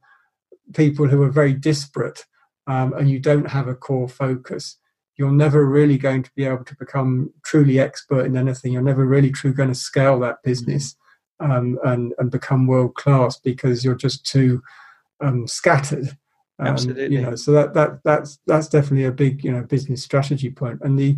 people 0.76 1.08
who 1.08 1.24
are 1.24 1.32
very 1.32 1.54
disparate 1.54 2.26
um, 2.68 2.94
and 2.94 3.10
you 3.10 3.18
don't 3.18 3.50
have 3.50 3.68
a 3.68 3.74
core 3.74 4.08
focus, 4.08 4.78
you're 5.18 5.32
never 5.32 5.66
really 5.66 5.98
going 5.98 6.22
to 6.22 6.32
be 6.36 6.46
able 6.46 6.66
to 6.66 6.76
become 6.76 7.34
truly 7.44 7.80
expert 7.80 8.28
in 8.28 8.38
anything. 8.38 8.72
You're 8.72 8.84
never 8.84 9.08
really 9.08 9.32
truly 9.32 9.56
going 9.56 9.70
to 9.70 9.76
scale 9.76 10.20
that 10.20 10.44
business 10.44 10.96
um, 11.40 11.80
and, 11.84 12.14
and 12.20 12.30
become 12.30 12.68
world 12.68 12.94
class 12.94 13.40
because 13.40 13.84
you're 13.84 13.96
just 13.96 14.28
too 14.28 14.62
um, 15.22 15.48
scattered. 15.48 16.16
Um, 16.60 16.68
Absolutely. 16.68 17.16
You 17.16 17.22
know, 17.22 17.36
so 17.36 17.52
that 17.52 17.74
that 17.76 18.00
that's 18.04 18.40
that's 18.48 18.68
definitely 18.68 19.06
a 19.06 19.12
big 19.12 19.44
you 19.44 19.52
know 19.52 19.64
business 19.64 20.04
strategy 20.04 20.50
point. 20.50 20.80
And 20.82 20.98
the 20.98 21.16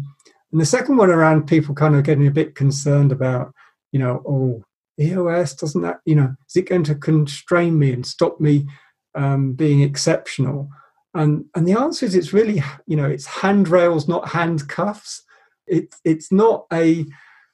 and 0.51 0.59
the 0.59 0.65
second 0.65 0.97
one 0.97 1.09
around 1.09 1.47
people 1.47 1.75
kind 1.75 1.95
of 1.95 2.03
getting 2.03 2.27
a 2.27 2.31
bit 2.31 2.55
concerned 2.55 3.11
about 3.11 3.53
you 3.91 3.99
know 3.99 4.21
oh 4.27 4.63
EOS 4.99 5.53
doesn't 5.55 5.81
that 5.81 6.01
you 6.05 6.15
know 6.15 6.35
is 6.47 6.55
it 6.57 6.67
going 6.67 6.83
to 6.83 6.95
constrain 6.95 7.79
me 7.79 7.93
and 7.93 8.05
stop 8.05 8.39
me 8.39 8.67
um, 9.15 9.53
being 9.53 9.81
exceptional? 9.81 10.69
And 11.13 11.45
and 11.55 11.67
the 11.67 11.79
answer 11.79 12.05
is 12.05 12.15
it's 12.15 12.33
really 12.33 12.61
you 12.85 12.97
know 12.97 13.05
it's 13.05 13.25
handrails, 13.25 14.07
not 14.07 14.29
handcuffs. 14.29 15.23
It's 15.67 15.99
it's 16.03 16.31
not 16.31 16.65
a 16.73 17.05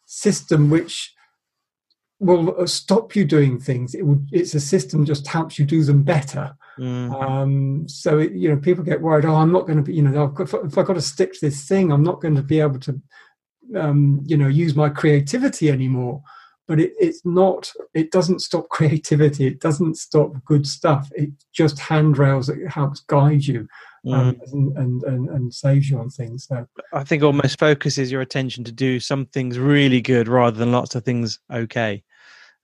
system 0.08 0.70
which 0.70 1.15
will 2.20 2.60
uh, 2.60 2.66
stop 2.66 3.16
you 3.16 3.26
doing 3.26 3.60
things. 3.60 3.94
It 3.94 4.06
will, 4.06 4.22
it's 4.32 4.54
a 4.56 4.60
system 4.60 5.06
just 5.06 5.28
helps 5.28 5.60
you 5.60 5.66
do 5.66 5.84
them 5.84 6.04
better. 6.04 6.56
Mm. 6.80 7.24
Um, 7.24 7.88
so 7.88 8.20
it, 8.20 8.34
you 8.34 8.50
know 8.50 8.58
people 8.58 8.84
get 8.84 9.02
worried. 9.02 9.26
Oh, 9.26 9.36
I'm 9.36 9.52
not 9.52 9.66
going 9.68 9.78
to 9.78 9.84
be. 9.84 9.94
You 9.94 10.04
know, 10.04 10.28
got, 10.28 10.54
if 10.54 10.78
I've 10.78 10.86
got 10.86 10.94
to 10.94 11.02
stick 11.02 11.34
to 11.34 11.40
this 11.42 11.68
thing, 11.68 11.92
I'm 11.92 12.04
not 12.04 12.22
going 12.22 12.36
to 12.36 12.44
be 12.44 12.60
able 12.60 12.80
to. 12.82 13.02
Um, 13.76 14.22
you 14.24 14.38
know, 14.38 14.48
use 14.48 14.76
my 14.76 14.90
creativity 14.90 15.72
anymore 15.72 16.22
but 16.68 16.80
it, 16.80 16.94
it's 17.00 17.26
not 17.26 17.72
it 17.94 18.12
doesn't 18.12 18.40
stop 18.40 18.70
creativity 18.70 19.48
it 19.48 19.60
doesn't 19.60 19.98
stop 19.98 20.34
good 20.46 20.68
stuff 20.68 21.10
it 21.16 21.30
just 21.54 21.80
handrails 21.80 22.50
it 22.50 22.68
helps 22.68 23.02
guide 23.02 23.46
you 23.46 23.68
um, 24.12 24.36
mm. 24.36 24.78
and, 24.78 25.04
and, 25.04 25.30
and, 25.30 25.54
saves 25.54 25.90
you 25.90 26.00
on 26.00 26.10
things 26.10 26.46
so 26.48 26.68
i 26.94 27.04
think 27.04 27.24
almost 27.24 27.60
focuses 27.60 28.12
your 28.12 28.22
attention 28.22 28.64
to 28.64 28.72
do 28.72 29.00
some 29.00 29.26
things 29.28 29.58
really 29.58 30.02
good 30.02 30.28
rather 30.28 30.58
than 30.58 30.72
lots 30.72 30.96
of 30.96 31.04
things 31.04 31.40
okay 31.52 32.04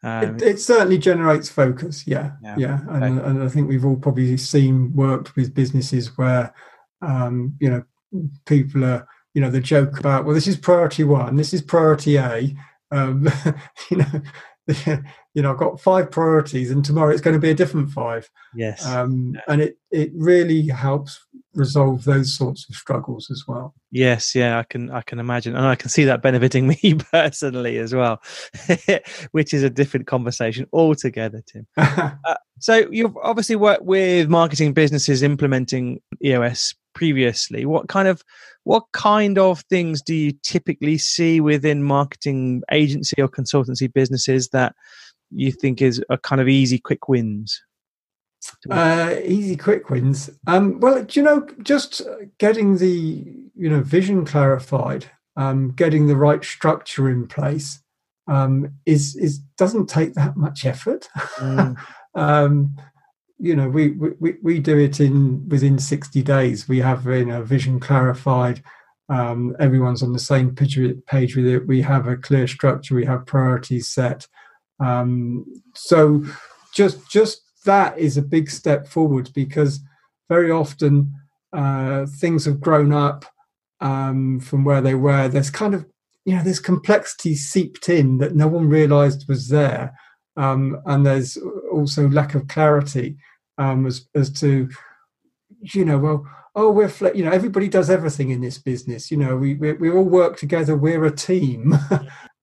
um, 0.03 0.35
it, 0.35 0.41
it, 0.41 0.59
certainly 0.59 0.97
generates 0.97 1.49
focus 1.49 2.05
yeah 2.07 2.31
yeah, 2.43 2.55
yeah. 2.57 2.79
Okay. 2.89 3.05
And, 3.05 3.19
and 3.19 3.43
i 3.43 3.47
think 3.47 3.69
we've 3.69 3.85
all 3.85 3.97
probably 3.97 4.35
seen 4.37 4.93
worked 4.93 5.35
with 5.35 5.53
businesses 5.53 6.17
where 6.17 6.53
um, 7.01 7.55
you 7.59 7.69
know 7.69 7.83
people 8.45 8.83
are 8.83 9.07
you 9.33 9.41
know 9.41 9.49
the 9.49 9.61
joke 9.61 9.99
about 9.99 10.25
well 10.25 10.35
this 10.35 10.47
is 10.47 10.57
priority 10.57 11.03
one 11.03 11.35
this 11.35 11.53
is 11.53 11.61
priority 11.61 12.17
a 12.17 12.53
um, 12.91 13.27
you 13.89 13.97
know, 13.97 14.21
you 14.85 15.41
know, 15.41 15.51
I've 15.51 15.57
got 15.57 15.79
five 15.79 16.11
priorities, 16.11 16.71
and 16.71 16.83
tomorrow 16.83 17.11
it's 17.11 17.21
going 17.21 17.33
to 17.35 17.39
be 17.39 17.49
a 17.49 17.55
different 17.55 17.89
five. 17.89 18.29
Yes, 18.55 18.85
um, 18.85 19.35
and 19.47 19.61
it 19.61 19.77
it 19.91 20.11
really 20.15 20.67
helps 20.67 21.19
resolve 21.53 22.03
those 22.03 22.33
sorts 22.33 22.69
of 22.69 22.75
struggles 22.75 23.29
as 23.31 23.43
well. 23.47 23.73
Yes, 23.91 24.35
yeah, 24.35 24.59
I 24.59 24.63
can 24.63 24.91
I 24.91 25.01
can 25.01 25.19
imagine, 25.19 25.55
and 25.55 25.65
I 25.65 25.75
can 25.75 25.89
see 25.89 26.03
that 26.05 26.21
benefiting 26.21 26.67
me 26.83 26.95
personally 27.11 27.77
as 27.77 27.93
well, 27.93 28.21
which 29.31 29.53
is 29.53 29.63
a 29.63 29.69
different 29.69 30.07
conversation 30.07 30.67
altogether, 30.73 31.43
Tim. 31.45 31.67
uh, 31.77 32.11
so 32.59 32.87
you've 32.91 33.17
obviously 33.23 33.55
worked 33.55 33.83
with 33.83 34.29
marketing 34.29 34.73
businesses 34.73 35.23
implementing 35.23 36.01
EOS 36.23 36.75
previously. 37.01 37.65
What 37.65 37.87
kind 37.87 38.07
of 38.07 38.23
what 38.63 38.83
kind 38.93 39.39
of 39.39 39.61
things 39.61 40.03
do 40.03 40.13
you 40.13 40.33
typically 40.43 40.99
see 40.99 41.41
within 41.41 41.81
marketing 41.81 42.61
agency 42.71 43.19
or 43.19 43.27
consultancy 43.27 43.91
businesses 43.91 44.49
that 44.49 44.75
you 45.31 45.51
think 45.51 45.81
is 45.81 45.99
a 46.11 46.19
kind 46.19 46.39
of 46.39 46.47
easy 46.47 46.77
quick 46.77 47.09
wins? 47.09 47.59
Uh, 48.69 49.15
easy 49.25 49.57
quick 49.57 49.89
wins. 49.89 50.29
Um, 50.45 50.79
well, 50.79 51.03
do 51.03 51.19
you 51.19 51.25
know, 51.25 51.47
just 51.63 52.03
getting 52.37 52.77
the 52.77 53.25
you 53.55 53.67
know 53.67 53.81
vision 53.81 54.23
clarified, 54.23 55.07
um, 55.35 55.71
getting 55.71 56.05
the 56.05 56.15
right 56.15 56.43
structure 56.45 57.09
in 57.09 57.25
place 57.25 57.81
um, 58.27 58.75
is 58.85 59.15
is 59.15 59.39
doesn't 59.57 59.87
take 59.87 60.13
that 60.13 60.37
much 60.37 60.67
effort. 60.67 61.09
Mm. 61.37 61.77
um, 62.13 62.75
you 63.41 63.55
know 63.55 63.67
we, 63.67 63.89
we 63.89 64.35
we 64.43 64.59
do 64.59 64.77
it 64.77 64.99
in 64.99 65.49
within 65.49 65.79
60 65.79 66.21
days. 66.21 66.69
We 66.69 66.77
have 66.79 67.05
you 67.05 67.25
know 67.25 67.43
vision 67.43 67.79
clarified. 67.79 68.61
Um, 69.09 69.55
everyone's 69.59 70.03
on 70.03 70.13
the 70.13 70.19
same 70.19 70.55
page, 70.55 70.77
with 70.77 71.45
it. 71.45 71.67
We 71.67 71.81
have 71.81 72.07
a 72.07 72.15
clear 72.15 72.47
structure. 72.47 72.95
We 72.95 73.05
have 73.05 73.25
priorities 73.25 73.89
set. 73.89 74.27
Um, 74.79 75.45
so 75.73 76.23
just 76.73 77.09
just 77.09 77.41
that 77.65 77.97
is 77.97 78.15
a 78.15 78.21
big 78.21 78.49
step 78.49 78.87
forward 78.87 79.31
because 79.33 79.79
very 80.29 80.51
often 80.51 81.13
uh, 81.51 82.05
things 82.05 82.45
have 82.45 82.61
grown 82.61 82.93
up 82.93 83.25
um, 83.81 84.39
from 84.39 84.63
where 84.63 84.81
they 84.81 84.95
were. 84.95 85.27
There's 85.27 85.49
kind 85.49 85.73
of 85.73 85.85
you 86.25 86.35
know 86.35 86.43
there's 86.43 86.59
complexity 86.59 87.35
seeped 87.35 87.89
in 87.89 88.19
that 88.19 88.35
no 88.35 88.47
one 88.47 88.69
realized 88.69 89.27
was 89.27 89.49
there. 89.49 89.97
Um, 90.37 90.79
and 90.85 91.05
there's 91.05 91.37
also 91.71 92.07
lack 92.07 92.35
of 92.35 92.47
clarity 92.47 93.17
um, 93.61 93.85
as 93.85 94.07
as 94.15 94.31
to 94.39 94.69
you 95.75 95.85
know 95.85 95.99
well 95.99 96.25
oh 96.55 96.71
we're 96.71 96.91
you 97.13 97.23
know 97.23 97.31
everybody 97.31 97.67
does 97.67 97.89
everything 97.89 98.31
in 98.31 98.41
this 98.41 98.57
business 98.57 99.11
you 99.11 99.17
know 99.17 99.37
we 99.37 99.53
we, 99.55 99.73
we 99.73 99.91
all 99.91 100.03
work 100.03 100.37
together 100.37 100.75
we're 100.75 101.05
a 101.05 101.15
team. 101.15 101.75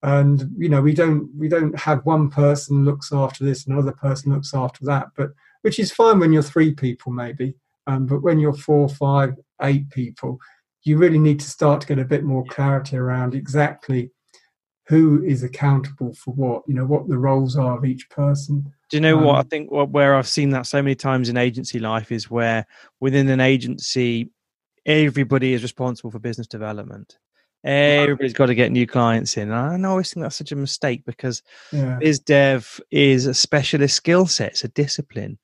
And 0.04 0.54
you 0.56 0.68
know 0.68 0.80
we 0.80 0.94
don't 0.94 1.28
we 1.36 1.48
don't 1.48 1.76
have 1.76 2.06
one 2.06 2.30
person 2.30 2.84
looks 2.84 3.12
after 3.12 3.44
this 3.44 3.66
and 3.66 3.74
another 3.74 3.90
person 3.90 4.32
looks 4.32 4.54
after 4.54 4.84
that 4.84 5.08
but 5.16 5.30
which 5.62 5.80
is 5.80 5.90
fine 5.90 6.20
when 6.20 6.32
you're 6.32 6.40
three 6.40 6.72
people 6.72 7.10
maybe 7.10 7.56
um, 7.88 8.06
but 8.06 8.22
when 8.22 8.38
you're 8.38 8.52
four 8.52 8.88
five 8.88 9.34
eight 9.62 9.90
people 9.90 10.38
you 10.84 10.98
really 10.98 11.18
need 11.18 11.40
to 11.40 11.50
start 11.50 11.80
to 11.80 11.86
get 11.88 11.98
a 11.98 12.04
bit 12.04 12.22
more 12.22 12.44
clarity 12.44 12.96
around 12.96 13.34
exactly 13.34 14.12
who 14.88 15.22
is 15.22 15.42
accountable 15.42 16.14
for 16.14 16.32
what 16.34 16.62
you 16.66 16.74
know 16.74 16.86
what 16.86 17.08
the 17.08 17.18
roles 17.18 17.56
are 17.56 17.76
of 17.76 17.84
each 17.84 18.08
person 18.10 18.72
do 18.88 18.96
you 18.96 19.00
know 19.00 19.18
um, 19.18 19.24
what 19.24 19.36
I 19.36 19.42
think? 19.42 19.70
What, 19.70 19.90
Where 19.90 20.14
I've 20.14 20.28
seen 20.28 20.50
that 20.50 20.66
so 20.66 20.82
many 20.82 20.94
times 20.94 21.28
in 21.28 21.36
agency 21.36 21.78
life 21.78 22.10
is 22.10 22.30
where 22.30 22.66
within 23.00 23.28
an 23.28 23.40
agency, 23.40 24.30
everybody 24.86 25.52
is 25.52 25.62
responsible 25.62 26.10
for 26.10 26.18
business 26.18 26.46
development. 26.46 27.18
Everybody's 27.64 28.32
got 28.32 28.46
to 28.46 28.54
get 28.54 28.72
new 28.72 28.86
clients 28.86 29.36
in. 29.36 29.50
And 29.50 29.84
I 29.84 29.90
always 29.90 30.12
think 30.12 30.22
that's 30.22 30.36
such 30.36 30.52
a 30.52 30.56
mistake 30.56 31.04
because 31.04 31.42
yeah. 31.72 31.98
biz 32.00 32.20
dev 32.20 32.80
is 32.90 33.26
a 33.26 33.34
specialist 33.34 33.96
skill 33.96 34.26
set, 34.26 34.52
it's 34.52 34.64
a 34.64 34.68
discipline. 34.68 35.38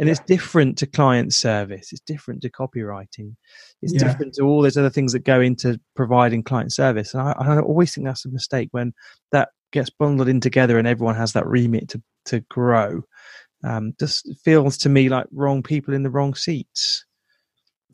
And 0.00 0.08
yeah. 0.08 0.12
it's 0.12 0.20
different 0.20 0.78
to 0.78 0.86
client 0.86 1.34
service. 1.34 1.92
It's 1.92 2.00
different 2.00 2.40
to 2.42 2.50
copywriting. 2.50 3.36
It's 3.82 3.92
yeah. 3.92 4.04
different 4.04 4.32
to 4.34 4.44
all 4.44 4.62
those 4.62 4.78
other 4.78 4.88
things 4.88 5.12
that 5.12 5.24
go 5.24 5.42
into 5.42 5.78
providing 5.94 6.42
client 6.42 6.72
service. 6.72 7.12
And 7.12 7.22
I, 7.22 7.34
I, 7.38 7.60
always 7.60 7.94
think 7.94 8.06
that's 8.06 8.24
a 8.24 8.30
mistake 8.30 8.70
when 8.72 8.94
that 9.30 9.50
gets 9.72 9.90
bundled 9.90 10.28
in 10.28 10.40
together 10.40 10.78
and 10.78 10.88
everyone 10.88 11.16
has 11.16 11.34
that 11.34 11.46
remit 11.46 11.90
to 11.90 12.02
to 12.24 12.40
grow. 12.48 13.02
Um, 13.62 13.92
just 14.00 14.26
feels 14.42 14.78
to 14.78 14.88
me 14.88 15.10
like 15.10 15.26
wrong 15.32 15.62
people 15.62 15.92
in 15.92 16.02
the 16.02 16.10
wrong 16.10 16.34
seats. 16.34 17.04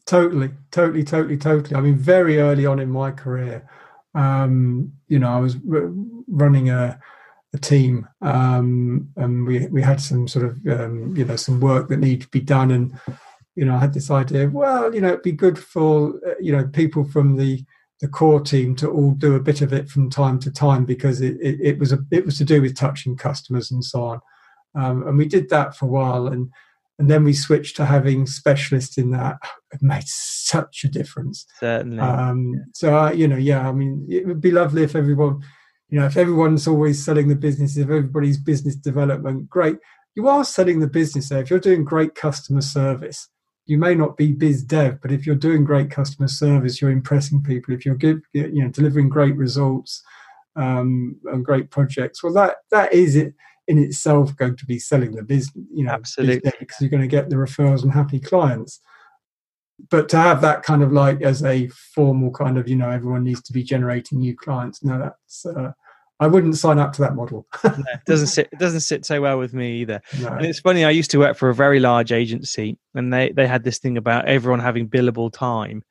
Totally 0.07 0.51
totally 0.71 1.03
totally 1.03 1.37
totally. 1.37 1.75
I 1.75 1.81
mean 1.81 1.97
very 1.97 2.38
early 2.38 2.66
on 2.66 2.79
in 2.79 2.88
my 2.88 3.11
career 3.11 3.69
um, 4.16 4.92
you 5.09 5.19
know 5.19 5.29
i 5.29 5.38
was 5.38 5.57
r- 5.71 5.92
running 6.27 6.71
a 6.71 6.99
a 7.57 7.61
team, 7.61 8.07
um, 8.23 9.09
and 9.16 9.47
we 9.47 9.66
we 9.69 9.83
had 9.83 10.01
some 10.01 10.29
sort 10.29 10.47
of 10.47 10.81
um, 10.81 11.16
you 11.16 11.25
know 11.25 11.37
some 11.37 11.61
work 11.61 11.88
that 11.88 11.99
needed 11.99 12.23
to 12.23 12.29
be 12.29 12.40
done, 12.40 12.71
and 12.71 12.99
you 13.57 13.64
know 13.64 13.75
I 13.75 13.79
had 13.79 13.95
this 13.95 14.11
idea. 14.11 14.49
Well, 14.49 14.95
you 14.95 15.01
know, 15.01 15.09
it'd 15.09 15.23
be 15.23 15.33
good 15.33 15.59
for 15.59 16.14
uh, 16.27 16.35
you 16.40 16.53
know 16.53 16.66
people 16.69 17.05
from 17.05 17.37
the 17.37 17.64
the 18.01 18.09
core 18.09 18.40
team 18.40 18.77
to 18.77 18.90
all 18.90 19.12
do 19.12 19.35
a 19.35 19.40
bit 19.40 19.62
of 19.62 19.73
it 19.73 19.88
from 19.88 20.11
time 20.11 20.38
to 20.40 20.51
time 20.51 20.85
because 20.85 21.23
it, 21.23 21.38
it, 21.40 21.59
it 21.61 21.79
was 21.79 21.92
a 21.92 21.99
it 22.11 22.25
was 22.25 22.38
to 22.38 22.45
do 22.45 22.61
with 22.61 22.77
touching 22.77 23.16
customers 23.16 23.71
and 23.71 23.85
so 23.85 24.05
on, 24.05 24.21
um, 24.75 25.07
and 25.09 25.19
we 25.19 25.27
did 25.27 25.49
that 25.49 25.75
for 25.75 25.87
a 25.87 25.88
while, 25.88 26.29
and 26.29 26.51
and 26.99 27.11
then 27.11 27.25
we 27.25 27.33
switched 27.33 27.77
to 27.77 27.85
having 27.85 28.27
specialists 28.27 28.99
in 28.99 29.11
that. 29.11 29.38
It 29.73 29.83
made 29.83 30.07
such 30.07 30.85
a 30.85 30.88
difference. 30.88 31.45
Certainly. 31.59 31.99
Um, 31.99 32.64
so 32.73 33.11
you 33.11 33.29
know, 33.29 33.37
yeah, 33.37 33.69
I 33.69 33.73
mean, 33.73 34.07
it 34.09 34.27
would 34.27 34.40
be 34.40 34.53
lovely 34.53 34.85
if 34.85 34.95
everyone 34.95 35.42
you 35.88 36.01
know, 36.01 36.07
if 36.07 36.16
everyone's 36.16 36.66
always 36.66 37.05
selling 37.05 37.29
the 37.29 37.37
business, 37.37 37.77
if 37.77 37.85
everybody's 37.85 38.38
business 38.38 38.75
development, 38.75 39.49
great. 39.49 39.77
You 40.14 40.29
are 40.29 40.44
selling 40.44 40.81
the 40.81 40.87
business 40.87 41.29
there. 41.29 41.40
If 41.40 41.51
you're 41.51 41.59
doing 41.59 41.85
great 41.85 42.14
customer 42.14 42.62
service, 42.62 43.29
you 43.66 43.79
may 43.79 43.94
not 43.94 44.16
be 44.16 44.33
biz 44.33 44.62
dev, 44.62 45.01
but 45.01 45.12
if 45.12 45.27
you're 45.27 45.37
doing 45.37 45.64
great 45.64 45.90
customer 45.90 46.29
service, 46.29 46.81
you're 46.81 46.90
impressing 46.90 47.42
people. 47.42 47.75
If 47.75 47.85
you're 47.85 47.96
good, 47.96 48.22
you 48.33 48.62
know, 48.62 48.70
delivering 48.70 49.09
great 49.09 49.37
results 49.37 50.03
um, 50.55 51.16
and 51.27 51.44
great 51.44 51.70
projects, 51.70 52.22
well, 52.22 52.33
that 52.35 52.57
that 52.70 52.92
is 52.92 53.16
it 53.16 53.35
in 53.68 53.79
itself 53.79 54.35
going 54.37 54.57
to 54.57 54.66
be 54.66 54.79
selling 54.79 55.12
the 55.12 55.22
business. 55.22 55.64
You 55.72 55.85
know, 55.85 55.92
absolutely, 55.92 56.53
because 56.59 56.81
you're 56.81 56.90
going 56.90 57.03
to 57.03 57.09
get 57.09 57.29
the 57.29 57.37
referrals 57.37 57.83
and 57.83 57.92
happy 57.92 58.20
clients 58.20 58.81
but 59.91 60.09
to 60.09 60.17
have 60.17 60.41
that 60.41 60.62
kind 60.62 60.83
of 60.83 60.93
like 60.93 61.23
as 61.23 61.43
a 61.43 61.69
formal 61.69 62.31
kind 62.31 62.59
of 62.59 62.69
you 62.69 62.77
know 62.77 62.91
everyone 62.91 63.25
needs 63.25 63.43
to 63.43 63.53
be 63.53 63.62
generating 63.62 64.19
new 64.19 64.37
clients 64.37 64.83
no 64.83 64.99
that's 64.99 65.47
uh, 65.47 65.73
I 66.19 66.27
wouldn't 66.27 66.57
sign 66.57 66.79
up 66.79 66.95
to 66.95 67.03
that 67.03 67.15
model. 67.15 67.47
no, 67.65 67.71
it 67.71 68.01
doesn't 68.07 68.29
sit. 68.29 68.49
It 68.51 68.59
doesn't 68.59 68.81
sit 68.81 69.05
so 69.05 69.21
well 69.21 69.39
with 69.39 69.53
me 69.53 69.81
either. 69.83 70.01
No. 70.19 70.29
And 70.29 70.47
it's 70.47 70.61
funny. 70.61 70.85
I 70.85 70.91
used 70.91 71.11
to 71.11 71.19
work 71.19 71.37
for 71.37 71.51
a 71.51 71.55
very 71.55 71.79
large 71.79 72.11
agency, 72.11 72.79
and 72.95 73.12
they 73.12 73.33
they 73.33 73.47
had 73.47 73.65
this 73.65 73.79
thing 73.79 73.99
about 73.99 74.27
everyone 74.27 74.61
having 74.61 74.89
billable 74.89 75.31
time, 75.31 75.83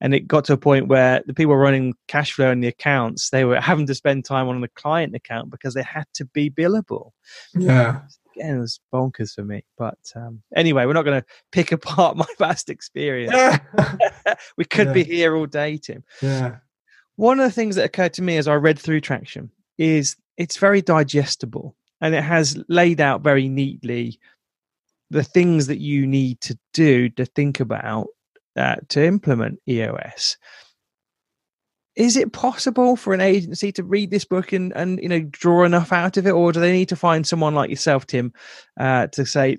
and 0.00 0.14
it 0.14 0.26
got 0.26 0.46
to 0.46 0.54
a 0.54 0.58
point 0.58 0.88
where 0.88 1.22
the 1.26 1.34
people 1.34 1.54
running 1.56 1.92
cash 2.08 2.32
flow 2.32 2.50
and 2.50 2.64
the 2.64 2.68
accounts 2.68 3.28
they 3.28 3.44
were 3.44 3.60
having 3.60 3.86
to 3.86 3.94
spend 3.94 4.24
time 4.24 4.48
on 4.48 4.62
the 4.62 4.68
client 4.68 5.14
account 5.14 5.50
because 5.50 5.74
they 5.74 5.82
had 5.82 6.06
to 6.14 6.24
be 6.24 6.48
billable. 6.48 7.10
Yeah, 7.54 8.00
again, 8.34 8.56
it 8.56 8.60
was 8.60 8.80
bonkers 8.92 9.34
for 9.34 9.44
me. 9.44 9.64
But 9.78 9.98
um, 10.14 10.42
anyway, 10.54 10.86
we're 10.86 10.92
not 10.92 11.04
going 11.04 11.20
to 11.20 11.26
pick 11.52 11.72
apart 11.72 12.16
my 12.16 12.26
past 12.38 12.70
experience. 12.70 13.32
Yeah. 13.34 14.34
we 14.56 14.64
could 14.64 14.88
yeah. 14.88 14.92
be 14.92 15.04
here 15.04 15.36
all 15.36 15.46
day, 15.46 15.78
Tim. 15.78 16.04
Yeah. 16.22 16.56
One 17.16 17.38
of 17.38 17.46
the 17.46 17.52
things 17.52 17.76
that 17.76 17.84
occurred 17.84 18.12
to 18.14 18.22
me 18.22 18.36
as 18.36 18.48
I 18.48 18.54
read 18.54 18.78
through 18.78 19.00
Traction 19.00 19.50
is 19.78 20.16
it's 20.36 20.56
very 20.56 20.82
digestible 20.82 21.76
and 22.00 22.14
it 22.14 22.24
has 22.24 22.58
laid 22.68 23.00
out 23.00 23.22
very 23.22 23.48
neatly 23.48 24.18
the 25.10 25.22
things 25.22 25.68
that 25.68 25.78
you 25.78 26.06
need 26.06 26.40
to 26.40 26.58
do 26.72 27.08
to 27.10 27.24
think 27.24 27.60
about 27.60 28.08
uh, 28.56 28.76
to 28.88 29.04
implement 29.04 29.60
EOS 29.68 30.36
is 31.96 32.16
it 32.16 32.32
possible 32.32 32.96
for 32.96 33.14
an 33.14 33.20
agency 33.20 33.70
to 33.72 33.84
read 33.84 34.10
this 34.10 34.24
book 34.24 34.52
and, 34.52 34.72
and 34.74 35.00
you 35.02 35.08
know 35.08 35.20
draw 35.20 35.64
enough 35.64 35.92
out 35.92 36.16
of 36.16 36.26
it 36.26 36.32
or 36.32 36.52
do 36.52 36.60
they 36.60 36.72
need 36.72 36.88
to 36.88 36.96
find 36.96 37.26
someone 37.26 37.54
like 37.54 37.70
yourself 37.70 38.06
tim 38.06 38.32
uh, 38.78 39.06
to 39.08 39.24
say 39.24 39.56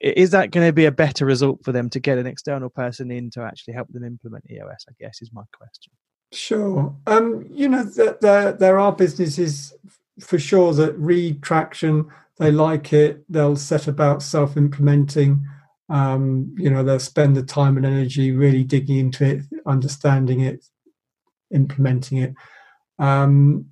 is 0.00 0.30
that 0.32 0.50
going 0.50 0.66
to 0.66 0.72
be 0.72 0.84
a 0.84 0.92
better 0.92 1.24
result 1.24 1.64
for 1.64 1.72
them 1.72 1.88
to 1.88 2.00
get 2.00 2.18
an 2.18 2.26
external 2.26 2.68
person 2.68 3.10
in 3.10 3.30
to 3.30 3.42
actually 3.42 3.74
help 3.74 3.88
them 3.88 4.04
implement 4.04 4.44
eos 4.50 4.84
i 4.88 4.92
guess 4.98 5.20
is 5.22 5.30
my 5.32 5.42
question. 5.56 5.92
Sure. 6.32 6.94
Um, 7.06 7.46
you 7.50 7.68
know 7.68 7.84
there, 7.84 8.52
there 8.52 8.78
are 8.78 8.92
businesses 8.92 9.72
for 10.20 10.38
sure 10.38 10.72
that 10.74 10.98
read 10.98 11.42
traction 11.42 12.06
they 12.38 12.50
like 12.50 12.92
it 12.92 13.24
they'll 13.28 13.56
set 13.56 13.86
about 13.86 14.22
self-implementing 14.22 15.44
um, 15.90 16.54
you 16.58 16.70
know 16.70 16.82
they'll 16.82 16.98
spend 16.98 17.36
the 17.36 17.42
time 17.42 17.76
and 17.76 17.86
energy 17.86 18.32
really 18.32 18.64
digging 18.64 18.96
into 18.96 19.24
it 19.24 19.42
understanding 19.66 20.40
it 20.40 20.64
implementing 21.50 22.18
it. 22.18 22.34
Um, 22.98 23.66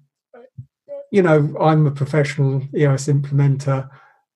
you 1.11 1.23
know, 1.23 1.55
I'm 1.61 1.87
a 1.87 1.91
professional 1.91 2.63
EOS 2.75 3.07
implementer. 3.07 3.89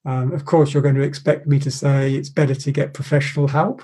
Um, 0.05 0.33
of 0.33 0.44
course, 0.44 0.72
you're 0.72 0.83
going 0.83 0.94
to 0.94 1.03
expect 1.03 1.46
me 1.46 1.59
to 1.61 1.70
say 1.70 2.14
it's 2.14 2.29
better 2.29 2.55
to 2.55 2.70
get 2.70 2.94
professional 2.94 3.49
help, 3.49 3.83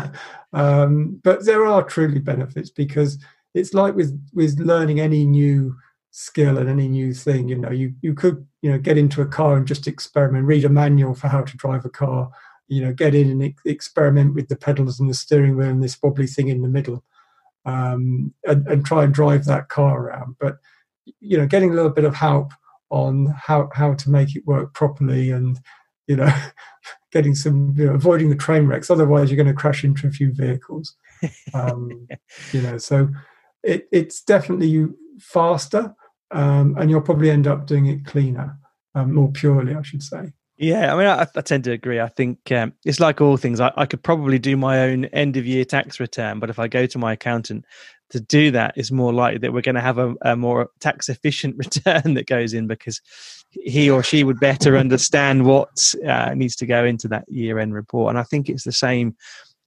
um, 0.52 1.20
but 1.22 1.44
there 1.44 1.66
are 1.66 1.82
truly 1.82 2.20
benefits 2.20 2.70
because 2.70 3.18
it's 3.54 3.74
like 3.74 3.94
with 3.94 4.18
with 4.32 4.58
learning 4.60 5.00
any 5.00 5.26
new 5.26 5.76
skill 6.10 6.56
and 6.58 6.70
any 6.70 6.88
new 6.88 7.12
thing. 7.12 7.48
You 7.48 7.58
know, 7.58 7.70
you 7.70 7.92
you 8.00 8.14
could 8.14 8.46
you 8.62 8.70
know 8.70 8.78
get 8.78 8.96
into 8.96 9.20
a 9.20 9.26
car 9.26 9.56
and 9.56 9.66
just 9.66 9.86
experiment, 9.86 10.46
read 10.46 10.64
a 10.64 10.70
manual 10.70 11.14
for 11.14 11.28
how 11.28 11.42
to 11.42 11.56
drive 11.56 11.84
a 11.84 11.90
car. 11.90 12.30
You 12.68 12.84
know, 12.84 12.92
get 12.92 13.14
in 13.14 13.30
and 13.30 13.54
experiment 13.64 14.34
with 14.34 14.48
the 14.48 14.56
pedals 14.56 15.00
and 15.00 15.10
the 15.10 15.14
steering 15.14 15.56
wheel 15.56 15.68
and 15.68 15.82
this 15.82 15.98
wobbly 16.02 16.26
thing 16.26 16.48
in 16.48 16.62
the 16.62 16.68
middle 16.68 17.02
um, 17.68 18.32
and, 18.44 18.66
and, 18.66 18.84
try 18.84 19.04
and 19.04 19.12
drive 19.12 19.44
that 19.44 19.68
car 19.68 20.00
around. 20.00 20.36
But 20.40 20.56
you 21.20 21.36
know, 21.36 21.46
getting 21.46 21.70
a 21.70 21.74
little 21.74 21.90
bit 21.90 22.04
of 22.04 22.14
help 22.14 22.52
on 22.90 23.34
how 23.36 23.68
how 23.74 23.94
to 23.94 24.10
make 24.10 24.34
it 24.34 24.46
work 24.46 24.72
properly, 24.72 25.30
and 25.30 25.60
you 26.06 26.16
know, 26.16 26.32
getting 27.12 27.34
some 27.34 27.74
you 27.76 27.86
know, 27.86 27.94
avoiding 27.94 28.30
the 28.30 28.36
train 28.36 28.66
wrecks. 28.66 28.90
Otherwise, 28.90 29.30
you're 29.30 29.42
going 29.42 29.54
to 29.54 29.60
crash 29.60 29.84
into 29.84 30.06
a 30.06 30.10
few 30.10 30.32
vehicles. 30.32 30.96
Um, 31.52 32.08
you 32.52 32.62
know, 32.62 32.78
so 32.78 33.08
it, 33.62 33.86
it's 33.92 34.22
definitely 34.22 34.86
faster, 35.20 35.94
um, 36.30 36.76
and 36.78 36.90
you'll 36.90 37.02
probably 37.02 37.30
end 37.30 37.46
up 37.46 37.66
doing 37.66 37.86
it 37.86 38.06
cleaner, 38.06 38.56
um, 38.94 39.14
more 39.14 39.30
purely, 39.30 39.74
I 39.74 39.82
should 39.82 40.02
say. 40.02 40.32
Yeah, 40.58 40.92
I 40.92 40.98
mean, 40.98 41.06
I, 41.06 41.26
I, 41.36 41.40
tend 41.40 41.64
to 41.64 41.70
agree. 41.70 42.00
I 42.00 42.08
think 42.08 42.50
um, 42.50 42.72
it's 42.84 42.98
like 42.98 43.20
all 43.20 43.36
things. 43.36 43.60
I, 43.60 43.72
I, 43.76 43.86
could 43.86 44.02
probably 44.02 44.40
do 44.40 44.56
my 44.56 44.80
own 44.80 45.04
end 45.06 45.36
of 45.36 45.46
year 45.46 45.64
tax 45.64 46.00
return, 46.00 46.40
but 46.40 46.50
if 46.50 46.58
I 46.58 46.66
go 46.66 46.84
to 46.84 46.98
my 46.98 47.12
accountant 47.12 47.64
to 48.10 48.18
do 48.18 48.50
that, 48.50 48.74
it's 48.76 48.90
more 48.90 49.12
likely 49.12 49.38
that 49.38 49.52
we're 49.52 49.62
going 49.62 49.76
to 49.76 49.80
have 49.80 49.98
a, 49.98 50.16
a, 50.22 50.36
more 50.36 50.68
tax 50.80 51.08
efficient 51.08 51.56
return 51.58 52.14
that 52.14 52.26
goes 52.26 52.54
in 52.54 52.66
because 52.66 53.00
he 53.50 53.88
or 53.88 54.02
she 54.02 54.24
would 54.24 54.40
better 54.40 54.76
understand 54.76 55.44
what 55.44 55.94
uh, 56.04 56.34
needs 56.34 56.56
to 56.56 56.66
go 56.66 56.84
into 56.84 57.06
that 57.06 57.28
year 57.28 57.60
end 57.60 57.72
report. 57.72 58.10
And 58.10 58.18
I 58.18 58.24
think 58.24 58.48
it's 58.48 58.64
the 58.64 58.72
same. 58.72 59.16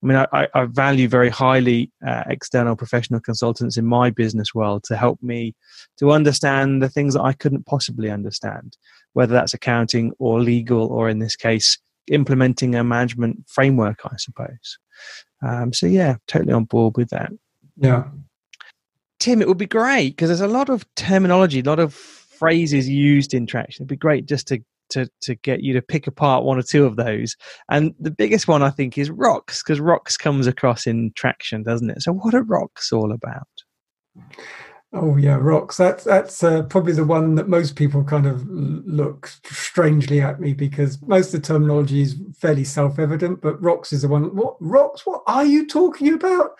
I 0.03 0.07
mean, 0.07 0.17
I, 0.17 0.47
I 0.55 0.65
value 0.65 1.07
very 1.07 1.29
highly 1.29 1.91
uh, 2.05 2.23
external 2.27 2.75
professional 2.75 3.19
consultants 3.19 3.77
in 3.77 3.85
my 3.85 4.09
business 4.09 4.55
world 4.55 4.83
to 4.85 4.97
help 4.97 5.21
me 5.21 5.55
to 5.99 6.11
understand 6.11 6.81
the 6.81 6.89
things 6.89 7.13
that 7.13 7.21
I 7.21 7.33
couldn't 7.33 7.67
possibly 7.67 8.09
understand 8.09 8.77
whether 9.13 9.33
that's 9.33 9.53
accounting 9.53 10.13
or 10.19 10.39
legal, 10.39 10.87
or 10.87 11.09
in 11.09 11.19
this 11.19 11.35
case, 11.35 11.77
implementing 12.07 12.75
a 12.75 12.83
management 12.83 13.43
framework, 13.47 13.99
I 14.05 14.15
suppose. 14.17 14.79
Um, 15.45 15.73
so, 15.73 15.85
yeah, 15.85 16.15
totally 16.27 16.53
on 16.53 16.63
board 16.63 16.97
with 16.97 17.09
that. 17.09 17.31
Yeah. 17.77 18.05
Tim, 19.19 19.41
it 19.41 19.47
would 19.47 19.57
be 19.57 19.67
great 19.67 20.15
because 20.15 20.29
there's 20.29 20.41
a 20.41 20.47
lot 20.47 20.69
of 20.69 20.85
terminology, 20.95 21.59
a 21.59 21.63
lot 21.63 21.79
of 21.79 21.93
phrases 21.93 22.89
used 22.89 23.33
in 23.33 23.45
traction. 23.45 23.83
It'd 23.83 23.89
be 23.89 23.95
great 23.95 24.25
just 24.25 24.47
to 24.47 24.63
to 24.91 25.09
to 25.21 25.35
get 25.35 25.61
you 25.61 25.73
to 25.73 25.81
pick 25.81 26.07
apart 26.07 26.43
one 26.43 26.57
or 26.57 26.63
two 26.63 26.85
of 26.85 26.95
those. 26.95 27.35
And 27.69 27.93
the 27.99 28.11
biggest 28.11 28.47
one 28.47 28.63
I 28.63 28.69
think 28.69 28.97
is 28.97 29.09
rocks 29.09 29.63
because 29.63 29.79
rocks 29.79 30.17
comes 30.17 30.47
across 30.47 30.87
in 30.87 31.11
traction, 31.15 31.63
doesn't 31.63 31.89
it? 31.89 32.01
So 32.01 32.13
what 32.13 32.33
are 32.33 32.43
rocks 32.43 32.91
all 32.91 33.11
about? 33.11 33.47
Oh 34.93 35.15
yeah, 35.15 35.37
rocks. 35.39 35.77
That's 35.77 36.03
that's 36.03 36.43
uh, 36.43 36.63
probably 36.63 36.91
the 36.91 37.05
one 37.05 37.35
that 37.35 37.47
most 37.47 37.77
people 37.77 38.03
kind 38.03 38.25
of 38.25 38.45
look 38.49 39.27
strangely 39.45 40.19
at 40.19 40.41
me 40.41 40.53
because 40.53 41.01
most 41.03 41.33
of 41.33 41.41
the 41.41 41.47
terminology 41.47 42.01
is 42.01 42.19
fairly 42.37 42.65
self-evident, 42.65 43.41
but 43.41 43.61
rocks 43.61 43.93
is 43.93 44.01
the 44.01 44.09
one. 44.09 44.35
What 44.35 44.57
rocks? 44.59 45.05
What 45.05 45.23
are 45.27 45.45
you 45.45 45.65
talking 45.65 46.13
about? 46.13 46.51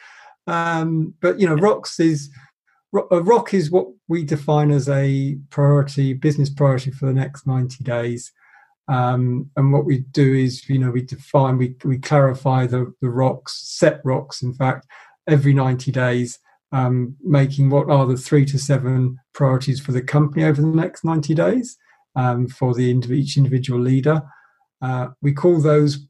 Um, 0.47 1.13
but 1.19 1.41
you 1.41 1.47
know, 1.47 1.55
rocks 1.55 1.99
is 1.99 2.29
a 3.11 3.21
rock 3.21 3.53
is 3.53 3.71
what 3.71 3.87
we 4.07 4.23
define 4.23 4.71
as 4.71 4.89
a 4.89 5.37
priority, 5.49 6.13
business 6.13 6.49
priority 6.49 6.91
for 6.91 7.05
the 7.05 7.13
next 7.13 7.47
ninety 7.47 7.83
days. 7.83 8.31
Um, 8.87 9.49
and 9.55 9.71
what 9.71 9.85
we 9.85 9.99
do 10.11 10.33
is, 10.33 10.67
you 10.67 10.79
know, 10.79 10.91
we 10.91 11.01
define, 11.01 11.57
we 11.57 11.75
we 11.85 11.97
clarify 11.97 12.67
the 12.67 12.93
the 13.01 13.09
rocks, 13.09 13.61
set 13.63 14.01
rocks, 14.03 14.41
in 14.41 14.53
fact, 14.53 14.87
every 15.27 15.53
ninety 15.53 15.91
days 15.91 16.39
um, 16.71 17.15
making 17.21 17.69
what 17.69 17.89
are 17.89 18.05
the 18.05 18.17
three 18.17 18.45
to 18.45 18.57
seven 18.57 19.19
priorities 19.33 19.79
for 19.79 19.91
the 19.91 20.01
company 20.01 20.45
over 20.45 20.61
the 20.61 20.67
next 20.67 21.03
90 21.03 21.33
days 21.33 21.77
um, 22.15 22.47
for 22.47 22.73
the 22.73 22.83
each 22.83 23.37
individual 23.37 23.79
leader. 23.79 24.21
Uh, 24.81 25.09
we 25.21 25.33
call 25.33 25.59
those 25.59 26.07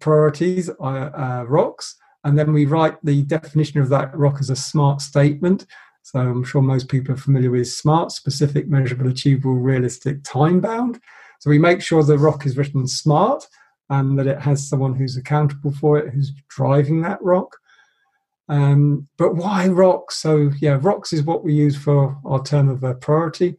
priorities 0.00 0.68
are 0.80 1.16
uh, 1.16 1.44
rocks, 1.44 1.96
and 2.24 2.38
then 2.38 2.52
we 2.52 2.66
write 2.66 2.96
the 3.02 3.22
definition 3.22 3.80
of 3.80 3.88
that 3.88 4.16
rock 4.16 4.36
as 4.40 4.50
a 4.50 4.56
smart 4.56 5.00
statement. 5.00 5.66
So 6.02 6.18
I'm 6.18 6.44
sure 6.44 6.62
most 6.62 6.88
people 6.88 7.14
are 7.14 7.18
familiar 7.18 7.50
with 7.50 7.68
SMART, 7.68 8.12
specific, 8.12 8.68
measurable, 8.68 9.08
achievable, 9.08 9.54
realistic, 9.54 10.22
time 10.24 10.60
bound. 10.60 11.00
So 11.38 11.50
we 11.50 11.58
make 11.58 11.82
sure 11.82 12.02
the 12.02 12.18
rock 12.18 12.46
is 12.46 12.56
written 12.56 12.86
smart 12.86 13.46
and 13.88 14.18
that 14.18 14.26
it 14.26 14.40
has 14.40 14.68
someone 14.68 14.94
who's 14.94 15.16
accountable 15.16 15.72
for 15.72 15.98
it, 15.98 16.12
who's 16.12 16.32
driving 16.48 17.02
that 17.02 17.22
rock. 17.22 17.56
Um, 18.48 19.08
but 19.16 19.36
why 19.36 19.68
rocks? 19.68 20.16
So 20.16 20.50
yeah, 20.60 20.78
rocks 20.80 21.12
is 21.12 21.22
what 21.22 21.44
we 21.44 21.54
use 21.54 21.76
for 21.76 22.18
our 22.24 22.42
term 22.42 22.68
of 22.68 22.82
a 22.82 22.94
priority. 22.94 23.56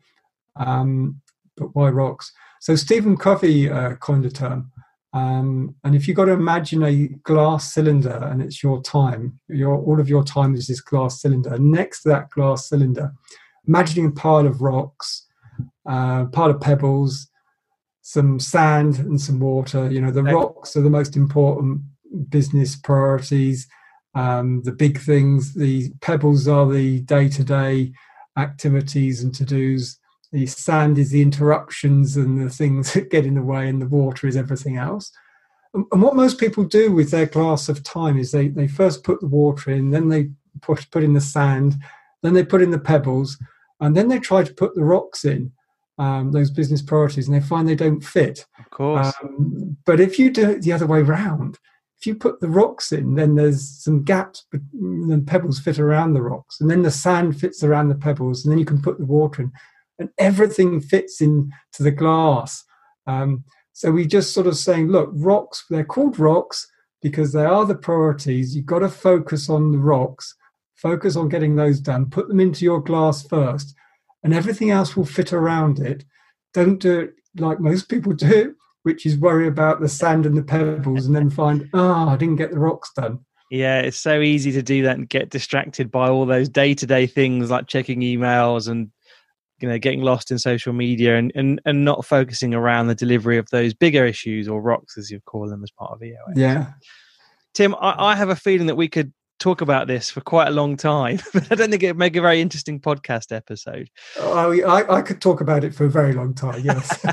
Um, 0.58 1.22
but 1.56 1.76
why 1.76 1.90
rocks? 1.90 2.34
So 2.60 2.76
Stephen 2.76 3.18
Covey 3.18 3.70
uh, 3.70 3.96
coined 3.96 4.26
a 4.26 4.30
term. 4.30 4.72
Um, 5.14 5.76
and 5.84 5.96
if 5.96 6.08
you've 6.08 6.18
got 6.18 6.26
to 6.26 6.32
imagine 6.32 6.84
a 6.84 7.08
glass 7.24 7.74
cylinder 7.74 8.30
and 8.32 8.42
it's 8.42 8.64
your 8.64 8.82
time, 8.82 9.40
your 9.50 9.78
all 9.78 10.00
of 10.00 10.08
your 10.08 10.24
time 10.24 10.56
is 10.56 10.68
this 10.68 10.82
glass 10.82 11.22
cylinder. 11.22 11.58
Next 11.60 12.04
to 12.04 12.10
that 12.10 12.30
glass 12.30 12.70
cylinder, 12.70 13.12
imagining 13.68 14.08
a 14.08 14.12
pile 14.12 14.48
of 14.48 14.62
rocks, 14.62 15.28
uh, 15.86 16.26
pile 16.26 16.52
of 16.52 16.62
pebbles, 16.62 17.28
some 18.02 18.40
sand 18.40 19.00
and 19.00 19.20
some 19.20 19.40
water. 19.40 19.92
You 19.92 20.02
know, 20.02 20.12
the 20.12 20.24
rocks 20.24 20.76
are 20.76 20.82
the 20.82 20.90
most 20.90 21.18
important 21.18 21.82
business 22.30 22.76
priorities. 22.76 23.68
Um, 24.16 24.62
the 24.64 24.74
big 24.74 25.00
things, 25.00 25.54
the 25.54 25.92
pebbles 26.02 26.48
are 26.48 26.70
the 26.70 27.02
day 27.02 27.30
to 27.30 27.44
day 27.44 27.94
activities 28.38 29.24
and 29.24 29.34
to 29.36 29.46
dos 29.46 29.98
the 30.32 30.46
sand 30.46 30.98
is 30.98 31.12
the 31.12 31.22
interruptions 31.22 32.16
and 32.18 32.42
the 32.42 32.50
things 32.50 32.94
that 32.94 33.12
get 33.12 33.26
in 33.26 33.36
the 33.36 33.42
way, 33.42 33.68
and 33.68 33.82
the 33.82 33.88
water 33.88 34.28
is 34.28 34.38
everything 34.38 34.78
else. 34.78 35.12
And, 35.74 35.86
and 35.92 36.02
what 36.02 36.16
most 36.16 36.40
people 36.40 36.64
do 36.64 36.92
with 36.92 37.12
their 37.12 37.26
glass 37.26 37.70
of 37.70 37.84
time 37.84 38.18
is 38.18 38.32
they, 38.32 38.48
they 38.48 38.68
first 38.68 39.04
put 39.04 39.20
the 39.20 39.28
water 39.28 39.72
in, 39.72 39.92
then 39.92 40.10
they 40.10 40.30
put, 40.62 40.90
put 40.92 41.04
in 41.04 41.14
the 41.14 41.22
sand, 41.22 41.76
then 42.24 42.34
they 42.34 42.44
put 42.44 42.62
in 42.62 42.72
the 42.72 42.80
pebbles, 42.80 43.38
and 43.80 43.96
then 43.96 44.08
they 44.08 44.20
try 44.20 44.44
to 44.44 44.54
put 44.54 44.76
the 44.76 44.84
rocks 44.84 45.26
in. 45.26 45.52
Um, 45.98 46.32
those 46.32 46.50
business 46.50 46.82
priorities, 46.82 47.28
and 47.28 47.36
they 47.36 47.46
find 47.46 47.68
they 47.68 47.76
don't 47.76 48.02
fit. 48.02 48.48
Of 48.58 48.72
course. 48.72 49.14
Um, 49.22 49.78
but 49.86 50.00
if 50.00 50.18
you 50.18 50.32
do 50.32 50.50
it 50.50 50.64
the 50.64 50.72
other 50.72 50.88
way 50.88 51.04
round, 51.04 51.60
if 52.00 52.08
you 52.08 52.16
put 52.16 52.40
the 52.40 52.50
rocks 52.50 52.92
in, 52.92 53.14
then 53.14 53.36
there's 53.36 53.70
some 53.70 54.04
gaps, 54.04 54.46
but 54.52 54.62
the 54.72 55.24
pebbles 55.28 55.60
fit 55.60 55.78
around 55.78 56.14
the 56.14 56.22
rocks, 56.24 56.60
and 56.60 56.72
then 56.72 56.82
the 56.82 56.90
sand 56.90 57.40
fits 57.40 57.64
around 57.64 57.90
the 57.90 57.96
pebbles, 57.96 58.44
and 58.44 58.52
then 58.52 58.58
you 58.58 58.66
can 58.66 58.82
put 58.82 58.98
the 58.98 59.06
water 59.06 59.44
in 59.44 59.52
and 60.02 60.10
everything 60.18 60.82
fits 60.82 61.22
into 61.22 61.52
the 61.80 61.92
glass. 61.92 62.64
Um, 63.08 63.46
so 63.72 63.92
we 63.92 64.06
just 64.06 64.34
sort 64.34 64.48
of 64.48 64.58
saying, 64.58 64.90
look, 64.90 65.10
rocks, 65.14 65.64
they're 65.70 65.86
called 65.86 66.20
rocks 66.20 66.68
because 67.02 67.32
they 67.32 67.46
are 67.46 67.66
the 67.66 67.76
priorities. 67.76 68.56
You've 68.56 68.66
got 68.66 68.80
to 68.80 68.90
focus 68.90 69.50
on 69.50 69.72
the 69.72 69.80
rocks, 69.80 70.36
focus 70.76 71.16
on 71.16 71.30
getting 71.30 71.56
those 71.56 71.80
done, 71.80 72.10
put 72.10 72.28
them 72.28 72.40
into 72.40 72.66
your 72.66 72.82
glass 72.82 73.26
first, 73.26 73.74
and 74.24 74.34
everything 74.34 74.72
else 74.72 74.96
will 74.98 75.06
fit 75.06 75.34
around 75.34 75.80
it. 75.80 76.04
Don't 76.54 76.80
do 76.80 77.00
it 77.00 77.14
like 77.38 77.60
most 77.60 77.88
people 77.90 78.14
do, 78.14 78.56
which 78.84 79.06
is 79.06 79.18
worry 79.18 79.48
about 79.48 79.80
the 79.80 79.90
sand 79.90 80.26
and 80.26 80.38
the 80.38 80.44
pebbles 80.44 81.06
and 81.06 81.16
then 81.16 81.30
find, 81.30 81.70
ah, 81.74 82.08
oh, 82.08 82.10
I 82.10 82.18
didn't 82.18 82.36
get 82.36 82.52
the 82.52 82.60
rocks 82.60 82.92
done. 82.96 83.20
Yeah, 83.52 83.82
it's 83.82 83.98
so 83.98 84.22
easy 84.22 84.52
to 84.54 84.64
do 84.64 84.84
that 84.84 84.98
and 84.98 85.10
get 85.10 85.30
distracted 85.30 85.92
by 85.92 86.08
all 86.08 86.26
those 86.26 86.48
day 86.48 86.74
to 86.74 86.88
day 86.88 87.06
things 87.06 87.52
like 87.52 87.68
checking 87.68 88.00
emails 88.00 88.70
and 88.70 88.90
you 89.62 89.70
know 89.70 89.78
getting 89.78 90.02
lost 90.02 90.32
in 90.32 90.40
social 90.40 90.74
media 90.74 91.18
and, 91.18 91.32
and 91.36 91.62
and 91.66 91.86
not 91.86 92.06
focusing 92.06 92.54
around 92.54 92.88
the 92.88 92.96
delivery 92.96 93.38
of 93.38 93.50
those 93.52 93.74
bigger 93.74 94.06
issues 94.06 94.48
or 94.48 94.62
rocks 94.62 94.98
as 94.98 95.10
you 95.10 95.20
call 95.22 95.48
them 95.48 95.64
as 95.64 95.72
part 95.72 95.92
of 95.92 96.04
EOS. 96.04 96.18
Yeah. 96.36 96.74
Tim, 97.54 97.76
I, 97.76 97.96
I 97.98 98.16
have 98.16 98.30
a 98.30 98.36
feeling 98.36 98.68
that 98.68 98.76
we 98.76 98.88
could 98.88 99.14
talk 99.42 99.60
about 99.60 99.88
this 99.88 100.12
for 100.12 100.22
quite 100.22 100.48
a 100.48 100.52
long 100.52 100.78
time, 100.78 101.20
but 101.34 101.52
I 101.52 101.56
don't 101.56 101.72
think 101.72 101.84
it'd 101.84 101.98
make 101.98 102.16
a 102.16 102.22
very 102.22 102.40
interesting 102.40 102.80
podcast 102.80 103.36
episode. 103.36 103.90
Oh, 104.18 104.52
I, 104.52 105.00
I 105.00 105.02
could 105.02 105.20
talk 105.20 105.42
about 105.42 105.64
it 105.64 105.74
for 105.74 105.86
a 105.86 105.90
very 105.90 106.14
long 106.14 106.34
time. 106.34 106.62
Yes, 106.64 107.06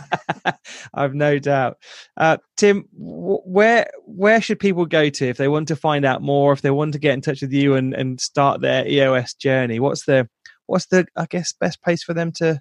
I've 0.95 1.15
no 1.15 1.39
doubt. 1.39 1.79
Uh, 2.17 2.37
Tim, 2.57 2.85
where 2.93 3.91
where 4.05 4.41
should 4.41 4.61
people 4.61 4.87
go 4.87 5.09
to 5.09 5.29
if 5.29 5.39
they 5.39 5.49
want 5.49 5.69
to 5.69 5.77
find 5.77 6.05
out 6.05 6.23
more? 6.23 6.53
If 6.53 6.63
they 6.63 6.71
want 6.71 6.93
to 6.93 6.99
get 6.99 7.15
in 7.15 7.23
touch 7.23 7.41
with 7.41 7.53
you 7.53 7.75
and, 7.75 7.95
and 7.95 8.21
start 8.21 8.61
their 8.61 8.87
EOS 8.87 9.35
journey, 9.35 9.81
what's 9.81 10.05
the 10.05 10.29
what's 10.69 10.87
the 10.87 11.07
I 11.17 11.27
guess 11.29 11.53
best 11.53 11.83
place 11.83 12.05
for 12.05 12.15
them 12.15 12.31
to 12.33 12.61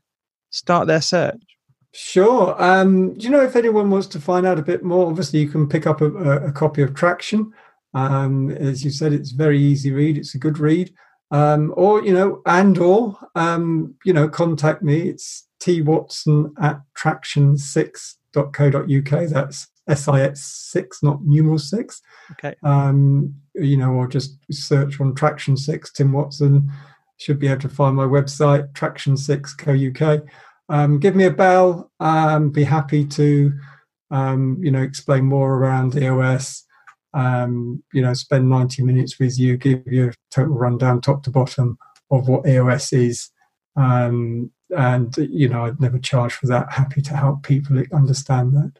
start 0.49 0.87
their 0.87 1.01
search? 1.01 1.41
Sure. 1.93 2.61
Um, 2.61 3.13
do 3.13 3.25
you 3.25 3.31
know 3.31 3.43
if 3.43 3.55
anyone 3.55 3.89
wants 3.89 4.07
to 4.07 4.19
find 4.19 4.45
out 4.45 4.59
a 4.59 4.63
bit 4.63 4.83
more? 4.83 5.07
Obviously, 5.07 5.39
you 5.39 5.47
can 5.49 5.69
pick 5.69 5.87
up 5.87 6.01
a, 6.01 6.47
a 6.47 6.51
copy 6.51 6.81
of 6.81 6.93
Traction. 6.93 7.53
Um, 7.93 8.51
as 8.51 8.83
you 8.83 8.91
said, 8.91 9.13
it's 9.13 9.31
very 9.31 9.59
easy 9.59 9.91
read. 9.91 10.17
It's 10.17 10.35
a 10.35 10.39
good 10.39 10.59
read. 10.59 10.93
Um, 11.31 11.73
or 11.75 12.03
you 12.03 12.13
know, 12.13 12.41
and 12.45 12.77
or 12.77 13.17
um, 13.35 13.95
you 14.05 14.13
know, 14.13 14.29
contact 14.29 14.81
me. 14.81 15.09
It's 15.09 15.45
t 15.59 15.81
watson 15.81 16.53
at 16.61 16.79
traction6.co.uk. 16.97 19.29
That's 19.29 19.67
SIS 19.93 20.43
six, 20.43 21.01
not 21.01 21.23
numeral 21.23 21.59
six. 21.59 22.01
Okay. 22.33 22.55
Um, 22.63 23.33
you 23.55 23.77
know, 23.77 23.91
or 23.91 24.07
just 24.07 24.37
search 24.51 25.01
on 25.01 25.15
Traction 25.15 25.57
Six, 25.57 25.91
Tim 25.91 26.11
Watson 26.11 26.71
should 27.17 27.39
be 27.39 27.47
able 27.47 27.61
to 27.61 27.69
find 27.69 27.95
my 27.95 28.05
website, 28.05 28.71
Traction6 28.73 29.57
Co 29.57 30.25
Um, 30.69 30.99
give 30.99 31.15
me 31.15 31.25
a 31.25 31.31
bell. 31.31 31.91
Um, 31.99 32.51
be 32.51 32.63
happy 32.63 33.05
to, 33.05 33.53
um, 34.11 34.57
you 34.61 34.71
know, 34.71 34.81
explain 34.81 35.25
more 35.25 35.55
around 35.55 35.95
EOS. 35.95 36.63
Um, 37.13 37.83
you 37.93 38.01
know, 38.01 38.13
spend 38.13 38.49
90 38.49 38.83
minutes 38.83 39.19
with 39.19 39.39
you, 39.39 39.57
give 39.57 39.83
you 39.87 40.09
a 40.09 40.13
total 40.29 40.55
rundown, 40.55 41.01
top 41.01 41.23
to 41.23 41.31
bottom, 41.31 41.77
of 42.11 42.27
what 42.27 42.47
EOS 42.47 42.93
is. 42.93 43.29
Um, 43.75 44.51
and 44.75 45.15
you 45.17 45.47
know, 45.47 45.65
I'd 45.65 45.79
never 45.79 45.99
charge 45.99 46.33
for 46.33 46.47
that. 46.47 46.71
Happy 46.71 47.01
to 47.01 47.15
help 47.15 47.43
people 47.43 47.81
understand 47.93 48.53
that. 48.53 48.73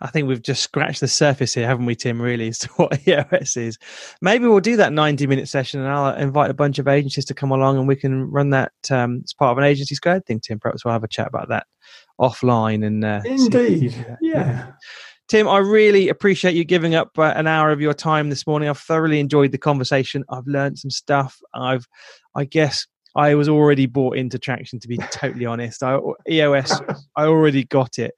I 0.00 0.08
think 0.08 0.28
we've 0.28 0.42
just 0.42 0.62
scratched 0.62 1.00
the 1.00 1.08
surface 1.08 1.54
here, 1.54 1.66
haven't 1.66 1.86
we, 1.86 1.96
Tim? 1.96 2.20
Really, 2.20 2.48
as 2.48 2.58
to 2.60 2.68
what 2.76 3.06
EOS 3.06 3.56
is. 3.56 3.78
Maybe 4.20 4.46
we'll 4.46 4.60
do 4.60 4.76
that 4.76 4.92
ninety-minute 4.92 5.48
session, 5.48 5.80
and 5.80 5.88
I'll 5.88 6.14
invite 6.14 6.50
a 6.50 6.54
bunch 6.54 6.78
of 6.78 6.88
agencies 6.88 7.24
to 7.26 7.34
come 7.34 7.50
along, 7.50 7.78
and 7.78 7.88
we 7.88 7.96
can 7.96 8.30
run 8.30 8.50
that 8.50 8.72
um, 8.90 9.22
as 9.24 9.32
part 9.32 9.52
of 9.52 9.58
an 9.58 9.64
agency 9.64 9.94
squared 9.94 10.26
thing. 10.26 10.40
Tim, 10.40 10.58
perhaps 10.58 10.84
we'll 10.84 10.92
have 10.92 11.04
a 11.04 11.08
chat 11.08 11.28
about 11.28 11.48
that 11.48 11.66
offline. 12.20 12.86
And 12.86 13.04
uh, 13.04 13.20
indeed, 13.24 13.94
yeah. 14.20 14.72
Tim, 15.28 15.46
I 15.46 15.58
really 15.58 16.08
appreciate 16.08 16.54
you 16.54 16.64
giving 16.64 16.94
up 16.94 17.10
uh, 17.18 17.34
an 17.36 17.46
hour 17.46 17.70
of 17.70 17.82
your 17.82 17.92
time 17.92 18.30
this 18.30 18.46
morning. 18.46 18.68
I've 18.68 18.78
thoroughly 18.78 19.20
enjoyed 19.20 19.52
the 19.52 19.58
conversation. 19.58 20.24
I've 20.30 20.46
learned 20.46 20.78
some 20.78 20.90
stuff. 20.90 21.38
I've, 21.52 21.86
I 22.34 22.44
guess, 22.44 22.86
I 23.18 23.34
was 23.34 23.48
already 23.48 23.86
bought 23.86 24.16
into 24.16 24.38
traction 24.38 24.78
to 24.78 24.86
be 24.86 24.96
totally 25.10 25.44
honest. 25.44 25.82
I, 25.82 25.98
EOS, 26.30 26.80
I 27.16 27.24
already 27.24 27.64
got 27.64 27.98
it, 27.98 28.14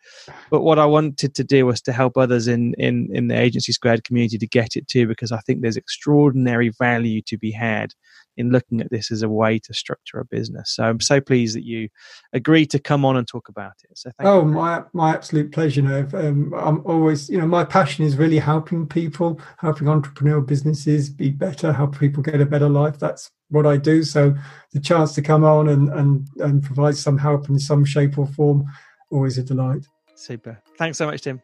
but 0.51 0.61
what 0.61 0.79
I 0.79 0.85
wanted 0.85 1.35
to 1.35 1.43
do 1.43 1.65
was 1.65 1.81
to 1.83 1.93
help 1.93 2.19
others 2.19 2.47
in 2.47 2.75
in 2.75 3.09
in 3.15 3.29
the 3.29 3.39
agency 3.39 3.73
squared 3.73 4.05
community 4.05 4.37
to 4.37 4.47
get 4.47 4.77
it 4.77 4.87
too, 4.89 5.07
because 5.07 5.33
I 5.33 5.41
think 5.41 5.63
there's 5.63 5.79
extraordinary 5.79 6.71
value 6.79 7.23
to 7.23 7.39
be 7.39 7.51
had 7.51 7.95
in 8.37 8.51
looking 8.51 8.81
at 8.81 8.91
this 8.91 9.11
as 9.11 9.23
a 9.23 9.29
way 9.29 9.59
to 9.59 9.75
structure 9.75 10.19
a 10.19 10.25
business. 10.25 10.75
So 10.75 10.85
I'm 10.85 11.01
so 11.01 11.21
pleased 11.21 11.57
that 11.57 11.65
you 11.65 11.89
agreed 12.33 12.71
to 12.71 12.79
come 12.79 13.05
on 13.05 13.17
and 13.17 13.27
talk 13.27 13.49
about 13.49 13.73
it. 13.85 13.97
So 13.97 14.11
thank 14.19 14.27
you. 14.27 14.33
oh, 14.33 14.45
my 14.45 14.85
my 14.93 15.15
absolute 15.15 15.51
pleasure. 15.51 15.81
You 15.81 15.89
know, 15.89 16.09
um, 16.13 16.53
I'm 16.55 16.83
always, 16.85 17.31
you 17.31 17.39
know, 17.39 17.47
my 17.47 17.65
passion 17.65 18.05
is 18.05 18.19
really 18.19 18.39
helping 18.39 18.87
people, 18.87 19.41
helping 19.59 19.89
entrepreneurial 19.89 20.47
businesses 20.47 21.09
be 21.09 21.31
better, 21.31 21.73
help 21.73 21.99
people 21.99 22.23
get 22.23 22.41
a 22.41 22.47
better 22.47 22.69
life. 22.69 22.99
That's 22.99 23.31
what 23.51 23.67
I 23.67 23.77
do. 23.77 24.03
So 24.03 24.35
the 24.73 24.81
chance 24.81 25.15
to 25.15 25.23
come 25.23 25.45
on 25.45 25.69
and 25.69 25.89
and 25.91 26.27
and 26.39 26.63
provide 26.63 26.97
some 26.97 27.19
help 27.19 27.49
in 27.49 27.59
some 27.59 27.85
shape 27.85 28.19
or 28.19 28.27
form, 28.27 28.67
always 29.11 29.39
a 29.39 29.43
delight. 29.43 29.87
Super. 30.15 30.61
Thanks 30.77 30.99
so 30.99 31.07
much, 31.07 31.23
Tim. 31.23 31.41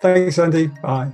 Thanks, 0.00 0.38
Andy. 0.38 0.68
Bye. 0.82 1.12